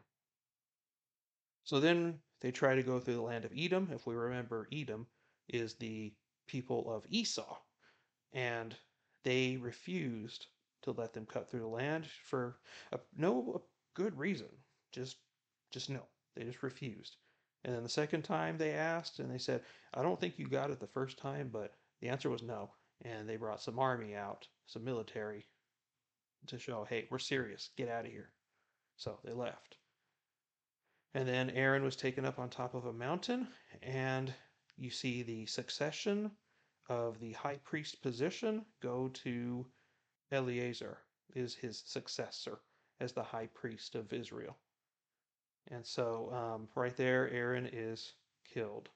So 1.64 1.80
then 1.80 2.20
they 2.44 2.52
try 2.52 2.76
to 2.76 2.84
go 2.84 3.00
through 3.00 3.16
the 3.16 3.22
land 3.22 3.46
of 3.46 3.54
Edom. 3.58 3.90
If 3.92 4.06
we 4.06 4.14
remember, 4.14 4.68
Edom 4.72 5.08
is 5.48 5.76
the 5.76 6.14
people 6.46 6.94
of 6.94 7.06
Esau, 7.10 7.58
and 8.34 8.76
they 9.24 9.58
refused 9.58 10.48
to 10.84 10.92
let 10.92 11.14
them 11.14 11.26
cut 11.26 11.50
through 11.50 11.62
the 11.62 11.68
land 11.68 12.06
for 12.26 12.58
a, 12.92 13.00
no 13.16 13.64
good 13.96 14.16
reason. 14.18 14.50
Just, 14.92 15.16
just 15.72 15.90
no. 15.90 16.02
They 16.36 16.44
just 16.44 16.62
refused. 16.62 17.16
And 17.64 17.74
then 17.74 17.84
the 17.84 17.90
second 17.90 18.24
time 18.24 18.58
they 18.58 18.74
asked, 18.74 19.20
and 19.20 19.32
they 19.32 19.38
said, 19.38 19.64
"I 19.94 20.02
don't 20.02 20.20
think 20.20 20.38
you 20.38 20.48
got 20.48 20.70
it 20.70 20.82
the 20.82 20.88
first 20.88 21.18
time," 21.18 21.50
but 21.50 21.76
the 22.02 22.10
answer 22.10 22.30
was 22.30 22.44
no. 22.44 22.72
And 23.06 23.28
they 23.28 23.38
brought 23.38 23.62
some 23.62 23.80
army 23.80 24.16
out, 24.16 24.46
some 24.68 24.84
military, 24.84 25.48
to 26.48 26.60
show, 26.60 26.84
"Hey, 26.84 27.08
we're 27.10 27.20
serious. 27.20 27.70
Get 27.78 27.88
out 27.88 28.06
of 28.06 28.12
here." 28.12 28.34
So 28.98 29.20
they 29.24 29.32
left. 29.32 29.78
And 31.14 31.28
then 31.28 31.52
Aaron 31.52 31.84
was 31.84 31.96
taken 31.96 32.26
up 32.26 32.40
on 32.40 32.50
top 32.50 32.74
of 32.74 32.86
a 32.86 32.94
mountain, 32.94 33.48
and 33.82 34.34
you 34.78 34.90
see 34.90 35.22
the 35.22 35.46
succession 35.46 36.32
of 36.90 37.20
the 37.20 37.34
high 37.34 37.58
priest 37.64 38.02
position 38.02 38.66
go 38.82 39.10
to 39.10 39.66
Eleazar, 40.32 40.98
is 41.36 41.54
his 41.56 41.84
successor 41.86 42.60
as 43.00 43.14
the 43.14 43.24
high 43.24 43.48
priest 43.54 43.96
of 43.96 44.12
Israel. 44.12 44.58
And 45.68 45.86
so, 45.86 46.32
um, 46.34 46.68
right 46.76 46.96
there, 46.98 47.30
Aaron 47.30 47.70
is 47.72 48.14
killed. 48.44 48.90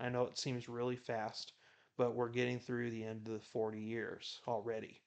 I 0.00 0.08
know 0.08 0.24
it 0.24 0.38
seems 0.38 0.68
really 0.68 0.96
fast, 0.96 1.52
but 1.96 2.14
we're 2.14 2.28
getting 2.28 2.60
through 2.60 2.90
the 2.90 3.04
end 3.04 3.26
of 3.26 3.34
the 3.34 3.40
40 3.40 3.80
years 3.80 4.40
already, 4.46 5.00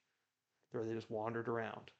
they 0.72 0.94
just 0.94 1.10
wandered 1.10 1.48
around. 1.48 1.90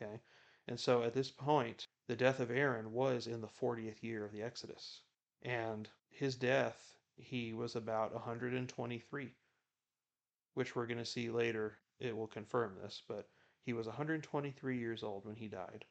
Okay? 0.00 0.20
And 0.68 0.78
so 0.78 1.02
at 1.02 1.14
this 1.14 1.30
point, 1.30 1.86
the 2.06 2.16
death 2.16 2.40
of 2.40 2.50
Aaron 2.50 2.92
was 2.92 3.26
in 3.26 3.40
the 3.40 3.48
40th 3.48 4.02
year 4.02 4.24
of 4.24 4.32
the 4.32 4.42
Exodus. 4.42 5.00
And 5.42 5.88
his 6.10 6.36
death, 6.36 6.96
he 7.16 7.52
was 7.52 7.76
about 7.76 8.12
123, 8.12 9.34
which 10.54 10.76
we're 10.76 10.86
going 10.86 10.98
to 10.98 11.04
see 11.04 11.30
later. 11.30 11.78
It 12.00 12.16
will 12.16 12.26
confirm 12.26 12.76
this, 12.82 13.02
but 13.08 13.28
he 13.64 13.72
was 13.72 13.86
123 13.86 14.78
years 14.78 15.02
old 15.02 15.24
when 15.24 15.36
he 15.36 15.48
died. 15.48 15.84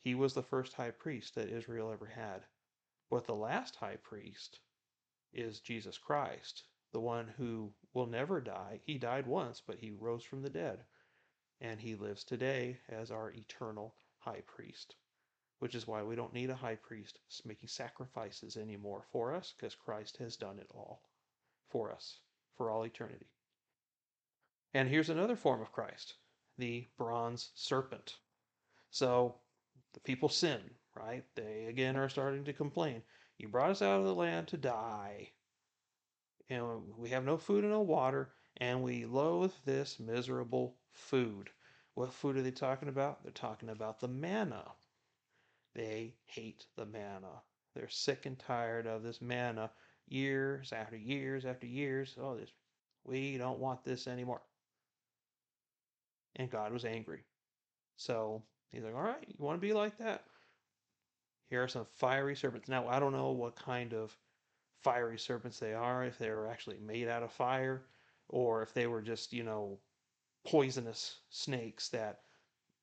He 0.00 0.14
was 0.14 0.34
the 0.34 0.42
first 0.42 0.72
high 0.72 0.90
priest 0.90 1.34
that 1.34 1.50
Israel 1.50 1.92
ever 1.92 2.06
had. 2.06 2.42
But 3.10 3.26
the 3.26 3.34
last 3.34 3.76
high 3.76 3.96
priest 3.96 4.60
is 5.32 5.60
Jesus 5.60 5.98
Christ, 5.98 6.64
the 6.92 7.00
one 7.00 7.28
who 7.36 7.72
will 7.94 8.06
never 8.06 8.40
die. 8.40 8.80
He 8.84 8.98
died 8.98 9.26
once, 9.26 9.62
but 9.64 9.78
he 9.78 9.92
rose 9.92 10.24
from 10.24 10.42
the 10.42 10.50
dead. 10.50 10.84
And 11.60 11.80
he 11.80 11.94
lives 11.94 12.24
today 12.24 12.80
as 12.88 13.10
our 13.10 13.30
eternal 13.30 13.94
high 14.18 14.42
priest, 14.46 14.96
which 15.58 15.74
is 15.74 15.86
why 15.86 16.02
we 16.02 16.16
don't 16.16 16.34
need 16.34 16.50
a 16.50 16.54
high 16.54 16.76
priest 16.76 17.18
making 17.44 17.68
sacrifices 17.68 18.56
anymore 18.56 19.02
for 19.10 19.34
us, 19.34 19.54
because 19.56 19.74
Christ 19.74 20.16
has 20.18 20.36
done 20.36 20.58
it 20.58 20.70
all 20.74 21.02
for 21.68 21.92
us 21.92 22.20
for 22.56 22.70
all 22.70 22.84
eternity. 22.84 23.30
And 24.74 24.88
here's 24.88 25.10
another 25.10 25.36
form 25.36 25.62
of 25.62 25.72
Christ 25.72 26.14
the 26.58 26.86
bronze 26.96 27.50
serpent. 27.54 28.16
So 28.90 29.36
the 29.94 30.00
people 30.00 30.28
sin, 30.28 30.60
right? 30.94 31.24
They 31.36 31.66
again 31.68 31.96
are 31.96 32.08
starting 32.08 32.44
to 32.44 32.52
complain. 32.52 33.02
You 33.38 33.48
brought 33.48 33.70
us 33.70 33.82
out 33.82 34.00
of 34.00 34.06
the 34.06 34.14
land 34.14 34.48
to 34.48 34.56
die. 34.56 35.30
And 36.50 36.82
we 36.96 37.10
have 37.10 37.24
no 37.24 37.36
food 37.36 37.62
and 37.62 37.72
no 37.72 37.82
water, 37.82 38.30
and 38.56 38.82
we 38.82 39.04
loathe 39.04 39.52
this 39.64 40.00
miserable 40.00 40.76
food. 40.92 41.50
What 41.98 42.14
food 42.14 42.36
are 42.36 42.42
they 42.42 42.52
talking 42.52 42.88
about? 42.88 43.24
They're 43.24 43.32
talking 43.32 43.70
about 43.70 43.98
the 43.98 44.06
manna. 44.06 44.62
They 45.74 46.14
hate 46.26 46.64
the 46.76 46.86
manna. 46.86 47.42
They're 47.74 47.88
sick 47.88 48.24
and 48.24 48.38
tired 48.38 48.86
of 48.86 49.02
this 49.02 49.20
manna 49.20 49.72
years 50.06 50.72
after 50.72 50.96
years 50.96 51.44
after 51.44 51.66
years. 51.66 52.14
Oh, 52.16 52.36
this 52.36 52.50
we 53.02 53.36
don't 53.36 53.58
want 53.58 53.82
this 53.82 54.06
anymore. 54.06 54.42
And 56.36 56.48
God 56.48 56.72
was 56.72 56.84
angry. 56.84 57.24
So 57.96 58.44
he's 58.70 58.84
like, 58.84 58.94
All 58.94 59.02
right, 59.02 59.26
you 59.26 59.34
want 59.44 59.60
to 59.60 59.66
be 59.66 59.72
like 59.72 59.98
that? 59.98 60.22
Here 61.50 61.64
are 61.64 61.68
some 61.68 61.86
fiery 61.96 62.36
serpents. 62.36 62.68
Now, 62.68 62.86
I 62.86 63.00
don't 63.00 63.12
know 63.12 63.32
what 63.32 63.56
kind 63.56 63.92
of 63.92 64.16
fiery 64.84 65.18
serpents 65.18 65.58
they 65.58 65.74
are, 65.74 66.04
if 66.04 66.16
they 66.16 66.30
were 66.30 66.46
actually 66.46 66.78
made 66.78 67.08
out 67.08 67.24
of 67.24 67.32
fire, 67.32 67.82
or 68.28 68.62
if 68.62 68.72
they 68.72 68.86
were 68.86 69.02
just, 69.02 69.32
you 69.32 69.42
know, 69.42 69.80
poisonous 70.48 71.20
snakes 71.28 71.90
that 71.90 72.20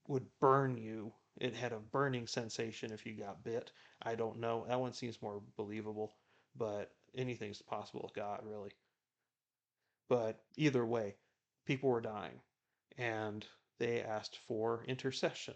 would 0.08 0.26
burn 0.40 0.78
you. 0.78 1.12
It 1.38 1.56
had 1.56 1.74
a 1.74 1.80
burning 1.80 2.28
sensation 2.28 2.92
if 2.94 3.06
you 3.06 3.14
got 3.14 3.44
bit. 3.44 3.72
I 4.04 4.14
don't 4.16 4.40
know. 4.40 4.66
That 4.68 4.80
one 4.80 4.94
seems 4.94 5.22
more 5.22 5.42
believable, 5.58 6.14
but 6.56 6.92
anything's 7.16 7.62
possible 7.62 8.02
with 8.04 8.14
God, 8.14 8.42
really. 8.44 8.72
But 10.08 10.44
either 10.56 10.86
way, 10.86 11.16
people 11.66 11.90
were 11.90 12.02
dying 12.02 12.40
and 12.98 13.46
they 13.80 14.02
asked 14.02 14.40
for 14.48 14.86
intercession. 14.88 15.56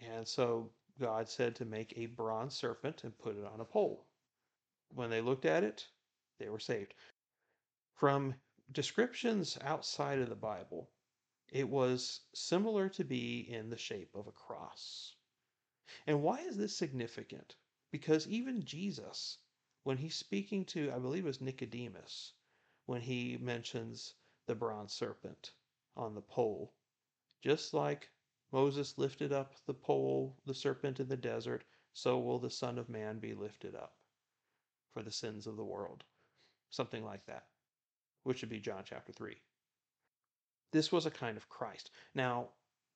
And 0.00 0.26
so 0.26 0.70
God 0.98 1.28
said 1.28 1.54
to 1.56 1.66
make 1.66 1.92
a 1.96 2.06
bronze 2.06 2.54
serpent 2.54 3.04
and 3.04 3.16
put 3.18 3.36
it 3.36 3.44
on 3.44 3.60
a 3.60 3.64
pole. 3.64 4.06
When 4.94 5.10
they 5.10 5.20
looked 5.20 5.44
at 5.44 5.62
it, 5.62 5.86
they 6.38 6.48
were 6.48 6.58
saved. 6.58 6.94
From 7.94 8.34
descriptions 8.72 9.56
outside 9.62 10.18
of 10.18 10.28
the 10.28 10.34
Bible, 10.34 10.90
it 11.52 11.68
was 11.68 12.22
similar 12.34 12.88
to 12.88 13.04
be 13.04 13.40
in 13.48 13.70
the 13.70 13.78
shape 13.78 14.14
of 14.14 14.26
a 14.26 14.32
cross. 14.32 15.14
And 16.06 16.22
why 16.22 16.40
is 16.40 16.56
this 16.56 16.76
significant? 16.76 17.54
Because 17.92 18.26
even 18.26 18.64
Jesus, 18.64 19.38
when 19.84 19.96
he's 19.96 20.16
speaking 20.16 20.64
to, 20.66 20.92
I 20.92 20.98
believe 20.98 21.24
it 21.24 21.28
was 21.28 21.40
Nicodemus, 21.40 22.32
when 22.86 23.00
he 23.00 23.38
mentions 23.38 24.14
the 24.46 24.54
bronze 24.54 24.92
serpent 24.92 25.52
on 25.96 26.14
the 26.14 26.20
pole, 26.20 26.74
just 27.42 27.72
like 27.72 28.10
Moses 28.50 28.98
lifted 28.98 29.32
up 29.32 29.54
the 29.66 29.74
pole, 29.74 30.36
the 30.44 30.54
serpent 30.54 30.98
in 30.98 31.08
the 31.08 31.16
desert, 31.16 31.64
so 31.92 32.18
will 32.18 32.40
the 32.40 32.50
Son 32.50 32.78
of 32.78 32.88
Man 32.88 33.20
be 33.20 33.32
lifted 33.32 33.74
up 33.76 33.96
for 34.92 35.02
the 35.02 35.12
sins 35.12 35.46
of 35.46 35.56
the 35.56 35.64
world. 35.64 36.04
Something 36.70 37.04
like 37.04 37.24
that 37.26 37.46
which 38.26 38.40
would 38.40 38.50
be 38.50 38.58
John 38.58 38.82
chapter 38.84 39.12
3. 39.12 39.40
This 40.72 40.90
was 40.90 41.06
a 41.06 41.12
kind 41.12 41.36
of 41.36 41.48
Christ. 41.48 41.92
Now, 42.12 42.48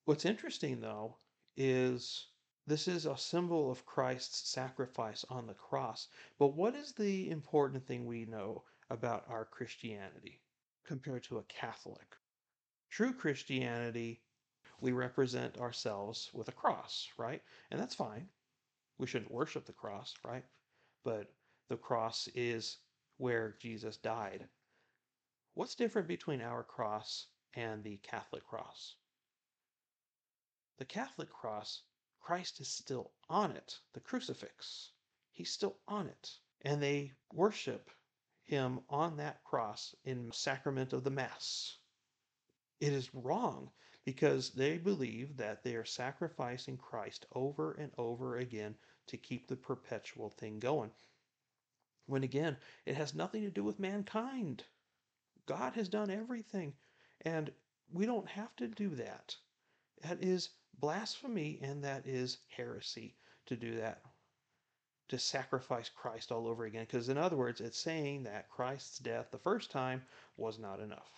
what's 0.04 0.24
interesting 0.24 0.80
though 0.80 1.18
is 1.56 2.26
this 2.66 2.88
is 2.88 3.06
a 3.06 3.16
symbol 3.16 3.70
of 3.70 3.86
Christ's 3.86 4.50
sacrifice 4.50 5.24
on 5.30 5.46
the 5.46 5.54
cross. 5.54 6.08
But 6.36 6.56
what 6.56 6.74
is 6.74 6.92
the 6.92 7.30
important 7.30 7.86
thing 7.86 8.06
we 8.06 8.24
know 8.24 8.64
about 8.90 9.24
our 9.28 9.44
Christianity 9.44 10.40
compared 10.84 11.22
to 11.24 11.38
a 11.38 11.44
Catholic? 11.44 12.16
True 12.90 13.12
Christianity, 13.12 14.22
we 14.80 14.90
represent 14.90 15.58
ourselves 15.58 16.28
with 16.32 16.48
a 16.48 16.52
cross, 16.52 17.08
right? 17.16 17.40
And 17.70 17.80
that's 17.80 17.94
fine. 17.94 18.28
We 18.98 19.06
shouldn't 19.06 19.30
worship 19.30 19.64
the 19.64 19.72
cross, 19.72 20.12
right? 20.26 20.44
But 21.04 21.32
the 21.68 21.76
cross 21.76 22.28
is 22.34 22.78
where 23.18 23.54
Jesus 23.60 23.96
died 23.96 24.48
What's 25.54 25.74
different 25.74 26.06
between 26.06 26.40
our 26.40 26.62
cross 26.62 27.26
and 27.54 27.82
the 27.82 27.96
Catholic 27.98 28.44
cross? 28.46 28.94
The 30.78 30.84
Catholic 30.84 31.28
cross, 31.28 31.82
Christ 32.20 32.60
is 32.60 32.68
still 32.68 33.10
on 33.28 33.52
it, 33.52 33.80
the 33.92 34.00
crucifix. 34.00 34.92
He's 35.32 35.52
still 35.52 35.76
on 35.88 36.06
it. 36.06 36.38
And 36.62 36.80
they 36.80 37.12
worship 37.32 37.90
him 38.44 38.80
on 38.88 39.16
that 39.16 39.42
cross 39.44 39.94
in 40.04 40.30
sacrament 40.32 40.92
of 40.92 41.04
the 41.04 41.10
Mass. 41.10 41.78
It 42.78 42.92
is 42.92 43.14
wrong 43.14 43.72
because 44.04 44.50
they 44.50 44.78
believe 44.78 45.36
that 45.36 45.62
they 45.62 45.74
are 45.74 45.84
sacrificing 45.84 46.76
Christ 46.76 47.26
over 47.32 47.72
and 47.72 47.92
over 47.98 48.36
again 48.36 48.76
to 49.08 49.16
keep 49.16 49.48
the 49.48 49.56
perpetual 49.56 50.30
thing 50.30 50.58
going. 50.60 50.92
When 52.06 52.22
again, 52.22 52.56
it 52.86 52.94
has 52.94 53.14
nothing 53.14 53.42
to 53.42 53.50
do 53.50 53.64
with 53.64 53.78
mankind. 53.78 54.64
God 55.50 55.74
has 55.74 55.88
done 55.88 56.10
everything, 56.10 56.72
and 57.22 57.50
we 57.92 58.06
don't 58.06 58.28
have 58.28 58.54
to 58.56 58.68
do 58.68 58.90
that. 58.90 59.34
That 60.02 60.22
is 60.22 60.50
blasphemy 60.78 61.58
and 61.60 61.82
that 61.82 62.06
is 62.06 62.38
heresy 62.56 63.16
to 63.46 63.56
do 63.56 63.74
that. 63.78 64.00
to 65.08 65.18
sacrifice 65.18 65.88
Christ 65.88 66.30
all 66.30 66.46
over 66.46 66.64
again. 66.64 66.84
Because, 66.84 67.08
in 67.08 67.18
other 67.18 67.36
words, 67.36 67.60
it's 67.60 67.78
saying 67.80 68.22
that 68.24 68.48
Christ's 68.48 68.98
death 69.00 69.26
the 69.32 69.38
first 69.38 69.70
time 69.70 70.02
was 70.36 70.58
not 70.58 70.78
enough. 70.78 71.10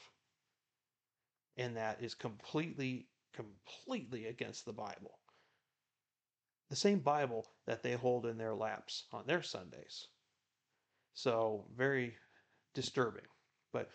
And 1.58 1.76
that 1.76 2.02
is 2.02 2.14
completely, 2.14 3.06
completely 3.34 4.26
against 4.26 4.64
the 4.64 4.72
Bible. 4.72 5.18
The 6.70 6.76
same 6.76 7.00
Bible 7.00 7.46
that 7.66 7.82
they 7.82 7.92
hold 7.92 8.24
in 8.24 8.38
their 8.38 8.54
laps 8.54 9.04
on 9.12 9.26
their 9.26 9.42
Sundays. 9.42 10.06
So, 11.12 11.66
very 11.76 12.16
disturbing. 12.72 13.26
But 13.72 13.90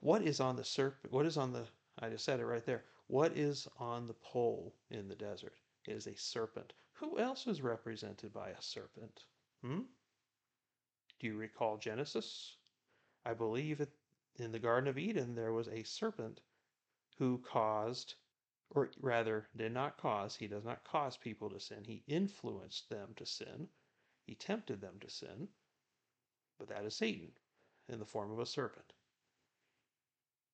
what 0.00 0.22
is 0.22 0.40
on 0.40 0.56
the 0.56 0.64
serpent? 0.64 1.12
What 1.12 1.26
is 1.26 1.36
on 1.36 1.52
the, 1.52 1.66
I 1.98 2.08
just 2.08 2.24
said 2.24 2.40
it 2.40 2.46
right 2.46 2.64
there. 2.64 2.84
What 3.06 3.36
is 3.36 3.68
on 3.78 4.06
the 4.06 4.14
pole 4.14 4.74
in 4.90 5.08
the 5.08 5.14
desert? 5.14 5.54
It 5.86 5.92
is 5.92 6.06
a 6.06 6.16
serpent. 6.16 6.72
Who 6.94 7.18
else 7.18 7.46
is 7.46 7.62
represented 7.62 8.32
by 8.32 8.50
a 8.50 8.62
serpent? 8.62 9.24
Hmm? 9.62 9.80
Do 11.18 11.26
you 11.26 11.36
recall 11.36 11.76
Genesis? 11.76 12.56
I 13.26 13.34
believe 13.34 13.86
in 14.38 14.52
the 14.52 14.58
Garden 14.58 14.88
of 14.88 14.96
Eden 14.96 15.34
there 15.34 15.52
was 15.52 15.68
a 15.68 15.82
serpent 15.82 16.40
who 17.18 17.38
caused, 17.38 18.14
or 18.70 18.90
rather 19.00 19.48
did 19.56 19.72
not 19.72 19.98
cause, 19.98 20.34
he 20.34 20.46
does 20.46 20.64
not 20.64 20.84
cause 20.84 21.18
people 21.18 21.50
to 21.50 21.60
sin. 21.60 21.84
He 21.84 22.02
influenced 22.06 22.88
them 22.88 23.10
to 23.16 23.26
sin. 23.26 23.68
He 24.26 24.34
tempted 24.34 24.80
them 24.80 24.94
to 25.00 25.10
sin. 25.10 25.48
But 26.58 26.68
that 26.68 26.84
is 26.84 26.94
Satan 26.96 27.32
in 27.88 27.98
the 27.98 28.06
form 28.06 28.30
of 28.30 28.38
a 28.38 28.46
serpent. 28.46 28.94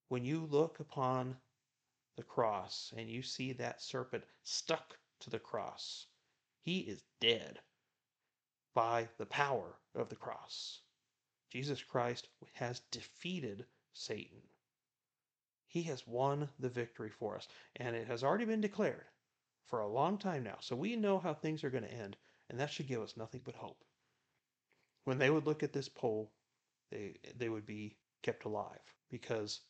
When 0.09 0.24
you 0.24 0.46
look 0.46 0.80
upon 0.80 1.36
the 2.16 2.22
cross 2.22 2.92
and 2.96 3.11
you 3.11 3.22
see 3.22 3.52
that 3.54 3.82
serpent 3.82 4.24
stuck 4.44 4.98
to 5.20 5.30
the 5.30 5.38
cross, 5.38 6.07
he 6.61 6.80
is 6.80 7.02
dead 7.20 7.61
by 8.74 9.09
the 9.18 9.26
power 9.26 9.78
of 9.94 10.09
the 10.09 10.16
cross. 10.16 10.80
Jesus 11.50 11.82
Christ 11.82 12.28
has 12.52 12.80
defeated 12.90 13.66
Satan. 13.92 14.42
He 15.66 15.82
has 15.84 16.07
won 16.07 16.48
the 16.59 16.68
victory 16.68 17.11
for 17.11 17.36
us, 17.36 17.48
and 17.76 17.96
it 17.96 18.07
has 18.07 18.22
already 18.22 18.44
been 18.44 18.61
declared 18.61 19.07
for 19.64 19.80
a 19.80 19.88
long 19.88 20.18
time 20.18 20.42
now. 20.44 20.59
So 20.61 20.76
we 20.76 20.96
know 20.96 21.18
how 21.18 21.34
things 21.34 21.64
are 21.64 21.70
going 21.70 21.84
to 21.84 21.92
end, 21.92 22.16
and 22.48 22.61
that 22.61 22.70
should 22.70 22.86
give 22.86 23.02
us 23.02 23.16
nothing 23.16 23.40
but 23.44 23.54
hope. 23.54 23.84
When 25.04 25.18
they 25.18 25.30
would 25.30 25.46
look 25.46 25.62
at 25.62 25.72
this 25.72 25.88
pole, 25.88 26.32
they 26.90 27.16
they 27.36 27.48
would 27.48 27.66
be 27.66 27.96
kept 28.22 28.44
alive 28.44 28.94
because 29.11 29.61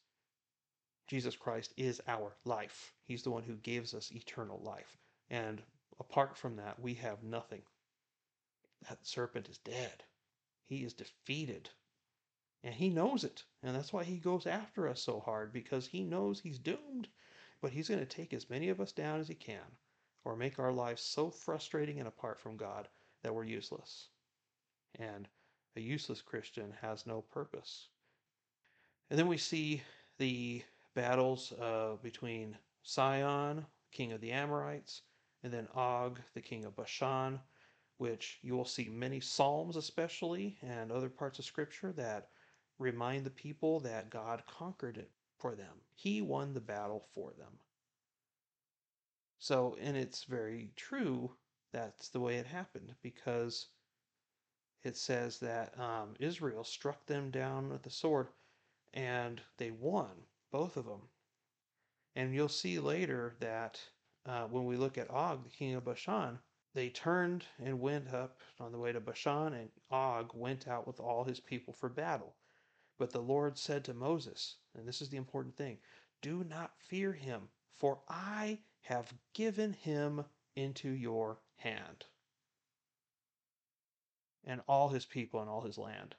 Jesus 1.07 1.37
Christ 1.37 1.73
is 1.77 2.01
our 2.09 2.37
life. 2.45 2.93
He's 3.05 3.23
the 3.23 3.31
one 3.31 3.45
who 3.45 3.57
gives 3.57 3.95
us 3.95 4.13
eternal 4.13 4.61
life. 4.65 4.99
And 5.31 5.63
apart 6.01 6.37
from 6.37 6.57
that, 6.57 6.81
we 6.81 6.95
have 6.95 7.23
nothing. 7.23 7.63
That 8.89 9.07
serpent 9.07 9.49
is 9.49 9.59
dead. 9.59 10.05
He 10.67 10.85
is 10.85 10.93
defeated. 10.93 11.71
And 12.65 12.75
he 12.75 12.89
knows 12.89 13.23
it. 13.23 13.45
And 13.63 13.75
that's 13.75 13.93
why 13.93 14.05
he 14.05 14.17
goes 14.17 14.47
after 14.47 14.89
us 14.89 15.01
so 15.01 15.21
hard 15.21 15.53
because 15.53 15.87
he 15.87 16.03
knows 16.03 16.41
he's 16.41 16.59
doomed. 16.59 17.09
But 17.61 17.73
he's 17.73 17.89
going 17.89 18.01
to 18.01 18.07
take 18.07 18.35
as 18.35 18.51
many 18.51 18.69
of 18.69 18.81
us 18.81 18.93
down 18.93 19.21
as 19.21 19.29
he 19.29 19.35
can 19.35 19.77
or 20.25 20.35
make 20.35 20.59
our 20.59 20.73
lives 20.73 21.03
so 21.03 21.31
frustrating 21.31 22.01
and 22.01 22.09
apart 22.09 22.41
from 22.41 22.57
God 22.57 22.89
that 23.23 23.35
we're 23.35 23.45
useless. 23.45 24.09
And 24.99 25.29
a 25.77 25.81
useless 25.81 26.21
Christian 26.21 26.75
has 26.81 27.07
no 27.07 27.23
purpose. 27.23 27.89
And 29.09 29.19
then 29.19 29.29
we 29.29 29.39
see 29.39 29.83
the 30.19 30.63
battles 30.97 31.53
uh, 31.53 31.95
between 32.03 32.57
Sihon, 32.83 33.65
king 33.93 34.13
of 34.13 34.21
the 34.21 34.33
Amorites, 34.33 35.03
and 35.45 35.53
then 35.53 35.69
Og, 35.75 36.19
the 36.35 36.41
king 36.41 36.65
of 36.65 36.75
Bashan, 36.75 37.39
which 37.99 38.39
you 38.43 38.57
will 38.57 38.65
see 38.65 38.89
many 38.89 39.21
Psalms, 39.21 39.77
especially, 39.77 40.59
and 40.63 40.91
other 40.91 41.11
parts 41.11 41.39
of 41.39 41.45
Scripture 41.45 41.93
that 41.93 42.31
remind 42.79 43.25
the 43.25 43.31
people 43.31 43.79
that 43.81 44.11
God 44.11 44.43
conquered 44.47 44.97
it 44.97 45.11
for 45.39 45.55
them. 45.55 45.83
He 45.95 46.23
won 46.23 46.55
the 46.55 46.61
battle 46.61 47.07
for 47.15 47.33
them. 47.39 47.53
So, 49.39 49.77
and 49.81 49.97
it's 49.97 50.25
very 50.25 50.73
true 50.77 51.31
that's 51.73 52.09
the 52.09 52.21
way 52.21 52.37
it 52.37 52.47
happened 52.47 52.95
because 53.03 53.69
it 54.83 54.97
says 54.97 55.39
that 55.41 55.79
um, 55.79 56.15
Israel 56.19 56.65
struck 56.65 57.05
them 57.07 57.31
down 57.31 57.69
with 57.69 57.83
the 57.83 57.91
sword 57.91 58.29
and 58.95 59.43
they 59.59 59.71
won, 59.71 60.13
both 60.51 60.77
of 60.77 60.85
them. 60.85 61.09
And 62.15 62.35
you'll 62.35 62.49
see 62.49 62.79
later 62.79 63.35
that 63.41 63.81
uh, 64.25 64.45
when 64.45 64.65
we 64.65 64.77
look 64.77 64.99
at 64.99 65.11
Og, 65.11 65.45
the 65.45 65.51
king 65.51 65.75
of 65.75 65.85
Bashan, 65.85 66.39
they 66.75 66.89
turned 66.91 67.45
and 67.59 67.81
went 67.81 68.13
up 68.13 68.41
on 68.61 68.73
the 68.73 68.79
way 68.79 68.93
to 68.93 69.01
Bashan, 69.01 69.55
and 69.55 69.71
Og 69.91 70.35
went 70.35 70.69
out 70.69 70.87
with 70.87 71.01
all 71.01 71.25
his 71.25 71.41
people 71.41 71.73
for 71.73 71.89
battle. 71.89 72.35
But 72.99 73.13
the 73.13 73.23
Lord 73.23 73.59
said 73.59 73.85
to 73.85 73.95
Moses, 73.95 74.57
and 74.75 74.87
this 74.87 75.01
is 75.01 75.09
the 75.09 75.17
important 75.17 75.57
thing 75.57 75.79
do 76.23 76.45
not 76.45 76.79
fear 76.79 77.13
him, 77.13 77.49
for 77.77 78.01
I 78.09 78.61
have 78.83 79.13
given 79.35 79.73
him 79.75 80.25
into 80.55 80.91
your 80.91 81.39
hand 81.57 82.07
and 84.47 84.61
all 84.69 84.89
his 84.89 85.05
people 85.05 85.41
and 85.41 85.51
all 85.51 85.63
his 85.63 85.77
land. 85.77 86.15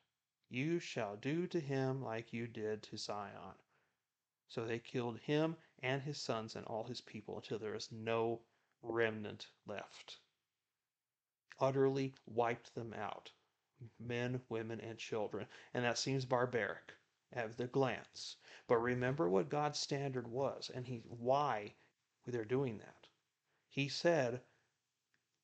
You 0.49 0.79
shall 0.79 1.15
do 1.15 1.47
to 1.47 1.59
him 1.59 2.03
like 2.03 2.33
you 2.33 2.47
did 2.47 2.83
to 2.83 2.97
Sihon. 2.97 3.55
So 4.47 4.65
they 4.65 4.79
killed 4.79 5.19
him 5.19 5.57
and 5.83 6.01
his 6.01 6.19
sons 6.19 6.55
and 6.55 6.65
all 6.65 6.85
his 6.85 7.01
people 7.01 7.37
until 7.37 7.59
there 7.59 7.75
is 7.75 7.91
no 7.91 8.41
remnant 8.81 9.47
left. 9.65 10.19
Utterly 11.59 12.13
wiped 12.25 12.73
them 12.75 12.93
out 12.93 13.31
men, 13.99 14.41
women, 14.49 14.79
and 14.81 14.97
children. 14.97 15.47
And 15.73 15.85
that 15.85 15.97
seems 15.97 16.25
barbaric 16.25 16.93
at 17.33 17.57
the 17.57 17.67
glance. 17.67 18.37
But 18.67 18.77
remember 18.77 19.29
what 19.29 19.49
God's 19.49 19.79
standard 19.79 20.27
was 20.27 20.71
and 20.73 20.85
he 20.87 21.03
why 21.05 21.75
they're 22.25 22.45
doing 22.45 22.79
that. 22.79 23.07
He 23.69 23.89
said, 23.89 24.41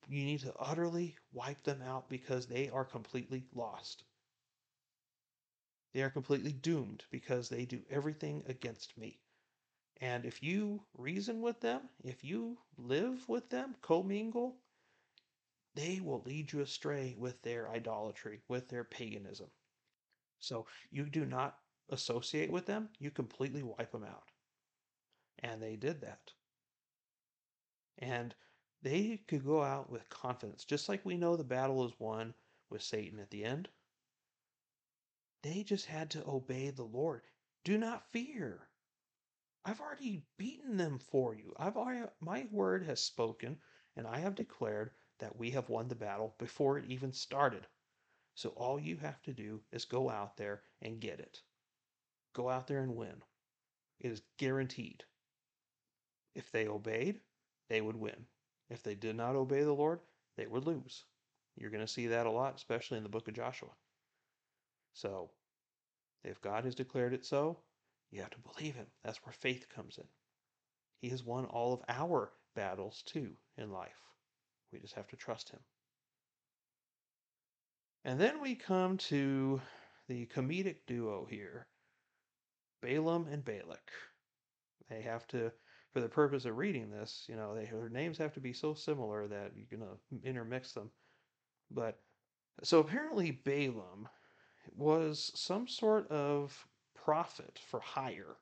you 0.08 0.24
need 0.24 0.40
to 0.40 0.54
utterly 0.56 1.16
wipe 1.32 1.62
them 1.62 1.80
out 1.82 2.08
because 2.08 2.46
they 2.46 2.68
are 2.70 2.84
completely 2.84 3.44
lost. 3.54 4.02
They 5.94 6.02
are 6.02 6.10
completely 6.10 6.52
doomed 6.52 7.04
because 7.10 7.48
they 7.48 7.64
do 7.64 7.80
everything 7.88 8.42
against 8.48 8.98
me. 8.98 9.20
And 10.00 10.24
if 10.24 10.42
you 10.42 10.82
reason 10.98 11.40
with 11.40 11.60
them, 11.60 11.82
if 12.02 12.24
you 12.24 12.58
live 12.76 13.28
with 13.28 13.48
them, 13.48 13.76
commingle, 13.80 14.56
they 15.76 16.00
will 16.00 16.20
lead 16.26 16.52
you 16.52 16.60
astray 16.60 17.14
with 17.16 17.40
their 17.42 17.70
idolatry, 17.70 18.40
with 18.48 18.68
their 18.68 18.82
paganism. 18.82 19.46
So 20.40 20.66
you 20.90 21.04
do 21.04 21.24
not 21.24 21.58
associate 21.90 22.50
with 22.50 22.66
them, 22.66 22.88
you 22.98 23.12
completely 23.12 23.62
wipe 23.62 23.92
them 23.92 24.04
out. 24.04 24.30
And 25.38 25.62
they 25.62 25.76
did 25.76 26.00
that. 26.00 26.32
And 27.98 28.34
they 28.82 29.22
could 29.28 29.44
go 29.44 29.62
out 29.62 29.90
with 29.90 30.08
confidence, 30.10 30.64
just 30.64 30.88
like 30.88 31.04
we 31.04 31.16
know 31.16 31.36
the 31.36 31.44
battle 31.44 31.86
is 31.86 31.92
won 32.00 32.34
with 32.68 32.82
Satan 32.82 33.20
at 33.20 33.30
the 33.30 33.44
end. 33.44 33.68
They 35.44 35.62
just 35.62 35.84
had 35.84 36.10
to 36.12 36.26
obey 36.26 36.70
the 36.70 36.84
Lord. 36.84 37.20
Do 37.64 37.76
not 37.76 38.10
fear. 38.12 38.66
I've 39.62 39.78
already 39.78 40.24
beaten 40.38 40.78
them 40.78 40.98
for 40.98 41.34
you. 41.34 41.52
I've 41.58 41.76
already, 41.76 42.08
my 42.18 42.48
word 42.50 42.82
has 42.84 43.04
spoken, 43.04 43.60
and 43.94 44.06
I 44.06 44.20
have 44.20 44.34
declared 44.34 44.92
that 45.18 45.36
we 45.36 45.50
have 45.50 45.68
won 45.68 45.88
the 45.88 45.94
battle 45.94 46.34
before 46.38 46.78
it 46.78 46.86
even 46.86 47.12
started. 47.12 47.66
So 48.34 48.48
all 48.56 48.80
you 48.80 48.96
have 48.96 49.20
to 49.24 49.34
do 49.34 49.60
is 49.70 49.84
go 49.84 50.08
out 50.08 50.38
there 50.38 50.62
and 50.80 50.98
get 50.98 51.20
it. 51.20 51.42
Go 52.32 52.48
out 52.48 52.66
there 52.66 52.80
and 52.80 52.96
win. 52.96 53.22
It 54.00 54.12
is 54.12 54.22
guaranteed. 54.38 55.04
If 56.34 56.50
they 56.52 56.68
obeyed, 56.68 57.20
they 57.68 57.82
would 57.82 57.96
win. 57.96 58.26
If 58.70 58.82
they 58.82 58.94
did 58.94 59.14
not 59.14 59.36
obey 59.36 59.62
the 59.62 59.74
Lord, 59.74 60.00
they 60.38 60.46
would 60.46 60.64
lose. 60.64 61.04
You're 61.54 61.68
going 61.70 61.86
to 61.86 61.92
see 61.92 62.06
that 62.06 62.24
a 62.24 62.30
lot, 62.30 62.56
especially 62.56 62.96
in 62.96 63.02
the 63.02 63.10
book 63.10 63.28
of 63.28 63.34
Joshua. 63.34 63.68
So, 64.94 65.30
if 66.22 66.40
God 66.40 66.64
has 66.64 66.74
declared 66.74 67.12
it 67.12 67.26
so, 67.26 67.58
you 68.10 68.20
have 68.20 68.30
to 68.30 68.38
believe 68.38 68.76
Him. 68.76 68.86
That's 69.04 69.18
where 69.24 69.32
faith 69.32 69.66
comes 69.68 69.98
in. 69.98 70.04
He 71.00 71.10
has 71.10 71.24
won 71.24 71.44
all 71.46 71.74
of 71.74 71.82
our 71.88 72.32
battles 72.54 73.02
too 73.04 73.32
in 73.58 73.70
life. 73.70 74.00
We 74.72 74.78
just 74.78 74.94
have 74.94 75.08
to 75.08 75.16
trust 75.16 75.50
Him. 75.50 75.60
And 78.04 78.20
then 78.20 78.40
we 78.40 78.54
come 78.54 78.98
to 78.98 79.60
the 80.08 80.26
comedic 80.26 80.76
duo 80.86 81.26
here 81.28 81.66
Balaam 82.82 83.26
and 83.30 83.44
Balak. 83.44 83.90
They 84.90 85.00
have 85.00 85.26
to, 85.28 85.50
for 85.92 86.00
the 86.00 86.08
purpose 86.08 86.44
of 86.44 86.56
reading 86.56 86.90
this, 86.90 87.24
you 87.28 87.36
know, 87.36 87.54
they, 87.54 87.64
their 87.64 87.88
names 87.88 88.18
have 88.18 88.34
to 88.34 88.40
be 88.40 88.52
so 88.52 88.74
similar 88.74 89.26
that 89.26 89.52
you're 89.56 89.78
going 89.78 89.88
to 89.88 89.94
uh, 89.94 90.18
intermix 90.22 90.72
them. 90.72 90.90
But 91.70 91.98
so 92.62 92.80
apparently 92.80 93.30
Balaam 93.30 94.08
was 94.76 95.30
some 95.34 95.68
sort 95.68 96.08
of 96.10 96.66
prophet 96.94 97.58
for 97.66 97.80
hire. 97.80 98.36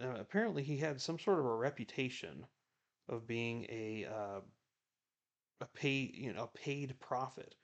Apparently, 0.00 0.62
he 0.62 0.78
had 0.78 1.00
some 1.00 1.18
sort 1.18 1.38
of 1.38 1.44
a 1.44 1.54
reputation 1.54 2.46
of 3.08 3.26
being 3.26 3.66
a 3.68 4.06
uh, 4.06 4.40
a 5.60 5.66
paid 5.66 6.14
you 6.16 6.32
know 6.32 6.44
a 6.44 6.58
paid 6.58 6.98
prophet, 6.98 7.54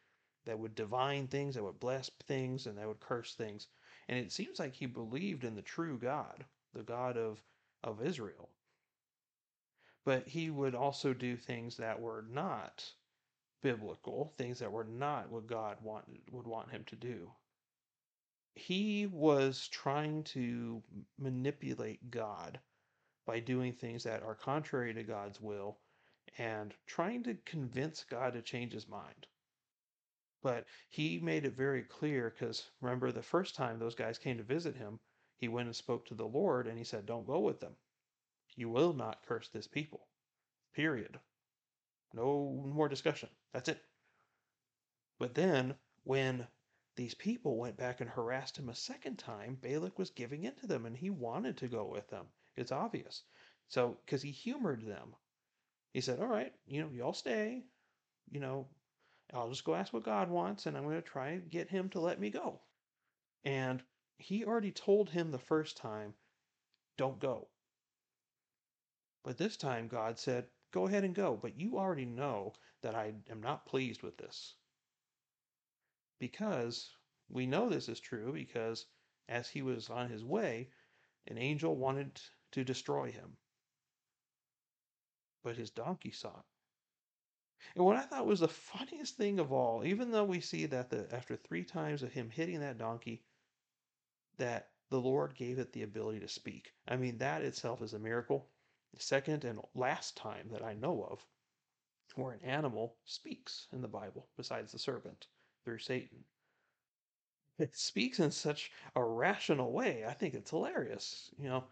that 0.49 0.59
would 0.59 0.75
divine 0.75 1.27
things, 1.27 1.55
that 1.55 1.63
would 1.63 1.79
bless 1.79 2.11
things, 2.27 2.67
and 2.67 2.79
that 2.79 2.89
would 2.89 3.01
curse 3.01 3.35
things. 3.35 3.67
And 4.09 4.19
it 4.19 4.33
seems 4.33 4.59
like 4.59 4.75
he 4.75 4.87
believed 4.87 5.45
in 5.45 5.55
the 5.55 5.63
true 5.63 5.99
God, 5.99 6.47
the 6.73 6.83
God 6.83 7.19
of, 7.19 7.45
of 7.85 8.03
Israel. 8.03 8.49
But 10.07 10.27
he 10.27 10.49
would 10.49 10.75
also 10.75 11.13
do 11.13 11.37
things 11.37 11.77
that 11.77 12.01
were 12.01 12.25
not 12.31 12.91
biblical, 13.63 14.35
things 14.37 14.59
that 14.59 14.73
were 14.73 14.85
not 14.85 15.31
what 15.31 15.47
God 15.47 15.77
wanted, 15.83 16.21
would 16.31 16.47
want 16.47 16.71
him 16.71 16.85
to 16.85 16.97
do. 16.97 17.31
He 18.55 19.07
was 19.07 19.69
trying 19.69 20.25
to 20.25 20.83
manipulate 21.19 22.11
God 22.11 22.61
by 23.27 23.41
doing 23.41 23.73
things 23.73 24.05
that 24.05 24.23
are 24.23 24.35
contrary 24.35 24.95
to 24.95 25.03
God's 25.03 25.41
will 25.41 25.79
and 26.39 26.75
trying 26.87 27.23
to 27.25 27.35
convince 27.45 28.05
God 28.05 28.33
to 28.33 28.43
change 28.43 28.73
his 28.73 28.89
mind. 28.89 29.27
But 30.43 30.67
he 30.89 31.19
made 31.19 31.45
it 31.45 31.55
very 31.55 31.83
clear 31.83 32.31
because 32.31 32.71
remember 32.81 33.11
the 33.11 33.23
first 33.23 33.55
time 33.55 33.79
those 33.79 33.95
guys 33.95 34.19
came 34.19 34.39
to 34.39 34.45
visit 34.45 34.77
him, 34.77 35.01
he 35.37 35.49
went 35.49 35.67
and 35.67 35.77
spoke 35.77 36.07
to 36.07 36.15
the 36.15 36.27
Lord 36.27 36.67
and 36.67 36.79
he 36.79 36.85
said, 36.85 37.07
Don't 37.07 37.27
go 37.27 37.41
with 37.41 37.61
them. 37.61 37.77
You 38.57 38.69
will 38.69 38.93
not 38.93 39.25
curse 39.27 39.49
this 39.49 39.67
people. 39.67 40.09
Period. 40.75 41.19
No 42.15 42.63
more 42.65 42.89
discussion. 42.89 43.29
That's 43.53 43.69
it. 43.69 43.83
But 45.19 45.35
then 45.35 45.75
when 46.05 46.47
these 46.97 47.15
people 47.15 47.57
went 47.57 47.77
back 47.77 48.01
and 48.01 48.11
harassed 48.11 48.57
him 48.57 48.69
a 48.69 48.75
second 48.75 49.19
time, 49.19 49.57
Balak 49.61 49.99
was 49.99 50.11
giving 50.11 50.45
in 50.45 50.55
to 50.57 50.67
them 50.67 50.87
and 50.87 50.97
he 50.97 51.11
wanted 51.11 51.57
to 51.59 51.69
go 51.69 51.85
with 51.85 52.09
them. 52.09 52.27
It's 52.57 52.73
obvious. 52.73 53.23
So, 53.69 53.99
because 54.05 54.23
he 54.23 54.31
humored 54.31 54.85
them, 54.85 55.15
he 55.93 56.01
said, 56.01 56.21
All 56.21 56.27
right, 56.27 56.53
you 56.67 56.81
know, 56.81 56.91
y'all 56.91 57.13
stay. 57.13 57.65
You 58.31 58.41
know, 58.41 58.69
I'll 59.33 59.51
just 59.51 59.65
go 59.65 59.75
ask 59.75 59.93
what 59.93 60.03
God 60.03 60.31
wants 60.31 60.67
and 60.67 60.77
I'm 60.77 60.85
going 60.85 60.97
to 60.97 61.03
try 61.03 61.31
and 61.31 61.51
get 61.51 61.69
him 61.69 61.89
to 61.91 62.01
let 62.01 62.19
me 62.19 62.31
go. 62.31 62.61
And 63.45 63.83
he 64.17 64.45
already 64.45 64.73
told 64.73 65.11
him 65.11 65.31
the 65.31 65.39
first 65.39 65.77
time, 65.77 66.15
Don't 66.97 67.21
go. 67.21 67.49
But 69.23 69.37
this 69.37 69.57
time, 69.57 69.89
God 69.89 70.19
said, 70.19 70.47
Go 70.73 70.87
ahead 70.87 71.05
and 71.05 71.15
go. 71.15 71.39
But 71.41 71.59
you 71.59 71.79
already 71.79 72.05
know 72.05 72.55
that 72.83 72.95
I 72.95 73.15
am 73.31 73.41
not 73.41 73.67
pleased 73.67 74.03
with 74.03 74.17
this. 74.17 74.55
Because 76.19 76.91
we 77.29 77.47
know 77.47 77.69
this 77.69 77.89
is 77.89 78.01
true 78.01 78.33
because 78.33 78.87
as 79.29 79.49
he 79.49 79.63
was 79.63 79.91
on 79.91 80.09
his 80.09 80.25
way, 80.25 80.71
an 81.27 81.39
angel 81.39 81.77
wanted 81.77 82.21
to 82.53 82.65
destroy 82.65 83.11
him. 83.11 83.37
But 85.43 85.57
his 85.57 85.71
donkey 85.71 86.11
saw 86.11 86.31
it. 86.31 86.45
And 87.75 87.85
what 87.85 87.97
I 87.97 88.03
thought 88.03 88.27
was 88.27 88.41
the 88.41 88.49
funniest 88.49 89.17
thing 89.17 89.39
of 89.39 89.53
all, 89.53 89.85
even 89.85 90.11
though 90.11 90.25
we 90.25 90.41
see 90.41 90.67
that 90.67 90.91
the, 90.91 91.13
after 91.15 91.37
three 91.37 91.65
times 91.65 92.03
of 92.03 92.13
him 92.13 92.31
hitting 92.31 92.61
that 92.61 92.79
donkey, 92.79 93.23
that 94.39 94.71
the 94.91 95.01
Lord 95.01 95.35
gave 95.35 95.59
it 95.59 95.73
the 95.73 95.83
ability 95.83 96.21
to 96.21 96.29
speak. 96.29 96.73
I 96.87 96.97
mean, 96.97 97.19
that 97.19 97.43
itself 97.43 97.83
is 97.83 97.93
a 97.93 97.99
miracle. 97.99 98.49
The 98.93 99.01
second 99.01 99.45
and 99.45 99.61
last 99.75 100.17
time 100.17 100.51
that 100.51 100.63
I 100.63 100.75
know 100.75 101.05
of 101.05 101.27
where 102.17 102.33
an 102.33 102.43
animal 102.43 102.99
speaks 103.05 103.69
in 103.73 103.81
the 103.81 103.89
Bible, 103.89 104.29
besides 104.37 104.73
the 104.73 104.79
serpent 104.79 105.29
through 105.65 105.79
Satan. 105.79 106.25
It 107.59 107.77
speaks 107.77 108.19
in 108.21 108.31
such 108.31 108.73
a 108.97 109.05
rational 109.05 109.71
way. 109.73 110.05
I 110.05 110.13
think 110.15 110.35
it's 110.35 110.51
hilarious. 110.51 111.31
You 111.39 111.49
know, 111.51 111.69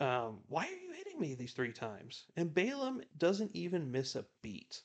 um, 0.00 0.44
why 0.48 0.66
are 0.66 0.76
you 0.76 0.92
hitting 0.92 1.20
me 1.20 1.34
these 1.34 1.52
three 1.52 1.72
times? 1.72 2.26
And 2.36 2.54
Balaam 2.54 3.02
doesn't 3.18 3.54
even 3.54 3.90
miss 3.92 4.16
a 4.16 4.26
beat. 4.42 4.82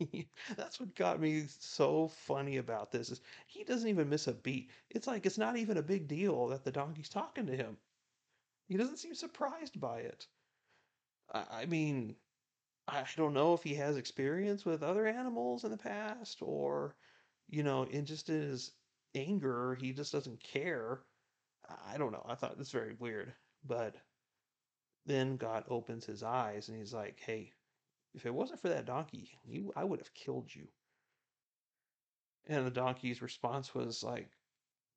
That's 0.56 0.80
what 0.80 0.94
got 0.94 1.20
me 1.20 1.46
so 1.48 2.08
funny 2.08 2.56
about 2.58 2.92
this 2.92 3.10
is 3.10 3.20
he 3.46 3.64
doesn't 3.64 3.88
even 3.88 4.08
miss 4.08 4.28
a 4.28 4.34
beat. 4.34 4.70
It's 4.90 5.06
like 5.06 5.26
it's 5.26 5.38
not 5.38 5.56
even 5.56 5.76
a 5.76 5.82
big 5.82 6.08
deal 6.08 6.48
that 6.48 6.64
the 6.64 6.72
donkey's 6.72 7.08
talking 7.08 7.46
to 7.46 7.56
him. 7.56 7.78
He 8.68 8.76
doesn't 8.76 8.98
seem 8.98 9.14
surprised 9.14 9.80
by 9.80 10.00
it. 10.00 10.26
I, 11.30 11.66
mean, 11.66 12.16
I 12.88 13.04
don't 13.16 13.34
know 13.34 13.54
if 13.54 13.62
he 13.62 13.74
has 13.74 13.96
experience 13.96 14.64
with 14.64 14.82
other 14.82 15.06
animals 15.06 15.64
in 15.64 15.70
the 15.70 15.76
past 15.76 16.38
or, 16.42 16.96
you 17.48 17.62
know, 17.62 17.84
in 17.84 18.04
just 18.04 18.26
his 18.26 18.72
anger, 19.14 19.76
he 19.80 19.92
just 19.92 20.12
doesn't 20.12 20.42
care. 20.42 21.00
I 21.86 21.96
don't 21.96 22.12
know. 22.12 22.24
I 22.28 22.34
thought 22.34 22.56
it's 22.58 22.70
very 22.70 22.94
weird. 22.98 23.32
But 23.64 23.96
then 25.06 25.36
God 25.36 25.64
opens 25.68 26.04
his 26.04 26.22
eyes 26.22 26.68
and 26.68 26.76
he's 26.78 26.92
like, 26.92 27.18
hey, 27.20 27.52
if 28.14 28.26
it 28.26 28.34
wasn't 28.34 28.60
for 28.60 28.68
that 28.68 28.86
donkey, 28.86 29.30
you 29.44 29.72
I 29.74 29.84
would 29.84 30.00
have 30.00 30.14
killed 30.14 30.54
you. 30.54 30.68
And 32.46 32.66
the 32.66 32.70
donkey's 32.70 33.22
response 33.22 33.74
was 33.74 34.02
like, 34.02 34.28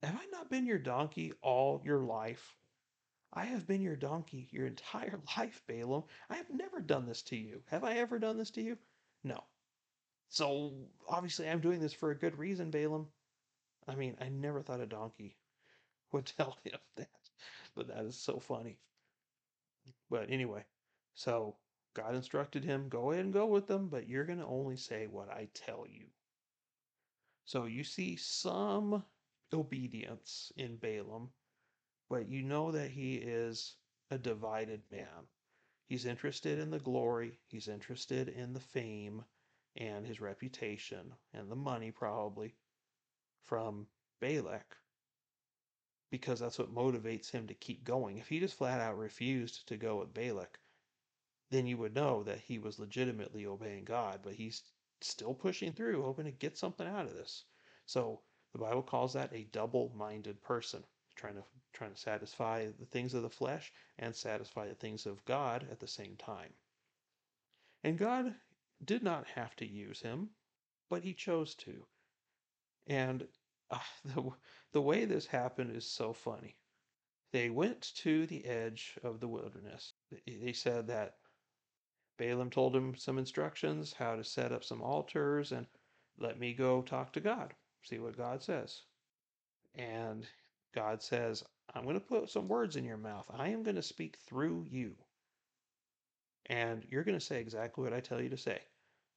Have 0.04 0.16
I 0.16 0.26
not 0.32 0.50
been 0.50 0.66
your 0.66 0.80
donkey 0.80 1.32
all 1.42 1.82
your 1.86 2.00
life? 2.00 2.58
I 3.36 3.46
have 3.46 3.68
been 3.68 3.82
your 3.82 3.98
donkey 3.98 4.48
your 4.52 4.66
entire 4.66 5.20
life, 5.38 5.62
Balaam. 5.68 6.04
I 6.30 6.38
have 6.38 6.50
never 6.50 6.80
done 6.80 7.06
this 7.06 7.22
to 7.24 7.36
you. 7.36 7.62
Have 7.68 7.84
I 7.84 7.96
ever 7.96 8.18
done 8.18 8.38
this 8.38 8.52
to 8.52 8.62
you? 8.62 8.78
No. 9.24 9.44
So 10.30 10.74
obviously 11.08 11.50
I'm 11.50 11.60
doing 11.60 11.80
this 11.80 11.94
for 11.94 12.12
a 12.12 12.18
good 12.18 12.38
reason, 12.38 12.72
Balaam. 12.72 13.08
I 13.88 13.96
mean, 13.96 14.18
I 14.20 14.30
never 14.30 14.62
thought 14.62 14.80
a 14.80 14.86
donkey 14.88 15.38
would 16.12 16.26
tell 16.26 16.58
him 16.64 16.80
that, 16.96 17.10
but 17.76 17.88
that 17.90 18.06
is 18.06 18.18
so 18.18 18.40
funny. 18.40 18.80
But 20.10 20.30
anyway, 20.30 20.66
so 21.14 21.58
God 21.94 22.16
instructed 22.16 22.64
him, 22.64 22.90
go 22.90 23.12
ahead 23.12 23.26
and 23.26 23.34
go 23.34 23.46
with 23.46 23.68
them, 23.68 23.88
but 23.88 24.08
you're 24.08 24.26
going 24.26 24.40
to 24.40 24.46
only 24.46 24.78
say 24.78 25.08
what 25.08 25.30
I 25.30 25.48
tell 25.54 25.86
you. 25.88 26.06
So 27.46 27.66
you 27.66 27.84
see 27.84 28.16
some 28.16 29.04
obedience 29.54 30.52
in 30.58 30.78
Balaam, 30.78 31.30
but 32.10 32.30
you 32.30 32.42
know 32.44 32.72
that 32.72 32.92
he 32.92 33.16
is 33.16 33.76
a 34.12 34.18
divided 34.18 34.82
man. 34.92 35.28
He's 35.88 36.06
interested 36.06 36.60
in 36.60 36.72
the 36.72 36.80
glory, 36.80 37.40
he's 37.48 37.68
interested 37.68 38.30
in 38.30 38.54
the 38.54 38.60
fame 38.60 39.24
and 39.76 40.06
his 40.06 40.22
reputation 40.22 41.14
and 41.34 41.52
the 41.52 41.56
money, 41.56 41.92
probably, 41.92 42.56
from 43.44 43.88
Balak 44.20 44.78
because 46.12 46.40
that's 46.40 46.58
what 46.58 46.74
motivates 46.74 47.30
him 47.30 47.48
to 47.48 47.54
keep 47.54 47.84
going. 47.84 48.18
If 48.18 48.30
he 48.30 48.40
just 48.40 48.56
flat 48.56 48.80
out 48.80 48.98
refused 48.98 49.68
to 49.68 49.76
go 49.76 49.98
with 49.98 50.14
Balak, 50.14 50.60
then 51.50 51.68
you 51.68 51.78
would 51.78 51.94
know 51.94 52.24
that 52.24 52.40
he 52.40 52.58
was 52.58 52.80
legitimately 52.80 53.46
obeying 53.46 53.84
God, 53.84 54.22
but 54.24 54.34
he's 54.34 54.64
still 55.02 55.34
pushing 55.34 55.74
through, 55.74 56.04
hoping 56.04 56.26
to 56.26 56.32
get 56.32 56.58
something 56.58 56.88
out 56.88 57.06
of 57.06 57.14
this. 57.14 57.44
So 57.86 58.22
the 58.54 58.60
Bible 58.60 58.82
calls 58.82 59.14
that 59.14 59.34
a 59.34 59.44
double-minded 59.52 60.42
person, 60.42 60.84
trying 61.16 61.36
to 61.36 61.44
trying 61.74 61.94
to 61.94 62.00
satisfy 62.00 62.68
the 62.80 62.86
things 62.86 63.14
of 63.14 63.22
the 63.22 63.30
flesh 63.30 63.72
and 64.00 64.16
satisfy 64.16 64.68
the 64.68 64.76
things 64.76 65.06
of 65.06 65.24
God 65.26 65.68
at 65.70 65.80
the 65.80 65.88
same 65.88 66.16
time. 66.16 66.54
And 67.84 67.98
God 67.98 68.34
did 68.84 69.04
not 69.04 69.28
have 69.28 69.56
to 69.58 69.68
use 69.68 70.02
him, 70.02 70.30
but 70.90 71.04
he 71.04 71.14
chose 71.14 71.54
to. 71.56 71.86
And 72.88 73.28
uh, 73.70 73.80
the, 74.06 74.32
the 74.72 74.82
way 74.82 75.06
this 75.06 75.26
happened 75.26 75.76
is 75.76 75.90
so 75.90 76.14
funny. 76.14 76.56
They 77.32 77.50
went 77.50 77.94
to 77.98 78.26
the 78.28 78.46
edge 78.46 78.98
of 79.04 79.20
the 79.20 79.28
wilderness. 79.28 79.94
They 80.26 80.54
said 80.54 80.88
that 80.88 81.18
Balaam 82.18 82.50
told 82.50 82.74
him 82.74 82.96
some 82.96 83.18
instructions, 83.18 83.92
how 83.92 84.16
to 84.16 84.24
set 84.24 84.54
up 84.54 84.64
some 84.64 84.82
altars, 84.82 85.52
and 85.52 85.68
let 86.18 86.40
me 86.40 86.54
go 86.54 86.82
talk 86.82 87.12
to 87.14 87.20
God, 87.20 87.54
see 87.84 88.00
what 88.00 88.18
God 88.18 88.42
says. 88.42 88.84
And 89.74 90.26
God 90.76 91.02
says, 91.02 91.44
I'm 91.74 91.84
going 91.84 92.00
to 92.00 92.06
put 92.06 92.30
some 92.30 92.48
words 92.48 92.76
in 92.76 92.84
your 92.84 92.98
mouth. 92.98 93.26
I 93.34 93.50
am 93.50 93.64
going 93.64 93.78
to 93.78 93.82
speak 93.82 94.18
through 94.28 94.66
you. 94.70 94.94
And 96.48 96.86
you're 96.90 97.04
going 97.04 97.18
to 97.18 97.26
say 97.26 97.40
exactly 97.40 97.84
what 97.84 97.94
I 97.94 98.02
tell 98.02 98.22
you 98.22 98.30
to 98.30 98.38
say. 98.38 98.62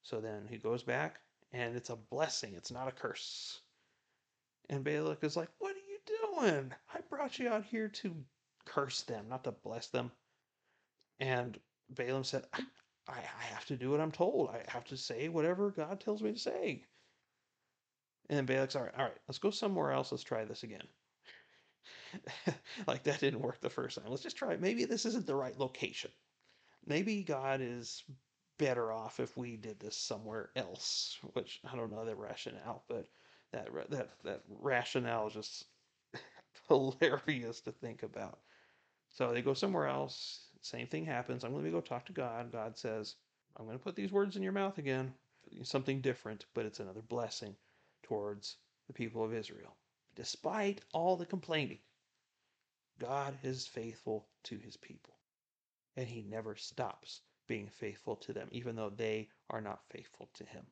So 0.02 0.20
then 0.20 0.46
he 0.48 0.56
goes 0.56 0.82
back, 0.82 1.20
and 1.52 1.76
it's 1.76 1.90
a 1.90 1.96
blessing, 1.96 2.54
it's 2.54 2.70
not 2.70 2.88
a 2.88 2.92
curse. 2.92 3.60
And 4.70 4.84
Balak 4.84 5.24
is 5.24 5.36
like, 5.36 5.48
What 5.58 5.74
are 5.74 5.78
you 5.78 5.98
doing? 6.06 6.72
I 6.94 7.00
brought 7.10 7.38
you 7.38 7.48
out 7.48 7.64
here 7.64 7.88
to 7.88 8.14
curse 8.64 9.02
them, 9.02 9.26
not 9.28 9.44
to 9.44 9.52
bless 9.52 9.88
them. 9.88 10.10
And 11.20 11.58
Balaam 11.90 12.24
said, 12.24 12.44
I, 12.54 12.62
I 13.08 13.44
have 13.52 13.66
to 13.66 13.76
do 13.76 13.90
what 13.90 14.00
I'm 14.00 14.12
told. 14.12 14.50
I 14.50 14.62
have 14.68 14.84
to 14.86 14.96
say 14.96 15.28
whatever 15.28 15.70
God 15.70 16.00
tells 16.00 16.22
me 16.22 16.32
to 16.32 16.38
say. 16.38 16.84
And 18.28 18.38
then 18.38 18.46
Balak's 18.46 18.76
all 18.76 18.82
right, 18.82 18.94
all 18.96 19.04
right, 19.04 19.16
let's 19.26 19.38
go 19.38 19.50
somewhere 19.50 19.90
else. 19.90 20.12
Let's 20.12 20.22
try 20.22 20.44
this 20.44 20.62
again. 20.62 20.86
like 22.86 23.02
that 23.04 23.20
didn't 23.20 23.40
work 23.40 23.60
the 23.60 23.70
first 23.70 23.98
time. 23.98 24.10
Let's 24.10 24.22
just 24.22 24.36
try 24.36 24.52
it. 24.52 24.60
Maybe 24.60 24.84
this 24.84 25.06
isn't 25.06 25.26
the 25.26 25.34
right 25.34 25.58
location. 25.58 26.10
Maybe 26.86 27.22
God 27.22 27.60
is 27.60 28.02
better 28.58 28.92
off 28.92 29.20
if 29.20 29.36
we 29.36 29.56
did 29.56 29.78
this 29.78 29.96
somewhere 29.96 30.50
else. 30.56 31.18
Which 31.34 31.60
I 31.70 31.76
don't 31.76 31.92
know 31.92 32.04
the 32.04 32.14
rationale, 32.14 32.84
but 32.88 33.06
that 33.52 33.68
that 33.90 34.10
that 34.24 34.42
rationale 34.48 35.28
is 35.28 35.34
just 35.34 35.64
hilarious 36.68 37.60
to 37.62 37.72
think 37.72 38.02
about. 38.02 38.38
So 39.10 39.32
they 39.32 39.42
go 39.42 39.54
somewhere 39.54 39.86
else. 39.86 40.48
Same 40.60 40.86
thing 40.86 41.04
happens. 41.04 41.44
I'm 41.44 41.52
going 41.52 41.64
to 41.64 41.70
go 41.70 41.80
talk 41.80 42.04
to 42.06 42.12
God. 42.12 42.52
God 42.52 42.76
says, 42.76 43.14
I'm 43.56 43.64
going 43.64 43.78
to 43.78 43.82
put 43.82 43.96
these 43.96 44.12
words 44.12 44.36
in 44.36 44.42
your 44.42 44.52
mouth 44.52 44.78
again. 44.78 45.12
Something 45.62 46.00
different, 46.00 46.44
but 46.54 46.66
it's 46.66 46.80
another 46.80 47.00
blessing 47.00 47.56
towards 48.02 48.56
the 48.86 48.92
people 48.92 49.24
of 49.24 49.32
Israel. 49.32 49.76
Despite 50.14 50.82
all 50.92 51.16
the 51.16 51.26
complaining, 51.26 51.78
God 53.00 53.34
is 53.42 53.66
faithful 53.66 54.26
to 54.44 54.56
his 54.58 54.76
people. 54.76 55.14
And 55.96 56.06
he 56.06 56.22
never 56.22 56.54
stops 56.54 57.20
being 57.46 57.68
faithful 57.68 58.16
to 58.16 58.32
them, 58.32 58.48
even 58.52 58.76
though 58.76 58.90
they 58.90 59.28
are 59.50 59.60
not 59.60 59.80
faithful 59.90 60.28
to 60.34 60.44
him. 60.44 60.64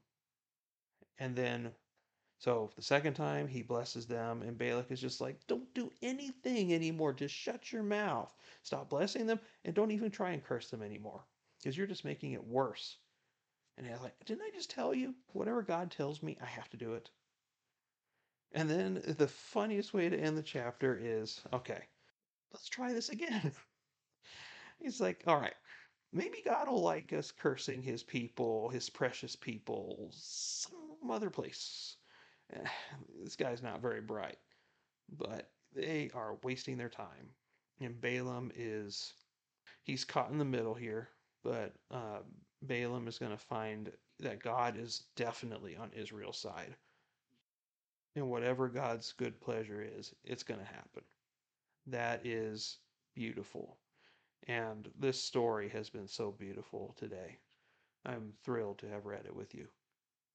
And 1.18 1.35
then, 1.35 1.70
so 2.39 2.70
the 2.77 2.83
second 2.83 3.14
time 3.14 3.49
he 3.49 3.62
blesses 3.62 4.07
them, 4.07 4.43
and 4.43 4.59
Balak 4.59 4.91
is 4.91 5.01
just 5.01 5.20
like, 5.20 5.41
don't 5.47 5.72
do 5.74 5.91
anything 6.03 6.74
anymore. 6.74 7.12
Just 7.12 7.35
shut 7.35 7.72
your 7.72 7.83
mouth. 7.83 8.33
Stop 8.62 8.91
blessing 8.91 9.27
them, 9.27 9.41
and 9.64 9.74
don't 9.74 9.91
even 9.91 10.11
try 10.11 10.31
and 10.31 10.45
curse 10.45 10.68
them 10.68 10.83
anymore, 10.83 11.24
because 11.59 11.77
you're 11.77 11.87
just 11.87 12.05
making 12.05 12.33
it 12.33 12.47
worse. 12.47 12.99
And 13.79 13.87
he's 13.87 14.01
like, 14.01 14.14
didn't 14.24 14.43
I 14.43 14.51
just 14.55 14.70
tell 14.70 14.95
you? 14.95 15.14
Whatever 15.33 15.62
God 15.62 15.91
tells 15.91 16.22
me, 16.22 16.39
I 16.43 16.47
have 16.47 16.68
to 16.70 16.77
do 16.77 16.95
it. 16.95 17.11
And 18.53 18.70
then 18.70 19.03
the 19.18 19.29
funniest 19.29 19.93
way 19.93 20.09
to 20.09 20.18
end 20.18 20.39
the 20.39 20.43
chapter 20.43 20.99
is 21.01 21.41
okay, 21.53 21.83
let's 22.57 22.70
try 22.70 22.90
this 22.94 23.11
again. 23.11 23.52
He's 24.80 24.98
like, 24.98 25.22
all 25.26 25.38
right, 25.38 25.54
maybe 26.11 26.42
God 26.42 26.68
will 26.68 26.80
like 26.80 27.12
us 27.12 27.30
cursing 27.30 27.82
his 27.82 28.02
people, 28.02 28.70
his 28.70 28.88
precious 28.88 29.36
people, 29.36 30.09
some 30.11 31.11
other 31.11 31.28
place. 31.28 31.96
This 33.22 33.36
guy's 33.36 33.62
not 33.62 33.82
very 33.82 34.00
bright, 34.00 34.38
but 35.18 35.50
they 35.74 36.11
are 36.14 36.38
wasting 36.42 36.78
their 36.78 36.88
time. 36.88 37.28
And 37.80 38.00
Balaam 38.00 38.50
is, 38.57 39.12
he's 39.82 40.04
caught 40.04 40.30
in 40.30 40.38
the 40.38 40.44
middle 40.44 40.74
here, 40.74 41.11
but 41.44 41.74
uh, 41.90 42.20
Balaam 42.62 43.07
is 43.07 43.18
going 43.18 43.32
to 43.32 43.38
find 43.38 43.92
that 44.20 44.42
God 44.42 44.78
is 44.78 45.04
definitely 45.14 45.76
on 45.76 45.90
Israel's 45.92 46.38
side. 46.38 46.74
And 48.14 48.30
whatever 48.30 48.68
God's 48.68 49.12
good 49.12 49.38
pleasure 49.42 49.86
is, 49.98 50.14
it's 50.24 50.42
going 50.42 50.61
to 50.61 50.66
happen. 50.66 51.02
That 51.87 52.26
is 52.26 52.78
beautiful. 53.14 53.78
And 54.49 54.89
this 54.99 55.22
story 55.22 55.68
has 55.70 55.91
been 55.91 56.09
so 56.09 56.30
beautiful 56.30 56.95
today. 56.99 57.39
I'm 58.05 58.32
thrilled 58.45 58.78
to 58.78 58.89
have 58.89 59.07
read 59.07 59.26
it 59.26 59.34
with 59.34 59.55
you. 59.55 59.66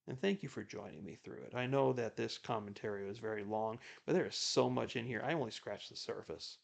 And 0.08 0.20
thank 0.20 0.43
you 0.43 0.49
for 0.49 0.64
joining 0.64 1.04
me 1.04 1.16
through 1.16 1.43
it. 1.43 1.56
I 1.56 1.68
know 1.68 1.93
that 1.93 2.18
this 2.18 2.38
commentary 2.38 3.06
was 3.06 3.20
very 3.20 3.43
long, 3.43 3.80
but 4.06 4.14
there 4.14 4.26
is 4.26 4.36
so 4.36 4.70
much 4.70 4.95
in 4.95 5.06
here. 5.06 5.24
I 5.26 5.34
only 5.34 5.52
scratched 5.52 5.89
the 5.89 5.95
surface. 5.95 6.58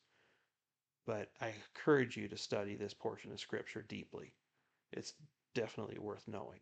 But 1.05 1.31
I 1.39 1.53
encourage 1.75 2.17
you 2.17 2.27
to 2.27 2.38
study 2.38 2.75
this 2.75 2.93
portion 2.93 3.31
of 3.31 3.39
Scripture 3.39 3.85
deeply. 3.88 4.33
It's 4.91 5.13
definitely 5.53 5.99
worth 5.99 6.27
knowing. 6.27 6.59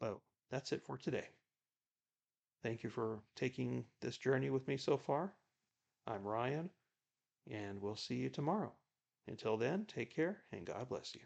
Well, 0.00 0.22
that's 0.50 0.72
it 0.72 0.82
for 0.82 0.96
today. 0.96 1.28
Thank 2.62 2.82
you 2.82 2.90
for 2.90 3.20
taking 3.36 3.84
this 4.00 4.16
journey 4.16 4.50
with 4.50 4.66
me 4.66 4.76
so 4.76 4.96
far. 4.96 5.32
I'm 6.06 6.22
Ryan, 6.22 6.70
and 7.50 7.80
we'll 7.80 7.96
see 7.96 8.16
you 8.16 8.28
tomorrow. 8.28 8.72
Until 9.26 9.56
then, 9.56 9.86
take 9.86 10.14
care 10.14 10.42
and 10.52 10.66
God 10.66 10.88
bless 10.88 11.14
you. 11.14 11.22